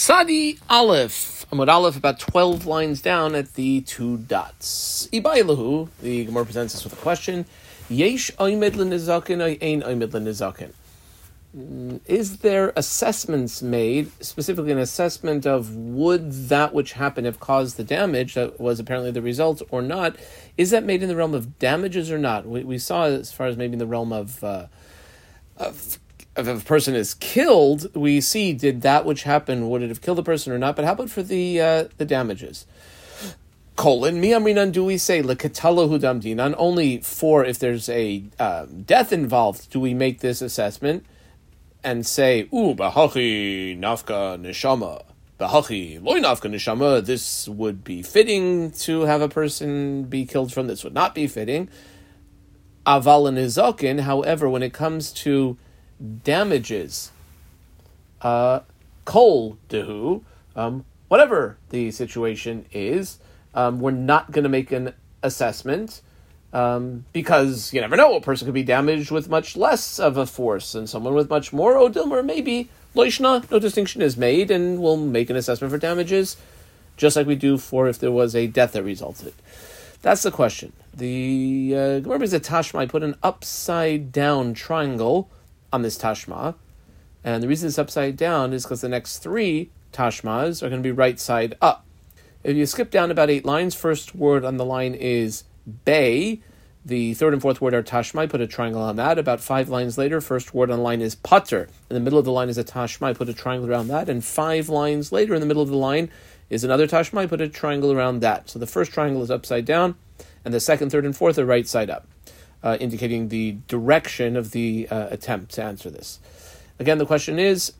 Sadi 0.00 0.58
Aleph. 0.70 1.44
Amud 1.52 1.68
Aleph, 1.68 1.94
about 1.94 2.18
12 2.18 2.64
lines 2.64 3.02
down 3.02 3.34
at 3.34 3.52
the 3.52 3.82
two 3.82 4.16
dots. 4.16 5.10
Ibailahu, 5.12 5.90
the 6.00 6.24
Gemara 6.24 6.46
presents 6.46 6.74
us 6.74 6.84
with 6.84 6.94
a 6.94 6.96
question. 6.96 7.44
Yesh 7.90 8.30
oimed 8.38 8.76
l'nizakin 8.76 9.42
ein 9.60 9.82
oimed 9.82 10.14
l'nizakin. 10.14 10.72
Mm, 11.54 12.00
Is 12.06 12.38
there 12.38 12.72
assessments 12.76 13.60
made, 13.60 14.10
specifically 14.24 14.72
an 14.72 14.78
assessment 14.78 15.44
of 15.46 15.76
would 15.76 16.32
that 16.48 16.72
which 16.72 16.94
happened 16.94 17.26
have 17.26 17.38
caused 17.38 17.76
the 17.76 17.84
damage 17.84 18.32
that 18.32 18.58
was 18.58 18.80
apparently 18.80 19.10
the 19.10 19.20
result 19.20 19.60
or 19.68 19.82
not? 19.82 20.16
Is 20.56 20.70
that 20.70 20.82
made 20.82 21.02
in 21.02 21.10
the 21.10 21.16
realm 21.16 21.34
of 21.34 21.58
damages 21.58 22.10
or 22.10 22.16
not? 22.16 22.46
We, 22.46 22.64
we 22.64 22.78
saw 22.78 23.04
as 23.04 23.32
far 23.32 23.48
as 23.48 23.58
maybe 23.58 23.74
in 23.74 23.78
the 23.78 23.86
realm 23.86 24.14
of, 24.14 24.42
uh, 24.42 24.68
of 25.58 25.98
if 26.46 26.62
a 26.62 26.64
person 26.64 26.94
is 26.94 27.14
killed, 27.14 27.94
we 27.94 28.20
see 28.20 28.52
did 28.52 28.82
that 28.82 29.04
which 29.04 29.22
happened 29.24 29.70
would 29.70 29.82
it 29.82 29.88
have 29.88 30.00
killed 30.00 30.18
the 30.18 30.22
person 30.22 30.52
or 30.52 30.58
not? 30.58 30.76
But 30.76 30.84
how 30.84 30.92
about 30.92 31.10
for 31.10 31.22
the 31.22 31.60
uh, 31.60 31.84
the 31.96 32.04
damages? 32.04 32.66
Colon 33.76 34.20
mi 34.20 34.28
amrinan 34.30 34.72
do 34.72 34.84
we 34.84 34.98
say 34.98 35.22
lekatala 35.22 35.88
hudamdi? 35.88 36.34
Not 36.36 36.54
only 36.58 36.98
for 36.98 37.44
if 37.44 37.58
there's 37.58 37.88
a 37.88 38.24
um, 38.38 38.82
death 38.82 39.12
involved, 39.12 39.70
do 39.70 39.80
we 39.80 39.94
make 39.94 40.20
this 40.20 40.42
assessment 40.42 41.06
and 41.82 42.06
say 42.06 42.42
ooh 42.52 42.74
bahachi 42.74 43.78
nafka 43.78 44.38
neshama 44.38 45.02
bahachi 45.38 46.02
loy 46.04 46.20
nafka 46.20 46.50
neshama? 46.50 47.04
This 47.04 47.48
would 47.48 47.82
be 47.82 48.02
fitting 48.02 48.70
to 48.72 49.02
have 49.02 49.22
a 49.22 49.28
person 49.28 50.04
be 50.04 50.26
killed 50.26 50.52
from. 50.52 50.66
This 50.66 50.84
would 50.84 50.94
not 50.94 51.14
be 51.14 51.26
fitting. 51.26 51.70
Aval 52.86 53.32
nizakin, 53.32 54.00
however, 54.00 54.48
when 54.48 54.62
it 54.62 54.72
comes 54.72 55.12
to 55.12 55.56
damages, 56.24 57.10
uh, 58.22 58.60
kol 59.04 59.58
dehu, 59.68 60.22
um, 60.56 60.84
whatever 61.08 61.56
the 61.70 61.90
situation 61.90 62.64
is, 62.72 63.18
um, 63.54 63.80
we're 63.80 63.90
not 63.90 64.30
going 64.30 64.44
to 64.44 64.48
make 64.48 64.72
an 64.72 64.94
assessment 65.22 66.00
um, 66.52 67.04
because 67.12 67.72
you 67.72 67.80
never 67.80 67.96
know. 67.96 68.16
A 68.16 68.20
person 68.20 68.46
could 68.46 68.54
be 68.54 68.62
damaged 68.62 69.10
with 69.10 69.28
much 69.28 69.56
less 69.56 69.98
of 69.98 70.16
a 70.16 70.26
force, 70.26 70.74
and 70.74 70.88
someone 70.88 71.14
with 71.14 71.30
much 71.30 71.52
more 71.52 71.74
odom, 71.74 72.10
or 72.10 72.22
maybe 72.22 72.68
loishna. 72.94 73.48
No 73.50 73.58
distinction 73.58 74.02
is 74.02 74.16
made, 74.16 74.50
and 74.50 74.80
we'll 74.80 74.96
make 74.96 75.30
an 75.30 75.36
assessment 75.36 75.72
for 75.72 75.78
damages, 75.78 76.36
just 76.96 77.16
like 77.16 77.26
we 77.26 77.36
do 77.36 77.58
for 77.58 77.88
if 77.88 77.98
there 77.98 78.12
was 78.12 78.34
a 78.34 78.46
death 78.46 78.72
that 78.72 78.82
resulted. 78.82 79.34
That's 80.02 80.22
the 80.22 80.30
question. 80.30 80.72
The 80.94 81.74
uh, 81.76 81.98
Gemara 82.00 82.18
brings 82.18 82.32
a 82.32 82.40
tashma. 82.40 82.80
I 82.80 82.86
put 82.86 83.02
an 83.02 83.16
upside 83.22 84.12
down 84.12 84.54
triangle 84.54 85.30
on 85.72 85.82
this 85.82 85.98
tashma, 85.98 86.54
and 87.24 87.42
the 87.42 87.48
reason 87.48 87.68
it's 87.68 87.78
upside 87.78 88.16
down 88.16 88.52
is 88.52 88.64
because 88.64 88.80
the 88.80 88.88
next 88.88 89.18
three 89.18 89.70
tashmas 89.92 90.62
are 90.62 90.68
going 90.68 90.82
to 90.82 90.86
be 90.86 90.92
right 90.92 91.18
side 91.18 91.56
up. 91.60 91.84
If 92.42 92.56
you 92.56 92.64
skip 92.64 92.90
down 92.90 93.10
about 93.10 93.28
eight 93.28 93.44
lines, 93.44 93.74
first 93.74 94.14
word 94.14 94.44
on 94.44 94.56
the 94.56 94.64
line 94.64 94.94
is 94.94 95.44
bay. 95.84 96.40
The 96.82 97.12
third 97.12 97.34
and 97.34 97.42
fourth 97.42 97.60
word 97.60 97.74
are 97.74 97.82
tashma. 97.82 98.20
I 98.20 98.26
put 98.26 98.40
a 98.40 98.46
triangle 98.46 98.80
on 98.80 98.96
that. 98.96 99.18
About 99.18 99.40
five 99.40 99.68
lines 99.68 99.98
later, 99.98 100.22
first 100.22 100.54
word 100.54 100.70
on 100.70 100.78
the 100.78 100.82
line 100.82 101.02
is 101.02 101.14
putter. 101.14 101.68
In 101.90 101.94
the 101.94 102.00
middle 102.00 102.18
of 102.18 102.24
the 102.24 102.32
line 102.32 102.48
is 102.48 102.56
a 102.56 102.64
tashma. 102.64 103.08
I 103.08 103.12
put 103.12 103.28
a 103.28 103.34
triangle 103.34 103.70
around 103.70 103.88
that. 103.88 104.08
And 104.08 104.24
five 104.24 104.70
lines 104.70 105.12
later, 105.12 105.34
in 105.34 105.40
the 105.40 105.46
middle 105.46 105.62
of 105.62 105.68
the 105.68 105.76
line, 105.76 106.08
is 106.48 106.64
another 106.64 106.86
tashma. 106.86 107.18
I 107.18 107.26
put 107.26 107.42
a 107.42 107.48
triangle 107.48 107.92
around 107.92 108.20
that. 108.20 108.48
So 108.48 108.58
the 108.58 108.66
first 108.66 108.92
triangle 108.92 109.22
is 109.22 109.30
upside 109.30 109.66
down, 109.66 109.96
and 110.42 110.54
the 110.54 110.60
second, 110.60 110.88
third, 110.88 111.04
and 111.04 111.14
fourth 111.14 111.38
are 111.38 111.44
right 111.44 111.68
side 111.68 111.90
up 111.90 112.06
uh, 112.62 112.76
indicating 112.80 113.28
the 113.28 113.56
direction 113.68 114.36
of 114.36 114.52
the 114.52 114.88
uh, 114.90 115.08
attempt 115.10 115.52
to 115.52 115.62
answer 115.62 115.90
this. 115.90 116.20
Again, 116.78 116.98
the 116.98 117.06
question 117.06 117.38
is 117.38 117.72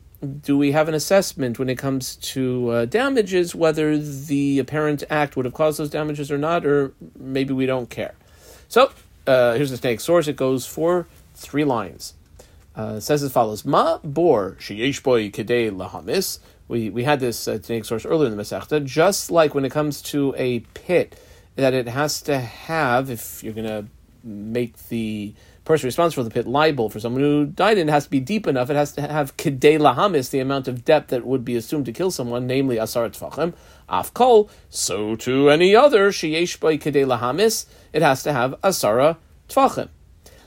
do 0.42 0.58
we 0.58 0.72
have 0.72 0.88
an 0.88 0.94
assessment 0.94 1.58
when 1.58 1.68
it 1.68 1.78
comes 1.78 2.16
to 2.16 2.68
uh, 2.68 2.84
damages, 2.84 3.54
whether 3.54 3.96
the 3.96 4.58
apparent 4.58 5.02
act 5.08 5.34
would 5.34 5.46
have 5.46 5.54
caused 5.54 5.78
those 5.78 5.88
damages 5.88 6.30
or 6.30 6.36
not, 6.36 6.66
or 6.66 6.92
maybe 7.18 7.54
we 7.54 7.64
don't 7.64 7.88
care? 7.88 8.14
So, 8.68 8.92
uh, 9.26 9.54
here's 9.54 9.70
the 9.70 9.78
Tanaic 9.78 10.00
source. 10.00 10.28
It 10.28 10.36
goes 10.36 10.66
for 10.66 11.06
three 11.34 11.64
lines. 11.64 12.14
Uh, 12.76 12.94
it 12.98 13.00
says 13.00 13.22
as 13.22 13.32
follows: 13.32 13.64
Ma 13.64 13.98
bor 14.04 14.56
sheyesh 14.60 15.02
boy 15.02 15.30
kedei 15.30 15.70
lahamis. 15.70 16.38
We 16.68 16.90
we 16.90 17.04
had 17.04 17.20
this 17.20 17.48
uh, 17.48 17.54
Tanaic 17.54 17.86
source 17.86 18.04
earlier 18.04 18.30
in 18.30 18.36
the 18.36 18.42
Masechta. 18.42 18.84
Just 18.84 19.30
like 19.30 19.54
when 19.54 19.64
it 19.64 19.72
comes 19.72 20.02
to 20.02 20.34
a 20.36 20.60
pit, 20.74 21.18
that 21.56 21.72
it 21.72 21.88
has 21.88 22.20
to 22.22 22.38
have, 22.38 23.10
if 23.10 23.42
you're 23.42 23.54
going 23.54 23.66
to 23.66 23.86
make 24.22 24.88
the 24.88 25.34
person 25.64 25.86
responsible 25.86 26.24
for 26.24 26.28
the 26.28 26.34
pit 26.34 26.46
liable 26.46 26.88
for 26.88 26.98
someone 26.98 27.22
who 27.22 27.46
died 27.46 27.78
in 27.78 27.88
it 27.88 27.92
has 27.92 28.04
to 28.04 28.10
be 28.10 28.20
deep 28.20 28.46
enough. 28.46 28.70
It 28.70 28.76
has 28.76 28.92
to 28.92 29.02
have 29.02 29.36
kedei 29.36 29.78
lahamis, 29.78 30.30
the 30.30 30.40
amount 30.40 30.68
of 30.68 30.84
depth 30.84 31.08
that 31.08 31.24
would 31.24 31.44
be 31.44 31.56
assumed 31.56 31.86
to 31.86 31.92
kill 31.92 32.10
someone, 32.10 32.46
namely 32.46 32.78
asar 32.78 33.08
tfachim. 33.08 33.54
Afkol, 33.88 34.48
so 34.68 35.16
to 35.16 35.50
any 35.50 35.76
other 35.76 36.10
sheyesh 36.10 36.58
by 36.58 36.76
kedei 36.76 37.06
lahamis, 37.06 37.66
it 37.92 38.02
has 38.02 38.22
to 38.22 38.32
have 38.32 38.60
asara 38.62 39.16
tfachim. 39.48 39.88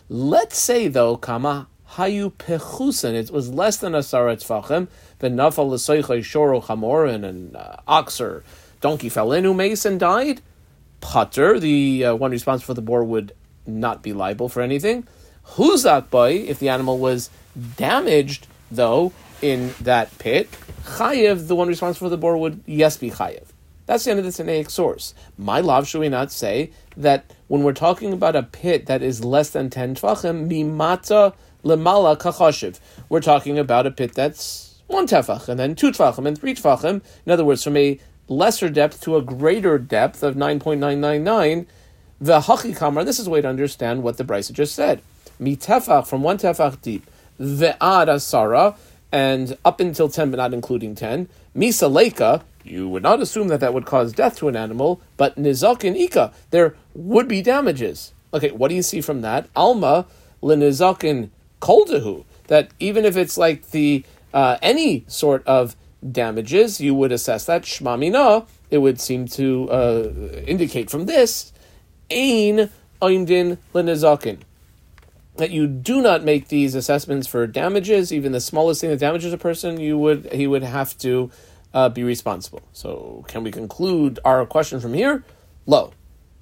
Let's 0.09 0.57
say 0.57 0.87
though, 0.87 1.17
kama 1.17 1.67
hayu 1.91 2.31
pechusen, 2.33 3.13
it 3.13 3.31
was 3.31 3.49
less 3.49 3.77
than 3.77 3.93
asara 3.93 4.35
tfachim. 4.35 4.87
The 5.19 5.29
nafal 5.29 5.69
l'soichai 5.69 6.19
shoro 6.19 6.63
chamor 6.63 7.09
and 7.09 7.23
an 7.23 7.55
uh, 7.55 7.81
ox 7.87 8.19
or 8.19 8.43
donkey 8.81 9.09
fell 9.09 9.31
in 9.31 9.45
who 9.45 9.85
and 9.85 9.99
died. 9.99 10.41
Putter, 10.99 11.59
the 11.59 12.05
uh, 12.05 12.15
one 12.15 12.31
responsible 12.31 12.67
for 12.67 12.73
the 12.73 12.81
boar, 12.81 13.03
would 13.03 13.33
not 13.65 14.01
be 14.01 14.13
liable 14.13 14.49
for 14.49 14.61
anything. 14.61 15.07
Huzak 15.51 16.09
boy, 16.09 16.33
if 16.47 16.59
the 16.59 16.69
animal 16.69 16.97
was 16.97 17.29
damaged, 17.77 18.47
though, 18.71 19.11
in 19.41 19.73
that 19.81 20.17
pit, 20.17 20.49
Chayev, 20.83 21.47
the 21.47 21.55
one 21.55 21.67
responsible 21.67 22.05
for 22.05 22.09
the 22.09 22.17
boar, 22.17 22.37
would 22.37 22.63
yes 22.65 22.97
be 22.97 23.09
Chayev. 23.09 23.47
That's 23.85 24.05
the 24.05 24.11
end 24.11 24.19
of 24.19 24.25
the 24.25 24.31
Tanaic 24.31 24.71
source. 24.71 25.13
My 25.37 25.59
love, 25.59 25.87
should 25.87 25.99
we 25.99 26.07
not 26.07 26.31
say 26.31 26.71
that 26.95 27.33
when 27.47 27.63
we're 27.63 27.73
talking 27.73 28.13
about 28.13 28.35
a 28.35 28.43
pit 28.43 28.85
that 28.85 29.01
is 29.01 29.25
less 29.25 29.49
than 29.49 29.69
10 29.69 29.95
tvachim, 29.95 30.49
mimata 30.49 31.33
lemala 31.63 32.79
we're 33.09 33.19
talking 33.19 33.59
about 33.59 33.85
a 33.87 33.91
pit 33.91 34.13
that's 34.13 34.81
one 34.87 35.07
tefach, 35.07 35.49
and 35.49 35.59
then 35.59 35.75
two 35.75 35.91
tvachim, 35.91 36.25
and 36.25 36.37
three 36.37 36.55
tvachim. 36.55 37.01
In 37.25 37.31
other 37.31 37.45
words, 37.45 37.63
from 37.63 37.77
a 37.77 37.99
lesser 38.27 38.69
depth 38.69 39.01
to 39.01 39.17
a 39.17 39.21
greater 39.21 39.77
depth 39.77 40.23
of 40.23 40.35
9.999, 40.35 41.65
the 42.23 42.39
hachi 42.39 42.73
kamar, 42.73 43.03
this 43.03 43.19
is 43.19 43.27
a 43.27 43.29
way 43.29 43.41
to 43.41 43.49
understand 43.49 44.01
what 44.01 44.15
the 44.15 44.23
Brisa 44.23 44.53
just 44.53 44.73
said. 44.73 45.01
Mitefach, 45.41 46.07
from 46.07 46.23
one 46.23 46.37
tefach 46.37 46.81
deep, 46.81 47.05
ve'ad 47.37 48.07
asara, 48.07 48.77
and 49.11 49.57
up 49.65 49.81
until 49.81 50.07
10, 50.07 50.31
but 50.31 50.37
not 50.37 50.53
including 50.53 50.95
10. 50.95 51.27
Misa 51.53 51.91
leka, 51.91 52.45
you 52.63 52.87
would 52.87 53.03
not 53.03 53.21
assume 53.21 53.49
that 53.49 53.59
that 53.59 53.73
would 53.73 53.85
cause 53.85 54.13
death 54.13 54.37
to 54.37 54.47
an 54.47 54.55
animal, 54.55 55.01
but 55.17 55.35
nizakin 55.35 55.97
ika, 55.97 56.31
there 56.51 56.75
would 56.95 57.27
be 57.27 57.41
damages. 57.41 58.13
Okay, 58.33 58.51
what 58.51 58.69
do 58.69 58.75
you 58.75 58.83
see 58.83 59.01
from 59.01 59.19
that? 59.19 59.49
Alma 59.53 60.05
lenizakin 60.41 61.29
koldehu, 61.61 62.23
that 62.47 62.69
even 62.79 63.03
if 63.03 63.17
it's 63.17 63.37
like 63.37 63.71
the 63.71 64.05
uh, 64.33 64.57
any 64.61 65.03
sort 65.07 65.45
of 65.45 65.75
damages, 66.09 66.79
you 66.79 66.95
would 66.95 67.11
assess 67.11 67.45
that 67.47 67.63
shmamina. 67.63 68.47
It 68.71 68.77
would 68.77 68.99
seem 68.99 69.27
to 69.27 69.69
uh, 69.69 70.09
indicate 70.47 70.89
from 70.89 71.05
this 71.05 71.52
ein 72.09 72.69
oimdin 73.01 73.57
lenizakin 73.73 74.39
that 75.37 75.51
you 75.51 75.65
do 75.67 76.01
not 76.01 76.23
make 76.23 76.49
these 76.49 76.75
assessments 76.75 77.27
for 77.27 77.47
damages, 77.47 78.13
even 78.13 78.31
the 78.31 78.39
smallest 78.41 78.81
thing 78.81 78.89
that 78.91 78.99
damages 78.99 79.33
a 79.33 79.37
person, 79.37 79.79
you 79.79 79.97
would 79.97 80.31
he 80.31 80.47
would 80.47 80.63
have 80.63 80.97
to 80.99 81.31
uh, 81.73 81.89
be 81.89 82.03
responsible. 82.03 82.61
So, 82.71 83.25
can 83.27 83.43
we 83.43 83.51
conclude 83.51 84.19
our 84.23 84.45
question 84.45 84.79
from 84.79 84.93
here? 84.93 85.23
Low, 85.65 85.93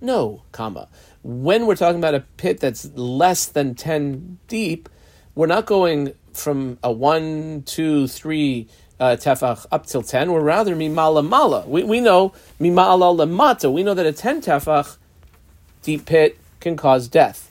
no, 0.01 0.43
comma. 0.51 0.89
When 1.23 1.67
we're 1.67 1.75
talking 1.75 1.99
about 1.99 2.15
a 2.15 2.21
pit 2.37 2.59
that's 2.59 2.91
less 2.95 3.45
than 3.45 3.75
ten 3.75 4.39
deep, 4.47 4.89
we're 5.35 5.47
not 5.47 5.65
going 5.65 6.13
from 6.33 6.77
a 6.83 6.91
one, 6.91 7.63
two, 7.65 8.07
three 8.07 8.67
uh, 8.99 9.15
tefach 9.19 9.65
up 9.71 9.85
till 9.85 10.03
ten. 10.03 10.31
We're 10.31 10.41
rather 10.41 10.75
mimala 10.75 11.25
mala. 11.27 11.65
We 11.65 11.83
we 11.83 12.01
know 12.01 12.33
mimala 12.59 13.15
lemata. 13.15 13.71
We 13.71 13.83
know 13.83 13.93
that 13.93 14.05
a 14.05 14.11
ten 14.11 14.41
tefach 14.41 14.97
deep 15.81 16.05
pit 16.05 16.37
can 16.59 16.75
cause 16.75 17.07
death. 17.07 17.49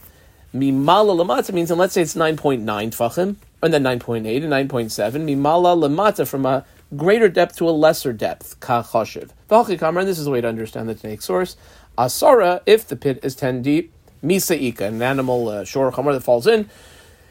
Mimala 0.55 1.15
lamata 1.17 1.53
means, 1.53 1.71
and 1.71 1.79
let's 1.79 1.95
say 1.95 2.03
it's 2.03 2.15
9.9 2.15 2.65
tfachim, 2.65 3.37
and 3.63 3.73
then 3.73 3.85
9.8 3.85 4.19
and 4.43 4.71
9.7. 4.71 5.13
Mimala 5.25 5.77
lamata 5.77 6.27
from 6.27 6.45
a 6.45 6.65
greater 6.97 7.29
depth 7.29 7.57
to 7.57 7.69
a 7.69 7.71
lesser 7.71 8.13
depth. 8.13 8.59
Ka 8.61 8.83
choshev. 8.83 9.31
and 9.49 10.09
this 10.09 10.19
is 10.19 10.27
a 10.27 10.31
way 10.31 10.41
to 10.41 10.49
understand 10.49 10.89
the 10.89 10.95
Tanaic 10.95 11.23
source. 11.23 11.57
Asara, 11.97 12.63
if 12.67 12.87
the 12.89 12.97
pit 12.97 13.21
is 13.23 13.35
10 13.35 13.63
deep, 13.63 13.93
misaika, 14.25 14.83
an 14.83 15.03
animal, 15.03 15.49
uh, 15.49 15.65
shor 15.65 15.93
chamar 15.93 16.13
that 16.13 16.23
falls 16.23 16.47
in, 16.47 16.69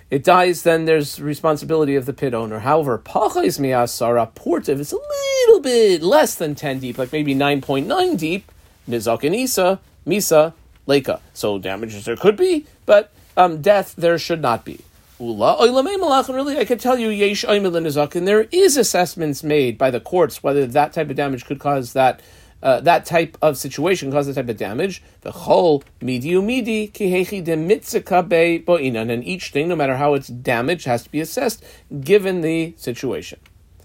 it 0.09 0.23
dies, 0.23 0.63
then 0.63 0.85
there's 0.85 1.21
responsibility 1.21 1.95
of 1.95 2.05
the 2.05 2.13
pit 2.13 2.33
owner. 2.33 2.59
However, 2.59 2.97
pachais 2.97 3.59
mi 3.59 3.69
asara, 3.69 4.31
portiv, 4.33 4.79
it's 4.79 4.91
a 4.91 4.95
little 4.95 5.61
bit 5.61 6.01
less 6.01 6.35
than 6.35 6.55
10 6.55 6.79
deep, 6.79 6.97
like 6.97 7.11
maybe 7.11 7.35
9.9 7.35 8.17
deep, 8.17 8.51
nizak 8.89 9.23
and 9.23 9.35
isa, 9.35 9.79
misa, 10.07 10.53
Leica. 10.89 11.21
So 11.33 11.59
damages 11.59 12.05
there 12.05 12.17
could 12.17 12.35
be, 12.35 12.65
but 12.85 13.11
um, 13.37 13.61
death 13.61 13.95
there 13.95 14.17
should 14.17 14.41
not 14.41 14.65
be. 14.65 14.79
Really, 15.19 16.57
I 16.57 16.65
could 16.65 16.79
tell 16.79 16.97
you 16.97 17.09
oimel 17.09 18.25
There 18.25 18.47
is 18.51 18.77
assessments 18.77 19.43
made 19.43 19.77
by 19.77 19.91
the 19.91 19.99
courts 19.99 20.41
whether 20.41 20.65
that 20.65 20.93
type 20.93 21.09
of 21.09 21.15
damage 21.15 21.45
could 21.45 21.59
cause 21.59 21.93
that. 21.93 22.21
Uh, 22.61 22.81
that 22.81 23.05
type 23.05 23.37
of 23.41 23.57
situation 23.57 24.11
cause 24.11 24.27
that 24.27 24.33
type 24.33 24.49
of 24.49 24.57
damage. 24.57 25.01
The 25.21 25.31
whole 25.31 25.81
midi 26.01 26.37
midi 26.41 26.89
kihechi 26.89 27.41
de 27.41 27.55
mitzakabe 27.55 28.65
boinan, 28.65 29.09
and 29.09 29.23
each 29.23 29.51
thing, 29.51 29.69
no 29.69 29.77
matter 29.77 29.95
how 29.95 30.13
it's 30.13 30.27
damaged, 30.27 30.85
has 30.85 31.03
to 31.03 31.09
be 31.09 31.21
assessed 31.21 31.63
given 32.01 32.41
the 32.41 32.73
situation. 32.75 33.39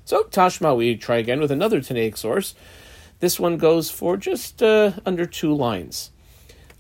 So 0.05 0.25
Tashma, 0.25 0.77
we 0.77 0.97
try 0.97 1.19
again 1.19 1.41
with 1.41 1.53
another 1.53 1.81
Tanaic 1.81 2.17
source. 2.19 2.57
This 3.21 3.39
one 3.39 3.57
goes 3.57 3.91
for 3.91 4.17
just 4.17 4.63
uh, 4.63 4.93
under 5.07 5.25
two 5.25 5.55
lines. 5.55 6.11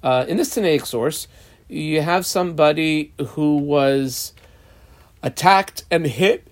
Uh, 0.04 0.26
in 0.28 0.36
this 0.36 0.54
Tanaic 0.54 0.84
source, 0.84 1.26
you 1.66 2.02
have 2.02 2.26
somebody 2.26 3.14
who 3.28 3.56
was 3.56 4.34
attacked 5.22 5.84
and 5.90 6.06
hit 6.06 6.46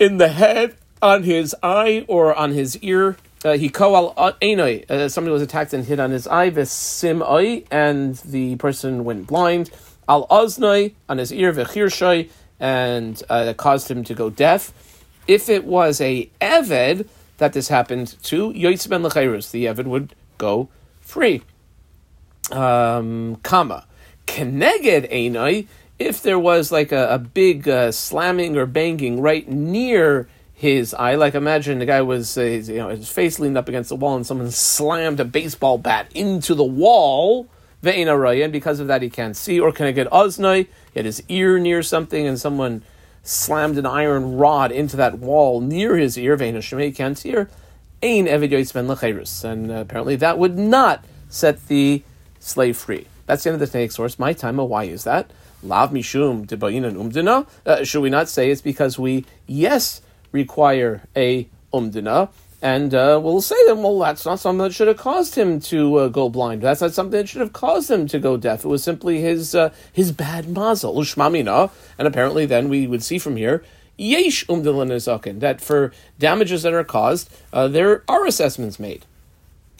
in 0.00 0.16
the 0.16 0.28
head, 0.28 0.76
on 1.00 1.22
his 1.22 1.54
eye, 1.62 2.04
or 2.08 2.34
on 2.34 2.52
his 2.52 2.76
ear. 2.78 3.16
Uh, 3.44 3.52
he 3.52 3.70
koal 3.70 4.14
enoi. 4.42 4.90
Uh, 4.90 5.08
somebody 5.08 5.32
was 5.32 5.40
attacked 5.40 5.72
and 5.72 5.84
hit 5.84 6.00
on 6.00 6.10
his 6.10 6.26
eye, 6.26 6.50
v'sim 6.50 7.26
oi, 7.26 7.64
and 7.70 8.16
the 8.16 8.56
person 8.56 9.04
went 9.04 9.26
blind. 9.28 9.70
Al 10.08 10.26
oznoi 10.26 10.92
on 11.08 11.18
his 11.18 11.32
ear, 11.32 11.52
v'chirshoi, 11.52 12.28
and 12.58 13.22
uh, 13.30 13.44
that 13.44 13.56
caused 13.56 13.90
him 13.90 14.02
to 14.04 14.14
go 14.14 14.28
deaf. 14.28 14.72
If 15.28 15.48
it 15.48 15.64
was 15.64 16.00
a 16.00 16.28
eved 16.40 17.08
that 17.38 17.52
this 17.52 17.68
happened 17.68 18.16
to, 18.24 18.52
yoitz 18.52 18.88
ben 18.88 19.02
the 19.02 19.08
eved 19.08 19.84
would 19.86 20.14
go 20.36 20.68
free. 21.00 21.42
Um, 22.52 23.36
comma. 23.42 23.86
Keneged 24.26 25.10
enoi, 25.10 25.66
if 25.98 26.22
there 26.22 26.38
was 26.38 26.72
like 26.72 26.92
a, 26.92 27.14
a 27.14 27.18
big 27.18 27.68
uh, 27.68 27.92
slamming 27.92 28.56
or 28.56 28.66
banging 28.66 29.20
right 29.20 29.48
near 29.48 30.28
his 30.54 30.94
eye, 30.94 31.14
like 31.14 31.34
imagine 31.34 31.78
the 31.78 31.86
guy 31.86 32.02
was, 32.02 32.36
uh, 32.36 32.42
you 32.42 32.76
know, 32.76 32.88
his 32.88 33.08
face 33.08 33.38
leaned 33.38 33.56
up 33.56 33.68
against 33.68 33.88
the 33.88 33.96
wall 33.96 34.16
and 34.16 34.26
someone 34.26 34.50
slammed 34.50 35.20
a 35.20 35.24
baseball 35.24 35.78
bat 35.78 36.10
into 36.14 36.54
the 36.54 36.64
wall, 36.64 37.48
and 37.82 38.52
because 38.52 38.78
of 38.78 38.86
that 38.88 39.02
he 39.02 39.08
can't 39.08 39.36
see, 39.36 39.58
or 39.58 39.72
can 39.72 39.86
I 39.86 39.92
get 39.92 40.08
oznoi, 40.10 40.66
he 40.92 40.98
had 40.98 41.06
his 41.06 41.22
ear 41.28 41.58
near 41.58 41.82
something 41.82 42.26
and 42.26 42.38
someone 42.38 42.82
slammed 43.22 43.78
an 43.78 43.86
iron 43.86 44.36
rod 44.36 44.70
into 44.72 44.96
that 44.96 45.18
wall 45.18 45.60
near 45.60 45.96
his 45.96 46.18
ear, 46.18 46.36
he 46.36 46.92
can't 46.92 47.18
hear, 47.18 47.48
Ain 48.02 48.26
Evid 48.26 48.72
ben 48.72 49.50
and 49.50 49.70
apparently 49.70 50.16
that 50.16 50.38
would 50.38 50.58
not 50.58 51.04
set 51.28 51.68
the 51.68 52.02
slave 52.40 52.76
free. 52.76 53.06
That's 53.26 53.44
the 53.44 53.50
end 53.50 53.62
of 53.62 53.70
the 53.70 53.78
Tanaic 53.78 53.92
source. 53.92 54.18
My 54.18 54.32
time, 54.32 54.56
why 54.56 54.84
is 54.84 55.04
that? 55.04 55.30
Lav 55.62 55.92
mishum 55.92 56.46
umdina. 56.46 57.46
Uh, 57.64 57.84
should 57.84 58.00
we 58.00 58.10
not 58.10 58.28
say 58.28 58.50
it's 58.50 58.60
because 58.60 58.98
we 58.98 59.24
yes 59.46 60.00
require 60.32 61.02
a 61.14 61.46
umdina? 61.72 62.30
And 62.62 62.94
uh, 62.94 63.18
we'll 63.22 63.40
say 63.40 63.56
that, 63.66 63.76
well, 63.76 63.98
that's 64.00 64.26
not 64.26 64.38
something 64.38 64.64
that 64.64 64.74
should 64.74 64.88
have 64.88 64.98
caused 64.98 65.34
him 65.34 65.60
to 65.60 65.96
uh, 65.96 66.08
go 66.08 66.28
blind. 66.28 66.60
That's 66.60 66.82
not 66.82 66.92
something 66.92 67.18
that 67.18 67.28
should 67.28 67.40
have 67.40 67.54
caused 67.54 67.90
him 67.90 68.06
to 68.08 68.18
go 68.18 68.36
deaf. 68.36 68.64
It 68.64 68.68
was 68.68 68.84
simply 68.84 69.20
his 69.20 69.54
uh, 69.54 69.72
his 69.92 70.12
bad 70.12 70.48
mazel, 70.48 70.94
ushmamina. 70.94 71.70
And 71.98 72.06
apparently, 72.06 72.44
then 72.44 72.68
we 72.68 72.86
would 72.86 73.02
see 73.02 73.18
from 73.18 73.36
here, 73.36 73.64
yesh 73.96 74.46
umdilan 74.46 75.40
that 75.40 75.60
for 75.60 75.92
damages 76.18 76.62
that 76.62 76.74
are 76.74 76.84
caused, 76.84 77.30
uh, 77.52 77.68
there 77.68 78.02
are 78.08 78.26
assessments 78.26 78.78
made. 78.78 79.06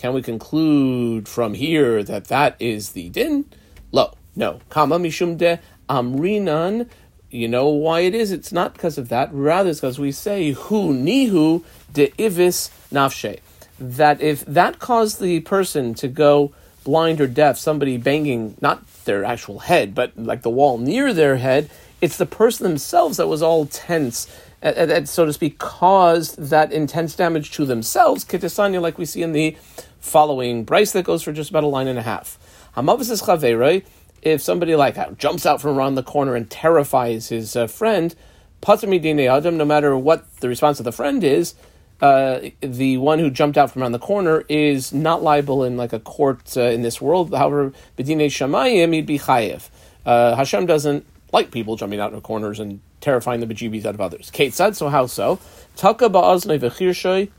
Can 0.01 0.15
we 0.15 0.23
conclude 0.23 1.29
from 1.29 1.53
here 1.53 2.03
that 2.03 2.29
that 2.29 2.57
is 2.59 2.93
the 2.93 3.11
din? 3.11 3.45
Lo, 3.93 4.15
no. 4.35 4.61
Kama 4.71 4.99
mishum 4.99 5.37
de 5.37 5.61
amrinan. 5.91 6.89
You 7.29 7.49
know 7.49 7.69
why 7.69 8.01
it 8.01 8.15
is? 8.15 8.33
It's 8.33 8.51
not 8.51 8.73
because 8.73 8.97
of 8.97 9.11
that. 9.11 9.29
Rather, 9.31 9.69
it's 9.69 9.81
because 9.81 9.99
we 9.99 10.11
say 10.11 10.53
hu 10.53 10.95
nihu 10.95 11.63
de 11.93 12.09
ivis 12.13 12.71
nafshe. 12.91 13.41
That 13.79 14.23
if 14.23 14.43
that 14.47 14.79
caused 14.79 15.21
the 15.21 15.41
person 15.41 15.93
to 15.97 16.09
go 16.09 16.55
blind 16.83 17.21
or 17.21 17.27
deaf, 17.27 17.59
somebody 17.59 17.99
banging 17.99 18.57
not 18.63 18.87
their 19.05 19.23
actual 19.23 19.59
head, 19.59 19.95
but 19.95 20.17
like 20.17 20.41
the 20.41 20.49
wall 20.49 20.79
near 20.79 21.13
their 21.13 21.37
head, 21.37 21.69
it's 22.01 22.17
the 22.17 22.25
person 22.25 22.65
themselves 22.65 23.19
that 23.19 23.27
was 23.27 23.43
all 23.43 23.67
tense 23.67 24.35
that, 24.61 25.09
so 25.09 25.25
to 25.25 25.33
speak, 25.33 25.59
caused 25.59 26.39
that 26.51 26.73
intense 26.73 27.15
damage 27.15 27.51
to 27.53 27.65
themselves, 27.65 28.25
kitisanya, 28.25 28.81
like 28.81 28.99
we 28.99 29.07
see 29.07 29.23
in 29.23 29.33
the 29.33 29.57
following 30.01 30.67
brisa 30.67 30.93
that 30.95 31.05
goes 31.05 31.23
for 31.23 31.33
just 31.33 31.51
about 31.51 31.65
a 31.65 31.67
line 31.67 31.87
and 31.87 31.99
a 31.99 32.03
half. 32.03 32.39
Hamavis 32.77 33.11
is 33.11 33.23
chaveroi, 33.23 33.85
if 34.23 34.41
somebody 34.41 34.75
like 34.77 34.99
uh, 34.99 35.11
jumps 35.13 35.47
out 35.47 35.61
from 35.61 35.77
around 35.77 35.95
the 35.95 36.03
corner 36.03 36.35
and 36.35 36.51
terrifies 36.51 37.29
his 37.29 37.57
uh, 37.57 37.67
friend, 37.67 38.15
patamidine 38.63 39.27
adam, 39.29 39.57
no 39.57 39.65
matter 39.65 39.97
what 39.97 40.31
the 40.41 40.49
response 40.49 40.79
of 40.79 40.85
the 40.85 40.93
friend 40.93 41.25
is, 41.25 41.55
uh, 42.01 42.41
the 42.61 42.97
one 42.97 43.19
who 43.19 43.31
jumped 43.31 43.59
out 43.59 43.71
from 43.71 43.83
around 43.83 43.93
the 43.93 43.99
corner 43.99 44.45
is 44.49 44.93
not 44.93 45.23
liable 45.23 45.65
in 45.65 45.77
like 45.77 45.93
a 45.93 46.01
court 46.01 46.57
uh, 46.57 46.63
in 46.63 46.83
this 46.83 47.01
world. 47.01 47.35
However, 47.35 47.73
bedine 47.97 48.27
shamayim, 48.27 48.95
he'd 48.95 49.07
be 49.07 49.19
chayiv. 49.19 49.69
Uh, 50.05 50.35
Hashem 50.35 50.67
doesn't 50.67 51.05
like 51.33 51.51
people 51.51 51.77
jumping 51.77 52.01
out 52.01 52.13
of 52.15 52.23
corners 52.23 52.59
and 52.59 52.81
terrifying 53.01 53.41
the 53.41 53.47
bejeebies 53.47 53.85
out 53.85 53.95
of 53.95 54.01
others. 54.01 54.31
Kate 54.31 54.55
said, 54.55 54.77
so 54.77 54.89
how 54.89 55.07
so? 55.07 55.39
Taka 55.77 56.09
ba'aznei 56.09 56.59
v'chirshoy 56.59 57.31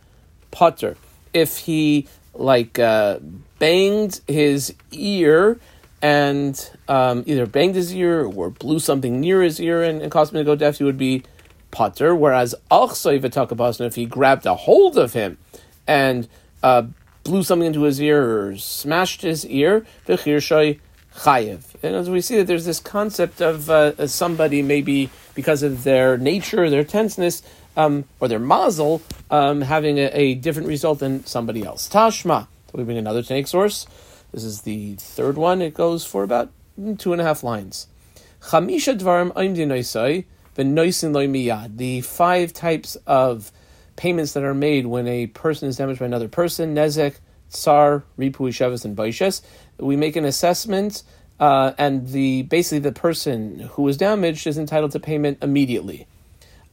potter. 0.52 0.96
If 1.34 1.58
he 1.60 2.08
like 2.34 2.80
uh, 2.80 3.20
banged 3.60 4.22
his 4.28 4.74
ear 4.92 5.60
and 6.02 6.72
um, 6.88 7.24
either 7.28 7.46
banged 7.46 7.76
his 7.76 7.94
ear 7.94 8.24
or 8.24 8.50
blew 8.50 8.80
something 8.80 9.20
near 9.20 9.42
his 9.42 9.60
ear 9.60 9.84
and, 9.84 10.02
and 10.02 10.12
caused 10.12 10.34
him 10.34 10.40
to 10.40 10.44
go 10.44 10.56
deaf, 10.56 10.78
he 10.78 10.84
would 10.84 10.98
be 10.98 11.24
potter. 11.70 12.16
Whereas 12.16 12.56
if 12.72 13.96
he 13.96 14.06
grabbed 14.06 14.46
a 14.46 14.56
hold 14.56 14.98
of 14.98 15.14
him 15.14 15.38
and 15.88 16.28
uh, 16.64 16.84
blew 17.24 17.44
something 17.44 17.68
into 17.68 17.84
his 17.84 18.02
ear 18.02 18.48
or 18.48 18.58
smashed 18.58 19.22
his 19.22 19.46
ear, 19.46 19.86
chayiv. 20.08 21.64
And 21.84 21.96
as 21.96 22.10
we 22.10 22.22
see 22.22 22.38
that 22.38 22.48
there's 22.48 22.66
this 22.66 22.80
concept 22.80 23.42
of 23.42 23.70
uh, 23.70 24.08
somebody 24.08 24.62
maybe 24.62 25.10
because 25.36 25.64
of 25.64 25.84
their 25.84 26.18
nature, 26.18 26.70
their 26.70 26.84
tenseness, 26.84 27.42
um, 27.78 28.06
or 28.20 28.28
their 28.28 28.40
mazel, 28.40 29.02
um, 29.30 29.62
having 29.62 29.98
a, 29.98 30.08
a, 30.14 30.36
different 30.36 30.68
result 30.68 31.00
than 31.00 31.26
somebody 31.26 31.64
else. 31.64 31.88
Tashma. 31.90 32.48
We 32.74 32.84
bring 32.84 32.98
another 32.98 33.22
Tanaic 33.22 33.48
source. 33.48 33.86
This 34.32 34.44
is 34.44 34.62
the 34.62 34.96
third 34.96 35.38
one. 35.38 35.62
It 35.62 35.74
goes 35.74 36.06
for 36.06 36.24
about 36.24 36.52
two 36.98 37.12
and 37.12 37.22
a 37.22 37.26
half 37.26 37.44
lines. 37.44 37.88
Chamisha 38.42 38.98
dvarim 38.98 39.32
miyad. 40.56 41.78
The 41.78 42.02
five 42.02 42.54
types 42.54 42.96
of 43.08 43.52
payments 43.96 44.34
that 44.34 44.44
are 44.44 44.54
made 44.54 44.88
when 44.88 45.08
a 45.08 45.28
person 45.28 45.70
is 45.70 45.78
damaged 45.78 46.00
by 46.00 46.06
another 46.06 46.28
person, 46.28 46.74
nezek, 46.74 47.16
tsar, 47.50 48.04
ripu, 48.18 48.50
shavas, 48.50 48.86
and 48.86 48.96
baishes. 48.96 49.42
We 49.78 49.96
make 49.96 50.16
an 50.16 50.26
assessment, 50.26 51.04
uh, 51.40 51.74
and 51.78 52.08
the 52.08 52.44
basically 52.44 52.80
the 52.80 52.92
person 52.92 53.60
who 53.74 53.84
was 53.84 53.98
damaged 53.98 54.48
is 54.48 54.58
entitled 54.58 54.92
to 54.92 55.00
payment 55.00 55.40
immediately. 55.42 56.08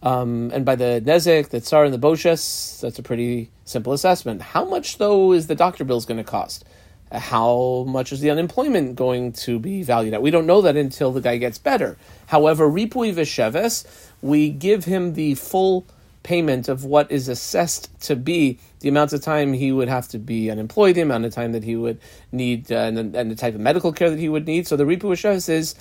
Um, 0.02 0.50
and 0.54 0.64
by 0.64 0.76
the 0.76 1.02
Nezek, 1.04 1.48
the 1.48 1.60
Tsar, 1.60 1.84
and 1.84 1.92
the 1.92 1.98
Boshes, 1.98 2.80
that's 2.80 2.98
a 2.98 3.02
pretty 3.02 3.50
simple 3.64 3.92
assessment. 3.92 4.42
How 4.42 4.64
much, 4.64 4.98
though, 4.98 5.32
is 5.32 5.46
the 5.46 5.54
doctor 5.54 5.84
bills 5.84 6.06
going 6.06 6.18
to 6.18 6.24
cost? 6.24 6.64
How 7.10 7.84
much 7.88 8.12
is 8.12 8.20
the 8.20 8.30
unemployment 8.30 8.94
going 8.94 9.32
to 9.32 9.58
be 9.58 9.82
valued 9.82 10.14
at? 10.14 10.22
We 10.22 10.30
don't 10.30 10.46
know 10.46 10.60
that 10.60 10.76
until 10.76 11.10
the 11.10 11.20
guy 11.20 11.38
gets 11.38 11.58
better. 11.58 11.96
However, 12.26 12.68
Ripui 12.68 13.14
Vesheves, 13.14 13.86
we 14.20 14.50
give 14.50 14.84
him 14.84 15.14
the 15.14 15.34
full 15.34 15.86
payment 16.22 16.68
of 16.68 16.84
what 16.84 17.10
is 17.10 17.28
assessed 17.28 17.88
to 18.02 18.14
be 18.14 18.58
the 18.80 18.88
amount 18.88 19.14
of 19.14 19.22
time 19.22 19.54
he 19.54 19.72
would 19.72 19.88
have 19.88 20.06
to 20.08 20.18
be 20.18 20.50
unemployed, 20.50 20.94
the 20.94 21.00
amount 21.00 21.24
of 21.24 21.32
time 21.32 21.52
that 21.52 21.64
he 21.64 21.74
would 21.74 21.98
need, 22.30 22.70
uh, 22.70 22.76
and, 22.76 23.16
and, 23.16 23.30
the 23.30 23.34
type 23.34 23.54
of 23.54 23.60
medical 23.60 23.92
care 23.92 24.10
that 24.10 24.18
he 24.18 24.28
would 24.28 24.46
need. 24.46 24.66
So 24.66 24.76
the 24.76 24.84
Ripui 24.84 25.12
Vesheves 25.12 25.48
is 25.48 25.74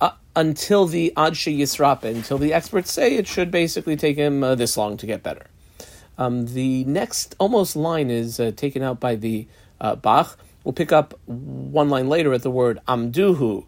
uh, 0.00 0.10
until 0.36 0.86
the 0.86 1.12
Adshe 1.16 1.56
Yisrapa, 1.58 2.04
until 2.04 2.38
the 2.38 2.52
experts 2.52 2.92
say 2.92 3.16
it 3.16 3.26
should 3.26 3.50
basically 3.50 3.96
take 3.96 4.16
him 4.16 4.42
uh, 4.42 4.54
this 4.54 4.76
long 4.76 4.96
to 4.96 5.06
get 5.06 5.22
better. 5.22 5.46
Um, 6.18 6.46
the 6.46 6.84
next 6.84 7.34
almost 7.38 7.76
line 7.76 8.10
is 8.10 8.38
uh, 8.38 8.52
taken 8.54 8.82
out 8.82 9.00
by 9.00 9.16
the 9.16 9.48
uh, 9.80 9.96
Bach. 9.96 10.38
We'll 10.64 10.74
pick 10.74 10.92
up 10.92 11.18
one 11.26 11.88
line 11.88 12.08
later 12.08 12.32
at 12.34 12.42
the 12.42 12.50
word 12.50 12.78
amduhu, 12.86 13.64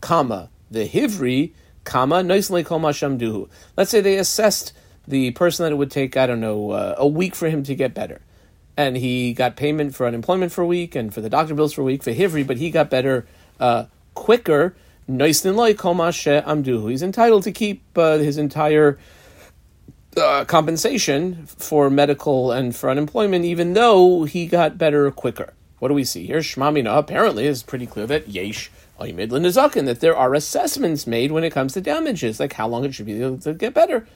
comma, 0.00 0.48
the 0.70 0.88
Hivri, 0.88 1.52
comma, 1.84 2.22
nicely 2.22 2.62
kol 2.62 2.78
shamduhu. 2.80 3.48
Let's 3.76 3.90
say 3.90 4.00
they 4.00 4.16
assessed 4.16 4.72
the 5.08 5.32
person 5.32 5.64
that 5.64 5.72
it 5.72 5.76
would 5.76 5.90
take, 5.90 6.16
I 6.16 6.26
don't 6.26 6.40
know, 6.40 6.70
uh, 6.70 6.94
a 6.96 7.06
week 7.06 7.34
for 7.34 7.48
him 7.48 7.62
to 7.64 7.74
get 7.74 7.94
better. 7.94 8.20
And 8.76 8.96
he 8.96 9.32
got 9.32 9.56
payment 9.56 9.94
for 9.94 10.06
unemployment 10.06 10.52
for 10.52 10.62
a 10.62 10.66
week 10.66 10.94
and 10.94 11.12
for 11.12 11.20
the 11.20 11.30
doctor 11.30 11.54
bills 11.54 11.72
for 11.72 11.80
a 11.80 11.84
week 11.84 12.02
for 12.02 12.12
Hivri, 12.12 12.46
but 12.46 12.58
he 12.58 12.70
got 12.70 12.90
better 12.90 13.26
uh, 13.58 13.86
quicker 14.14 14.76
He's 16.88 17.02
entitled 17.02 17.44
to 17.44 17.52
keep 17.52 17.82
uh, 17.96 18.18
his 18.18 18.38
entire 18.38 18.98
uh, 20.16 20.44
compensation 20.46 21.46
for 21.46 21.90
medical 21.90 22.50
and 22.52 22.74
for 22.74 22.90
unemployment, 22.90 23.44
even 23.44 23.74
though 23.74 24.24
he 24.24 24.46
got 24.46 24.78
better 24.78 25.10
quicker. 25.10 25.52
What 25.78 25.88
do 25.88 25.94
we 25.94 26.04
see 26.04 26.26
here? 26.26 26.38
Shmamina 26.38 26.96
apparently 26.96 27.46
is 27.46 27.62
pretty 27.62 27.86
clear 27.86 28.06
that 28.06 28.28
yesh 28.28 28.70
that 28.98 29.98
there 30.00 30.16
are 30.16 30.34
assessments 30.34 31.06
made 31.06 31.30
when 31.32 31.44
it 31.44 31.52
comes 31.52 31.74
to 31.74 31.80
damages, 31.80 32.40
like 32.40 32.54
how 32.54 32.66
long 32.66 32.84
it 32.84 32.94
should 32.94 33.06
be 33.06 33.18
to 33.18 33.54
get 33.54 33.74
better. 33.74 34.06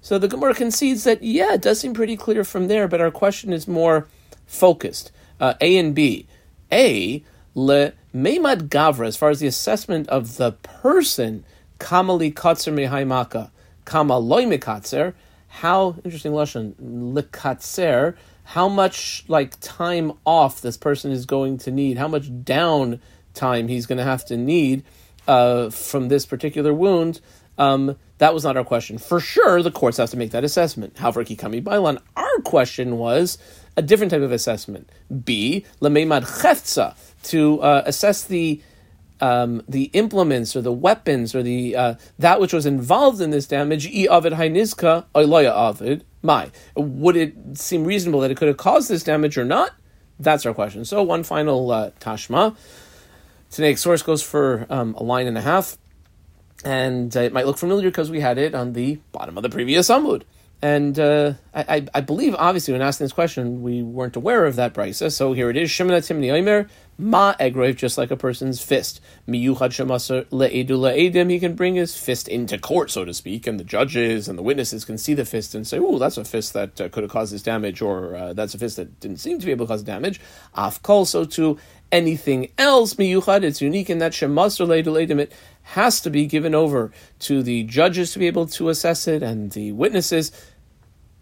So 0.00 0.18
the 0.18 0.28
Gemara 0.28 0.54
concedes 0.54 1.04
that, 1.04 1.22
yeah, 1.22 1.54
it 1.54 1.60
does 1.62 1.80
seem 1.80 1.92
pretty 1.92 2.16
clear 2.16 2.44
from 2.44 2.68
there, 2.68 2.88
but 2.88 3.00
our 3.00 3.10
question 3.10 3.52
is 3.52 3.68
more 3.68 4.06
focused. 4.46 5.12
Uh, 5.40 5.54
a 5.60 5.76
and 5.76 5.94
B. 5.94 6.26
A, 6.72 7.22
le 7.54 7.92
meimad 8.14 8.68
gavra, 8.68 9.06
as 9.06 9.16
far 9.16 9.30
as 9.30 9.40
the 9.40 9.46
assessment 9.46 10.08
of 10.08 10.36
the 10.36 10.52
person, 10.52 11.44
kamali 11.78 12.32
katzer 12.32 12.72
mehaimaka, 12.72 13.50
kama 13.84 14.18
loy 14.18 14.46
how, 15.48 15.96
interesting 16.04 16.32
lashon, 16.32 16.74
likatzer, 16.74 18.16
how 18.44 18.68
much 18.68 19.24
like 19.28 19.58
time 19.60 20.12
off 20.24 20.60
this 20.60 20.76
person 20.76 21.10
is 21.10 21.26
going 21.26 21.58
to 21.58 21.70
need, 21.70 21.98
how 21.98 22.08
much 22.08 22.28
down 22.44 23.00
time 23.34 23.68
he's 23.68 23.86
going 23.86 23.98
to 23.98 24.04
have 24.04 24.24
to 24.26 24.36
need 24.36 24.84
uh, 25.26 25.70
from 25.70 26.08
this 26.08 26.26
particular 26.26 26.72
wound. 26.72 27.20
Um, 27.56 27.96
that 28.18 28.34
was 28.34 28.44
not 28.44 28.56
our 28.56 28.64
question. 28.64 28.98
For 28.98 29.20
sure, 29.20 29.62
the 29.62 29.70
courts 29.70 29.98
have 29.98 30.10
to 30.10 30.16
make 30.16 30.30
that 30.30 30.44
assessment. 30.44 30.98
However, 30.98 31.24
Kikami 31.24 31.62
Bailan, 31.62 32.00
our 32.16 32.38
question 32.44 32.98
was 32.98 33.38
a 33.78 33.82
different 33.82 34.10
type 34.10 34.22
of 34.22 34.32
assessment. 34.32 34.90
B, 35.24 35.64
Lameimad 35.80 36.24
Cheftza, 36.24 36.96
to 37.30 37.62
uh, 37.62 37.82
assess 37.86 38.24
the 38.24 38.60
um, 39.20 39.62
the 39.68 39.84
implements 39.94 40.54
or 40.54 40.62
the 40.62 40.72
weapons 40.72 41.34
or 41.34 41.42
the 41.42 41.76
uh, 41.76 41.94
that 42.18 42.40
which 42.40 42.52
was 42.52 42.66
involved 42.66 43.20
in 43.20 43.30
this 43.30 43.46
damage. 43.46 43.86
E 43.86 44.08
avid 44.08 44.34
hainizka 44.34 45.06
oiloya 45.14 45.52
avid. 45.54 46.04
My, 46.22 46.50
would 46.74 47.16
it 47.16 47.34
seem 47.54 47.84
reasonable 47.84 48.20
that 48.20 48.30
it 48.32 48.36
could 48.36 48.48
have 48.48 48.56
caused 48.56 48.88
this 48.88 49.04
damage 49.04 49.38
or 49.38 49.44
not? 49.44 49.72
That's 50.18 50.44
our 50.44 50.52
question. 50.52 50.84
So 50.84 51.02
one 51.02 51.22
final 51.22 51.70
uh, 51.70 51.90
tashma. 52.00 52.56
Today's 53.50 53.80
source 53.80 54.02
goes 54.02 54.22
for 54.22 54.66
um, 54.68 54.94
a 54.94 55.02
line 55.02 55.28
and 55.28 55.38
a 55.38 55.40
half 55.40 55.78
and 56.64 57.16
uh, 57.16 57.20
it 57.20 57.32
might 57.32 57.46
look 57.46 57.56
familiar 57.58 57.88
because 57.88 58.10
we 58.10 58.20
had 58.20 58.36
it 58.38 58.54
on 58.54 58.72
the 58.72 58.98
bottom 59.12 59.36
of 59.36 59.42
the 59.42 59.48
previous 59.48 59.88
Amud. 59.88 60.22
And 60.60 60.98
uh, 60.98 61.34
I, 61.54 61.86
I, 61.94 62.00
believe, 62.00 62.34
obviously, 62.36 62.72
when 62.72 62.82
asking 62.82 63.04
this 63.04 63.12
question, 63.12 63.62
we 63.62 63.80
weren't 63.80 64.16
aware 64.16 64.44
of 64.44 64.56
that 64.56 64.74
brisa. 64.74 65.12
So 65.12 65.32
here 65.32 65.50
it 65.50 65.56
is: 65.56 65.70
Shemina 65.70 65.98
Timni 65.98 66.32
Omer 66.32 66.68
Ma 66.98 67.34
Egroiv, 67.34 67.76
just 67.76 67.96
like 67.96 68.10
a 68.10 68.16
person's 68.16 68.60
fist. 68.60 69.00
Miyuchad 69.28 69.70
Shemasar 69.70 70.24
Le'edu 70.30 70.70
Le'edim. 70.70 71.30
He 71.30 71.38
can 71.38 71.54
bring 71.54 71.76
his 71.76 71.96
fist 71.96 72.26
into 72.26 72.58
court, 72.58 72.90
so 72.90 73.04
to 73.04 73.14
speak, 73.14 73.46
and 73.46 73.60
the 73.60 73.62
judges 73.62 74.26
and 74.26 74.36
the 74.36 74.42
witnesses 74.42 74.84
can 74.84 74.98
see 74.98 75.14
the 75.14 75.24
fist 75.24 75.54
and 75.54 75.64
say, 75.64 75.78
"Oh, 75.78 75.96
that's 75.96 76.16
a 76.16 76.24
fist 76.24 76.54
that 76.54 76.80
uh, 76.80 76.88
could 76.88 77.04
have 77.04 77.12
caused 77.12 77.32
this 77.32 77.42
damage," 77.42 77.80
or 77.80 78.16
uh, 78.16 78.32
"That's 78.32 78.54
a 78.54 78.58
fist 78.58 78.78
that 78.78 78.98
didn't 78.98 79.18
seem 79.18 79.38
to 79.38 79.46
be 79.46 79.52
able 79.52 79.66
to 79.66 79.70
cause 79.70 79.84
damage." 79.84 80.20
Afkol, 80.56 81.06
so 81.06 81.24
to 81.24 81.56
anything 81.90 82.50
else 82.58 82.94
miyuchad, 82.94 83.42
it's 83.42 83.60
unique 83.60 83.90
in 83.90 83.98
that 83.98 84.12
Shemasar 84.12 84.66
Le'edu 84.66 85.18
It 85.18 85.32
has 85.62 86.00
to 86.02 86.10
be 86.10 86.26
given 86.26 86.54
over 86.54 86.92
to 87.20 87.42
the 87.42 87.64
judges 87.64 88.12
to 88.12 88.18
be 88.18 88.26
able 88.26 88.46
to 88.46 88.68
assess 88.68 89.06
it 89.06 89.22
and 89.22 89.50
the 89.52 89.72
witnesses. 89.72 90.32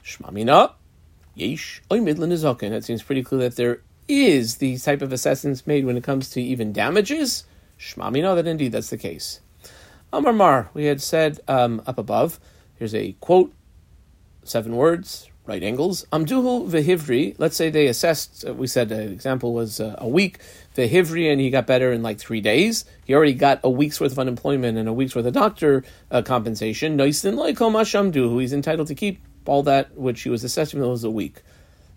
Shmamina, 0.04 0.73
yesh, 1.35 1.82
oimidlin 1.90 2.32
izokin. 2.32 2.73
It 2.73 2.85
seems 2.85 3.02
pretty 3.02 3.23
clear 3.23 3.42
that 3.42 3.56
there 3.56 3.80
is 4.08 4.56
the 4.56 4.78
type 4.78 5.02
of 5.02 5.12
assessments 5.12 5.66
made 5.66 5.85
when 5.85 5.96
it 5.96 6.04
comes 6.04 6.30
to 6.30 6.42
even 6.42 6.73
damages. 6.73 7.44
Shmamina, 7.78 8.35
that 8.37 8.46
indeed 8.46 8.73
that's 8.73 8.90
the 8.90 8.99
case. 8.99 9.40
Amar 10.12 10.32
Mar, 10.32 10.70
we 10.73 10.85
had 10.85 11.02
said 11.02 11.40
um, 11.49 11.82
up 11.87 11.99
above, 11.99 12.38
here's 12.76 12.94
a 12.94 13.12
quote, 13.20 13.52
seven 14.44 14.76
words, 14.76 15.28
right 15.46 15.62
angles. 15.62 16.04
Amduhu 16.12 16.68
vehivri, 16.68 17.34
let's 17.38 17.56
say 17.56 17.70
they 17.70 17.86
assessed, 17.86 18.44
uh, 18.46 18.52
we 18.52 18.66
said 18.66 18.90
an 18.92 19.12
example 19.12 19.54
was 19.54 19.80
uh, 19.80 19.94
a 19.98 20.08
week, 20.08 20.38
vehivri, 20.76 21.30
and 21.30 21.40
he 21.40 21.50
got 21.50 21.66
better 21.66 21.92
in 21.92 22.02
like 22.02 22.18
three 22.18 22.40
days. 22.40 22.84
He 23.04 23.14
already 23.14 23.34
got 23.34 23.60
a 23.62 23.70
week's 23.70 24.00
worth 24.00 24.12
of 24.12 24.18
unemployment 24.18 24.76
and 24.76 24.88
a 24.88 24.92
week's 24.92 25.14
worth 25.14 25.26
of 25.26 25.32
doctor 25.32 25.84
uh, 26.10 26.22
compensation. 26.22 26.98
Noisin 26.98 27.34
loikom 27.34 27.72
ashamduhu, 27.72 28.40
he's 28.40 28.52
entitled 28.52 28.88
to 28.88 28.94
keep 28.94 29.20
all 29.46 29.62
that 29.62 29.96
which 29.96 30.22
he 30.22 30.28
was 30.28 30.42
assessed 30.42 30.74
with 30.74 30.82
was 30.82 31.04
a 31.04 31.10
week. 31.10 31.42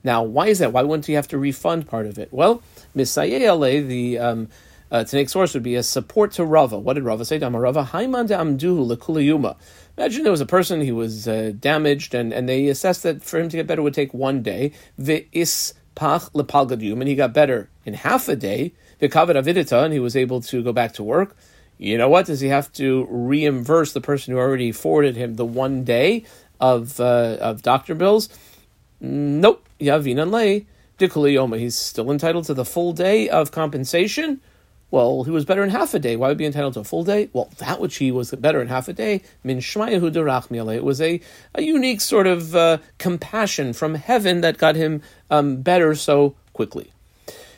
Now, 0.04 0.24
why 0.24 0.48
is 0.48 0.60
that? 0.60 0.72
Why 0.72 0.84
wouldn't 0.84 1.08
he 1.08 1.14
have 1.14 1.28
to 1.30 1.38
refund 1.38 1.88
part 1.88 2.06
of 2.06 2.18
it? 2.18 2.32
Well, 2.32 2.62
Misayele, 2.96 3.86
the 3.86 4.20
um, 4.20 4.48
uh, 4.92 5.00
Tanaic 5.00 5.30
source 5.30 5.54
would 5.54 5.64
be 5.64 5.76
a 5.76 5.84
support 5.84 6.32
to 6.34 6.46
Rava. 6.46 6.80
What 6.80 6.94
did 6.94 7.04
Rava 7.04 7.26
say? 7.26 7.38
Rava, 7.40 7.90
Amduhu 7.92 8.96
lekulayuma. 8.96 9.56
Imagine 9.98 10.24
there 10.24 10.32
was 10.32 10.42
a 10.42 10.46
person 10.46 10.82
who 10.82 10.96
was 10.96 11.28
uh, 11.28 11.52
damaged, 11.60 12.14
and, 12.14 12.34
and 12.34 12.48
they 12.48 12.68
assessed 12.68 13.04
that 13.04 13.22
for 13.22 13.40
him 13.40 13.50
to 13.50 13.58
get 13.58 13.68
better 13.68 13.82
would 13.82 13.94
take 13.94 14.14
one 14.14 14.42
day. 14.42 14.72
Ve'is 15.00 15.74
pach 15.96 16.30
and 16.34 17.08
he 17.08 17.16
got 17.16 17.34
better 17.34 17.70
in 17.86 17.94
half 17.94 18.28
a 18.30 18.36
day. 18.36 18.74
Avidita, 19.02 19.84
and 19.84 19.94
he 19.94 20.00
was 20.00 20.16
able 20.16 20.42
to 20.42 20.64
go 20.64 20.74
back 20.74 20.94
to 20.94 21.04
work. 21.04 21.36
You 21.78 21.98
know 21.98 22.10
what? 22.10 22.26
Does 22.26 22.42
he 22.42 22.50
have 22.50 22.72
to 22.74 23.08
reimburse 23.10 23.94
the 23.94 24.02
person 24.02 24.34
who 24.34 24.40
already 24.40 24.72
forwarded 24.72 25.16
him 25.16 25.36
the 25.36 25.46
one 25.46 25.84
day 25.86 26.26
of 26.60 27.00
uh, 27.00 27.38
of 27.40 27.62
doctor 27.62 27.96
bills? 27.96 28.28
Nope. 29.00 29.66
Yavinan 29.80 30.32
lay. 30.32 30.66
He's 31.00 31.76
still 31.76 32.12
entitled 32.12 32.44
to 32.46 32.54
the 32.54 32.66
full 32.66 32.92
day 32.92 33.30
of 33.30 33.52
compensation. 33.52 34.42
Well, 34.92 35.24
he 35.24 35.30
was 35.30 35.46
better 35.46 35.64
in 35.64 35.70
half 35.70 35.94
a 35.94 36.00
day. 36.00 36.16
Why 36.16 36.30
would 36.30 36.38
he 36.38 36.44
be 36.44 36.46
entitled 36.46 36.74
to 36.74 36.80
a 36.80 36.84
full 36.84 37.04
day? 37.04 37.30
Well, 37.32 37.50
that 37.60 37.80
which 37.80 37.98
he 37.98 38.12
was 38.12 38.32
better 38.32 38.60
in 38.62 38.68
half 38.68 38.88
a 38.88 38.94
day, 38.94 39.22
min 39.44 39.60
shmayahu 39.60 40.12
derachmi 40.12 40.76
It 40.76 40.84
was 40.84 41.00
a, 41.00 41.22
a 41.54 41.62
unique 41.62 42.02
sort 42.02 42.26
of 42.26 42.56
uh, 42.56 42.80
compassion 42.98 43.74
from 43.74 43.96
heaven 43.96 44.42
that 44.42 44.58
got 44.58 44.76
him 44.76 45.04
um, 45.30 45.58
better 45.58 45.94
so 45.94 46.36
quickly. 46.54 46.92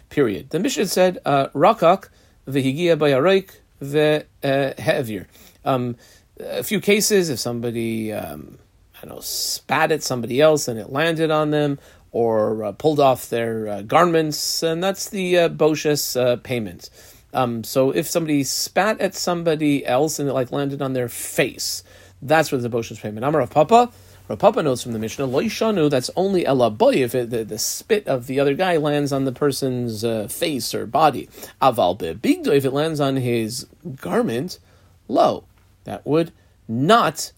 Period. 0.09 0.50
The 0.50 0.59
Mishnah 0.59 0.88
said, 0.88 1.19
uh, 1.23 1.47
rakak 1.50 2.09
v'higia 2.47 2.97
bayareik 2.97 3.51
v'he'evir. 3.81 5.27
Um, 5.63 5.95
a 6.39 6.63
few 6.63 6.81
cases, 6.81 7.29
if 7.29 7.39
somebody, 7.39 8.11
um, 8.11 8.57
I 8.97 9.05
don't 9.05 9.15
know, 9.15 9.21
spat 9.21 9.93
at 9.93 10.03
somebody 10.03 10.41
else 10.41 10.67
and 10.67 10.77
it 10.77 10.91
landed 10.91 11.31
on 11.31 11.51
them, 11.51 11.79
or 12.11 12.65
uh, 12.65 12.71
pulled 12.73 13.00
off 13.00 13.29
their 13.29 13.67
uh, 13.67 13.81
garments, 13.83 14.63
and 14.63 14.83
that's 14.83 15.09
the 15.09 15.38
uh, 15.38 15.50
boshes 15.50 16.19
uh, 16.19 16.35
payment. 16.38 16.89
Um, 17.33 17.63
so 17.63 17.91
if 17.91 18.07
somebody 18.07 18.43
spat 18.43 19.00
at 19.00 19.15
somebody 19.15 19.85
else 19.85 20.19
and 20.19 20.29
it 20.29 20.33
like 20.33 20.51
landed 20.51 20.81
on 20.81 20.93
their 20.93 21.09
face, 21.09 21.83
that's 22.21 22.51
where 22.51 22.61
the 22.61 22.69
boshes 22.69 23.00
payment. 23.00 23.25
Amar 23.25 23.39
Rav 23.39 23.50
Papa. 23.50 23.91
Rav 24.27 24.39
Papa 24.39 24.63
knows 24.63 24.83
from 24.83 24.93
the 24.93 25.00
Mishnah, 25.00 25.27
Loishanu, 25.27 25.89
that's 25.89 26.09
only 26.15 26.43
elaboy 26.43 26.97
if 26.97 27.15
it, 27.15 27.31
the, 27.31 27.43
the 27.43 27.57
spit 27.57 28.07
of 28.07 28.27
the 28.27 28.39
other 28.39 28.53
guy 28.53 28.77
lands 28.77 29.11
on 29.11 29.25
the 29.25 29.31
person's 29.31 30.03
uh, 30.03 30.27
face 30.27 30.73
or 30.73 30.85
body. 30.85 31.27
Aval 31.61 31.97
bigdo, 31.97 32.47
if 32.47 32.63
it 32.63 32.71
lands 32.71 33.00
on 33.00 33.15
his 33.15 33.67
garment, 33.95 34.59
low. 35.07 35.43
That 35.85 36.05
would 36.05 36.31
not 36.67 37.31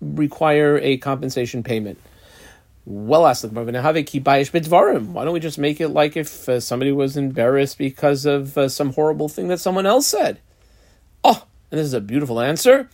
require 0.00 0.78
a 0.78 0.96
compensation 0.96 1.62
payment. 1.62 1.98
Well, 2.86 3.34
Gemara, 3.34 3.64
why 5.00 5.24
don't 5.24 5.32
we 5.32 5.40
just 5.40 5.58
make 5.58 5.80
it 5.80 5.88
like 5.88 6.16
if 6.18 6.48
uh, 6.48 6.60
somebody 6.60 6.92
was 6.92 7.16
embarrassed 7.16 7.78
because 7.78 8.26
of 8.26 8.58
uh, 8.58 8.68
some 8.68 8.92
horrible 8.92 9.28
thing 9.30 9.48
that 9.48 9.60
someone 9.60 9.86
else 9.86 10.06
said? 10.06 10.38
Oh, 11.22 11.46
and 11.70 11.78
this 11.78 11.86
is 11.86 11.94
a 11.94 12.00
beautiful 12.00 12.40
answer. 12.40 12.90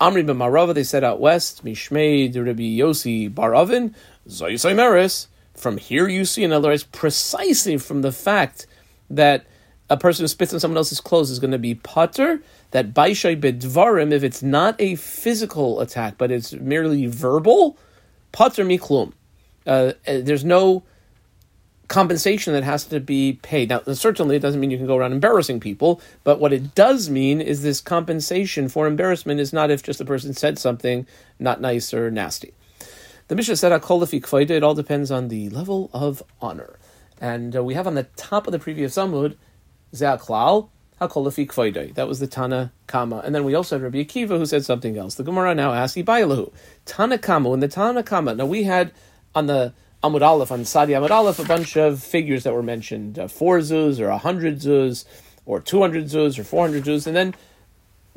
Amri 0.00 0.24
b'marava, 0.24 0.72
they 0.72 0.84
said 0.84 1.04
out 1.04 1.20
west, 1.20 1.62
Mishmei 1.62 2.34
Rabbi 2.34 2.62
Yossi 2.62 3.34
bar 3.34 3.54
Avin, 3.54 3.94
Zoyusaimeris. 4.26 5.26
From 5.54 5.76
here 5.76 6.08
you 6.08 6.24
see, 6.24 6.44
in 6.44 6.52
other 6.52 6.68
words, 6.68 6.84
precisely 6.84 7.76
from 7.76 8.00
the 8.00 8.12
fact 8.12 8.66
that 9.10 9.44
a 9.90 9.96
person 9.96 10.22
who 10.22 10.28
spits 10.28 10.54
on 10.54 10.60
someone 10.60 10.76
else's 10.76 11.00
clothes 11.00 11.30
is 11.30 11.38
going 11.38 11.50
to 11.50 11.58
be 11.58 11.74
putter, 11.74 12.40
that 12.70 12.94
Baishai 12.94 13.40
Bedvarim, 13.40 14.12
if 14.12 14.22
it's 14.22 14.42
not 14.42 14.76
a 14.80 14.94
physical 14.94 15.80
attack, 15.80 16.14
but 16.16 16.30
it's 16.30 16.52
merely 16.52 17.06
verbal, 17.06 17.76
putter 18.32 18.64
miklum. 18.64 19.12
Uh, 19.66 19.92
uh, 20.06 20.20
there's 20.22 20.44
no 20.44 20.82
compensation 21.88 22.52
that 22.52 22.64
has 22.64 22.84
to 22.84 23.00
be 23.00 23.38
paid. 23.42 23.70
Now, 23.70 23.80
certainly 23.94 24.36
it 24.36 24.40
doesn't 24.40 24.60
mean 24.60 24.70
you 24.70 24.76
can 24.76 24.86
go 24.86 24.96
around 24.96 25.12
embarrassing 25.12 25.60
people, 25.60 26.00
but 26.22 26.38
what 26.38 26.52
it 26.52 26.74
does 26.74 27.08
mean 27.08 27.40
is 27.40 27.62
this 27.62 27.80
compensation 27.80 28.68
for 28.68 28.86
embarrassment 28.86 29.40
is 29.40 29.52
not 29.52 29.70
if 29.70 29.82
just 29.82 30.00
a 30.00 30.04
person 30.04 30.34
said 30.34 30.58
something 30.58 31.06
not 31.38 31.60
nice 31.60 31.94
or 31.94 32.10
nasty. 32.10 32.52
The 33.28 33.36
Mishnah 33.36 33.56
said, 33.56 33.72
it 33.72 34.62
all 34.62 34.74
depends 34.74 35.10
on 35.10 35.28
the 35.28 35.48
level 35.50 35.90
of 35.92 36.22
honor. 36.40 36.78
And 37.20 37.56
uh, 37.56 37.64
we 37.64 37.74
have 37.74 37.86
on 37.86 37.94
the 37.94 38.04
top 38.16 38.46
of 38.46 38.52
the 38.52 38.58
previous 38.58 38.96
Amud, 38.96 39.36
Ze'aklal, 39.94 40.68
that 40.98 42.06
was 42.08 42.18
the 42.18 42.26
Tana 42.26 42.72
Kama. 42.86 43.18
And 43.18 43.34
then 43.34 43.44
we 43.44 43.54
also 43.54 43.76
had 43.76 43.82
Rabbi 43.82 44.02
Akiva 44.02 44.38
who 44.38 44.46
said 44.46 44.64
something 44.64 44.96
else. 44.96 45.14
The 45.14 45.22
Gemara 45.22 45.54
now 45.54 45.72
asks 45.72 45.96
Ibailahu. 45.96 46.52
Tana 46.84 47.18
Kama, 47.18 47.52
in 47.52 47.60
the 47.60 47.68
Tana 47.68 48.02
Kama. 48.02 48.34
Now 48.34 48.46
we 48.46 48.64
had 48.64 48.92
on 49.34 49.46
the 49.46 49.72
Amud 50.02 50.22
Aleph, 50.22 50.50
on 50.52 50.64
Sadi 50.64 50.92
Amud 50.92 51.10
Aleph, 51.10 51.38
a 51.38 51.44
bunch 51.44 51.76
of 51.76 52.02
figures 52.02 52.44
that 52.44 52.52
were 52.52 52.62
mentioned 52.62 53.18
uh, 53.18 53.28
four 53.28 53.58
zuz, 53.58 54.00
or 54.00 54.08
a 54.08 54.18
hundred 54.18 54.58
zuz, 54.58 55.04
or 55.46 55.60
200 55.60 56.04
zuz, 56.06 56.38
or 56.38 56.44
400 56.44 56.84
zuz. 56.84 57.06
And 57.06 57.16
then 57.16 57.34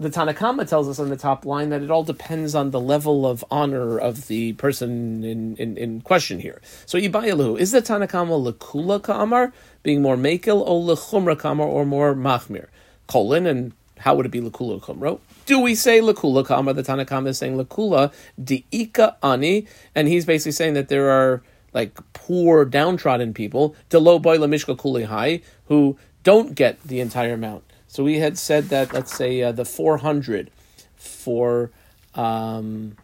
the 0.01 0.09
Tanakama 0.09 0.67
tells 0.67 0.89
us 0.89 0.99
on 0.99 1.09
the 1.09 1.17
top 1.17 1.45
line 1.45 1.69
that 1.69 1.81
it 1.81 1.91
all 1.91 2.03
depends 2.03 2.55
on 2.55 2.71
the 2.71 2.79
level 2.79 3.25
of 3.25 3.45
honor 3.51 3.97
of 3.97 4.27
the 4.27 4.53
person 4.53 5.23
in, 5.23 5.55
in, 5.57 5.77
in 5.77 6.01
question 6.01 6.39
here. 6.39 6.61
So 6.85 6.97
Ibayalu, 6.97 7.59
is 7.59 7.71
the 7.71 7.81
Tanakama 7.81 8.53
lekula 8.53 9.01
kamar, 9.01 9.53
being 9.83 10.01
more 10.01 10.17
makel, 10.17 10.61
or 10.61 10.81
lechumra 10.81 11.37
kamar, 11.37 11.67
or 11.67 11.85
more 11.85 12.15
machmir? 12.15 12.67
colon, 13.11 13.45
and 13.45 13.73
how 13.99 14.15
would 14.15 14.25
it 14.25 14.29
be 14.29 14.39
lakula 14.41 14.81
kumro? 14.81 15.19
Do 15.45 15.59
we 15.59 15.75
say 15.75 15.99
lakula 15.99 16.45
kama? 16.45 16.73
The 16.73 16.83
Tanakama 16.83 17.27
is 17.27 17.37
saying 17.37 17.57
lakula 17.57 18.13
diika 18.41 19.15
ani, 19.21 19.67
and 19.93 20.07
he's 20.07 20.25
basically 20.25 20.53
saying 20.53 20.73
that 20.75 20.87
there 20.87 21.09
are 21.09 21.43
like 21.73 21.99
poor, 22.13 22.65
downtrodden 22.65 23.33
people, 23.33 23.75
delo 23.89 24.19
boy 24.19 24.37
mishka 24.37 24.77
kuli 24.77 25.03
high, 25.03 25.41
who 25.65 25.97
don't 26.23 26.55
get 26.55 26.81
the 26.83 26.99
entire 26.99 27.33
amount. 27.33 27.63
So 27.91 28.05
we 28.05 28.19
had 28.19 28.37
said 28.37 28.69
that, 28.69 28.93
let's 28.93 29.13
say, 29.13 29.41
uh, 29.41 29.51
the 29.51 29.65
400 29.65 30.49
for 30.95 31.71
um, 32.15 32.95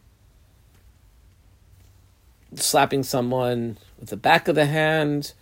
slapping 2.55 3.03
someone 3.03 3.77
with 3.99 4.11
the 4.11 4.15
back 4.15 4.47
of 4.47 4.55
the 4.55 4.65
hand 4.65 5.33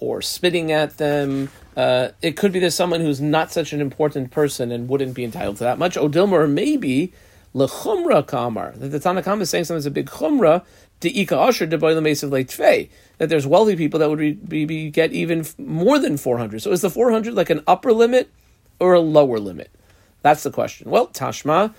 or 0.00 0.20
spitting 0.20 0.72
at 0.72 0.98
them. 0.98 1.48
Uh, 1.76 2.08
it 2.22 2.36
could 2.36 2.50
be 2.50 2.58
there's 2.58 2.74
someone 2.74 3.00
who's 3.00 3.20
not 3.20 3.52
such 3.52 3.72
an 3.72 3.80
important 3.80 4.32
person 4.32 4.72
and 4.72 4.88
wouldn't 4.88 5.14
be 5.14 5.22
entitled 5.22 5.58
to 5.58 5.64
that 5.64 5.78
much. 5.78 5.94
Odilmer, 5.94 6.50
maybe 6.50 7.12
lechumra 7.54 8.26
kamar. 8.26 8.72
That 8.72 8.88
the 8.88 8.98
Tanakhama 8.98 9.42
is 9.42 9.50
saying 9.50 9.66
something's 9.66 9.86
a 9.86 9.92
big 9.92 10.06
chumra. 10.06 10.64
Deika 11.00 11.46
asher 11.46 11.68
deboilam 11.68 11.98
of 12.24 12.30
leitfei. 12.30 12.90
That 13.18 13.28
there's 13.28 13.46
wealthy 13.46 13.76
people 13.76 14.00
that 14.00 14.10
would 14.10 14.48
be, 14.48 14.64
be, 14.64 14.90
get 14.90 15.12
even 15.12 15.46
more 15.56 16.00
than 16.00 16.16
400. 16.16 16.62
So 16.62 16.72
is 16.72 16.80
the 16.80 16.90
400 16.90 17.32
like 17.34 17.50
an 17.50 17.62
upper 17.68 17.92
limit 17.92 18.28
or 18.78 18.94
a 18.94 19.00
lower 19.00 19.38
limit? 19.38 19.70
That's 20.22 20.42
the 20.42 20.50
question. 20.50 20.90
Well, 20.90 21.08
Tashma 21.08 21.74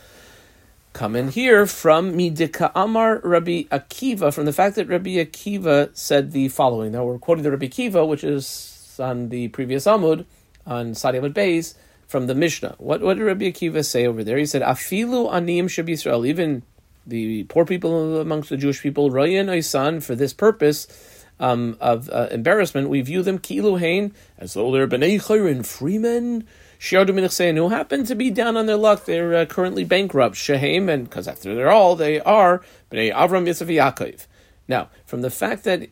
come 0.94 1.16
in 1.16 1.30
here 1.30 1.66
from 1.66 2.14
Midika 2.14 2.72
Amar 2.74 3.20
Rabbi 3.24 3.64
Akiva, 3.64 4.34
from 4.34 4.46
the 4.46 4.54
fact 4.54 4.76
that 4.76 4.88
Rabbi 4.88 5.12
Akiva 5.12 5.96
said 5.96 6.32
the 6.32 6.50
following. 6.50 6.92
Now 6.92 7.06
we're 7.06 7.20
quoting 7.20 7.44
the 7.44 7.52
Rabbi 7.52 7.68
Akiva, 7.68 8.08
which 8.08 8.24
is 8.24 8.98
on 9.00 9.30
the 9.30 9.50
previous 9.50 9.86
Amud, 9.86 10.26
on 10.66 10.96
Sadi 10.96 11.20
Amud 11.20 11.34
Beis, 11.34 11.76
from 12.08 12.28
the 12.28 12.36
Mishnah. 12.36 12.76
What, 12.80 13.02
what 13.02 13.18
did 13.18 13.24
Rabbi 13.24 13.46
Akiva 13.46 13.86
say 13.86 14.08
over 14.08 14.24
there? 14.24 14.38
He 14.38 14.46
said, 14.46 14.62
Afilu 14.62 15.32
anim 15.32 15.68
shabi 15.68 15.92
Israel, 15.92 16.26
even 16.26 16.64
the 17.06 17.44
poor 17.46 17.66
people 17.66 18.20
amongst 18.20 18.50
the 18.50 18.58
Jewish 18.58 18.82
people, 18.82 19.12
Royan 19.12 19.48
Oisan, 19.48 20.02
for 20.02 20.16
this 20.16 20.34
purpose 20.34 20.88
um, 21.40 21.78
of 21.80 22.10
uh, 22.10 22.28
embarrassment, 22.32 22.90
we 22.90 23.02
view 23.02 23.24
them 23.24 23.40
kilu 23.40 23.80
hain 23.80 24.14
as 24.38 24.54
though 24.54 24.72
they're 24.72 24.88
bnei 24.88 25.22
chayrin, 25.22 25.66
free 25.66 25.98
men 25.98 26.48
who 26.80 27.70
happen 27.70 28.06
to 28.06 28.16
be 28.16 28.30
down 28.30 28.56
on 28.56 28.66
their 28.66 28.78
luck. 28.78 29.06
They're 29.06 29.36
uh, 29.36 29.46
currently 29.46 29.84
bankrupt. 29.84 30.36
Shehem, 30.36 30.90
and 30.90 31.04
because 31.04 31.28
after 31.28 31.54
they're 31.54 31.72
all, 31.72 31.96
they 31.96 32.20
are 32.22 32.62
Bnei 32.92 33.14
Avram 33.14 33.48
Yisrael 33.48 33.94
Yaakov. 33.94 34.28
Now, 34.68 34.90
from 35.06 35.22
the 35.22 35.30
fact 35.30 35.64
that 35.66 35.90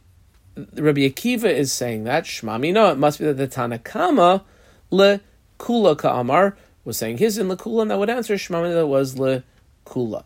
Rabbi 0.56 1.01
Akiva 1.01 1.46
is 1.46 1.72
saying 1.72 2.06
that, 2.06 2.24
Shmamina, 2.24 2.94
it 2.94 2.98
must 2.98 3.20
be 3.20 3.25
that 3.25 3.38
the 3.38 3.48
Tanakama, 3.48 4.44
Le 4.89 5.20
Kula 5.60 5.98
Ka'amar, 5.98 6.58
was 6.86 6.98
saying 6.98 7.17
his 7.17 7.38
in 7.38 7.50
Le 7.50 7.58
Kula, 7.58 7.84
and 7.84 7.91
that 7.91 8.00
would 8.00 8.10
answer 8.10 8.36
Shmamina 8.36 8.88
was 8.88 9.20
Le 9.20 9.44
Kula. 9.86 10.24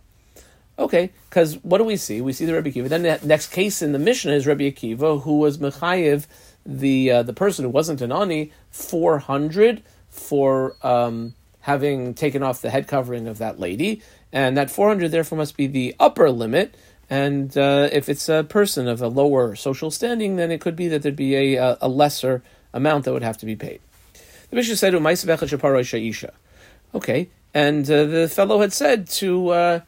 Okay, 0.77 1.11
because 1.29 1.55
what 1.63 1.79
do 1.79 1.83
we 1.83 1.97
see? 1.97 2.21
We 2.21 2.33
see 2.33 2.45
the 2.45 2.53
Rabbi 2.53 2.69
Akiva. 2.69 2.87
Then 2.87 3.03
the 3.03 3.19
next 3.23 3.47
case 3.51 3.81
in 3.81 3.91
the 3.91 3.99
Mishnah 3.99 4.33
is 4.33 4.47
Rabbi 4.47 4.69
Akiva, 4.69 5.23
who 5.23 5.39
was 5.39 5.57
Mechayiv, 5.57 6.27
the 6.65 7.11
uh, 7.11 7.23
the 7.23 7.33
person 7.33 7.65
who 7.65 7.69
wasn't 7.69 8.01
an 8.01 8.11
Ani, 8.11 8.51
400 8.69 9.81
for 10.11 10.75
um, 10.83 11.33
having 11.61 12.13
taken 12.13 12.43
off 12.43 12.61
the 12.61 12.69
head 12.69 12.87
covering 12.87 13.27
of 13.27 13.39
that 13.39 13.59
lady, 13.59 14.01
and 14.31 14.55
that 14.57 14.69
400 14.69 15.09
therefore 15.09 15.39
must 15.39 15.57
be 15.57 15.65
the 15.65 15.95
upper 15.99 16.29
limit. 16.29 16.75
And 17.09 17.57
uh, 17.57 17.89
if 17.91 18.07
it's 18.07 18.29
a 18.29 18.43
person 18.43 18.87
of 18.87 19.01
a 19.01 19.07
lower 19.07 19.55
social 19.55 19.91
standing, 19.91 20.35
then 20.35 20.51
it 20.51 20.61
could 20.61 20.75
be 20.75 20.87
that 20.87 21.01
there'd 21.01 21.15
be 21.15 21.35
a, 21.35 21.77
a 21.81 21.89
lesser 21.89 22.43
amount 22.73 23.05
that 23.05 23.13
would 23.13 23.23
have 23.23 23.37
to 23.39 23.45
be 23.45 23.55
paid. 23.55 23.81
The 24.49 24.55
Mishnah 24.55 24.75
said, 24.77 24.93
Maisbechaparoishaisha. 24.93 26.31
Okay, 26.93 27.29
and 27.53 27.89
uh, 27.89 28.05
the 28.05 28.27
fellow 28.27 28.59
had 28.59 28.73
said 28.73 29.07
to 29.07 29.49
uh, 29.49 29.79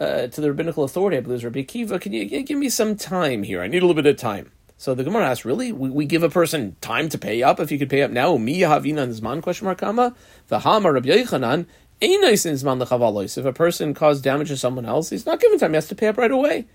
uh, 0.00 0.26
to 0.28 0.40
the 0.40 0.48
rabbinical 0.48 0.84
authority, 0.84 1.16
I 1.16 1.20
believe 1.20 1.44
Rabbi 1.44 1.62
Kiva, 1.62 1.98
can 1.98 2.12
you 2.12 2.42
give 2.42 2.58
me 2.58 2.68
some 2.68 2.96
time 2.96 3.42
here? 3.42 3.62
I 3.62 3.68
need 3.68 3.82
a 3.82 3.86
little 3.86 4.00
bit 4.00 4.06
of 4.06 4.16
time. 4.16 4.50
So 4.82 4.96
the 4.96 5.04
Gemara 5.04 5.26
asks, 5.26 5.44
really? 5.44 5.70
We, 5.70 5.90
we 5.90 6.06
give 6.06 6.24
a 6.24 6.28
person 6.28 6.74
time 6.80 7.08
to 7.10 7.16
pay 7.16 7.40
up 7.44 7.60
if 7.60 7.70
you 7.70 7.78
could 7.78 7.88
pay 7.88 8.02
up 8.02 8.10
now? 8.10 8.36
Mi 8.36 8.62
havina 8.62 9.06
zman 9.08 9.40
question 9.40 9.66
mark 9.66 9.78
kama? 9.78 10.12
The 10.48 10.58
hama 10.58 10.90
Rabbi 10.90 11.08
Yochanan, 11.08 11.66
if 12.00 13.44
a 13.44 13.52
person 13.52 13.94
caused 13.94 14.24
damage 14.24 14.48
to 14.48 14.56
someone 14.56 14.84
else, 14.84 15.10
he's 15.10 15.24
not 15.24 15.38
given 15.38 15.60
time. 15.60 15.70
He 15.70 15.76
has 15.76 15.86
to 15.86 15.94
pay 15.94 16.08
up 16.08 16.18
right 16.18 16.32
away. 16.32 16.66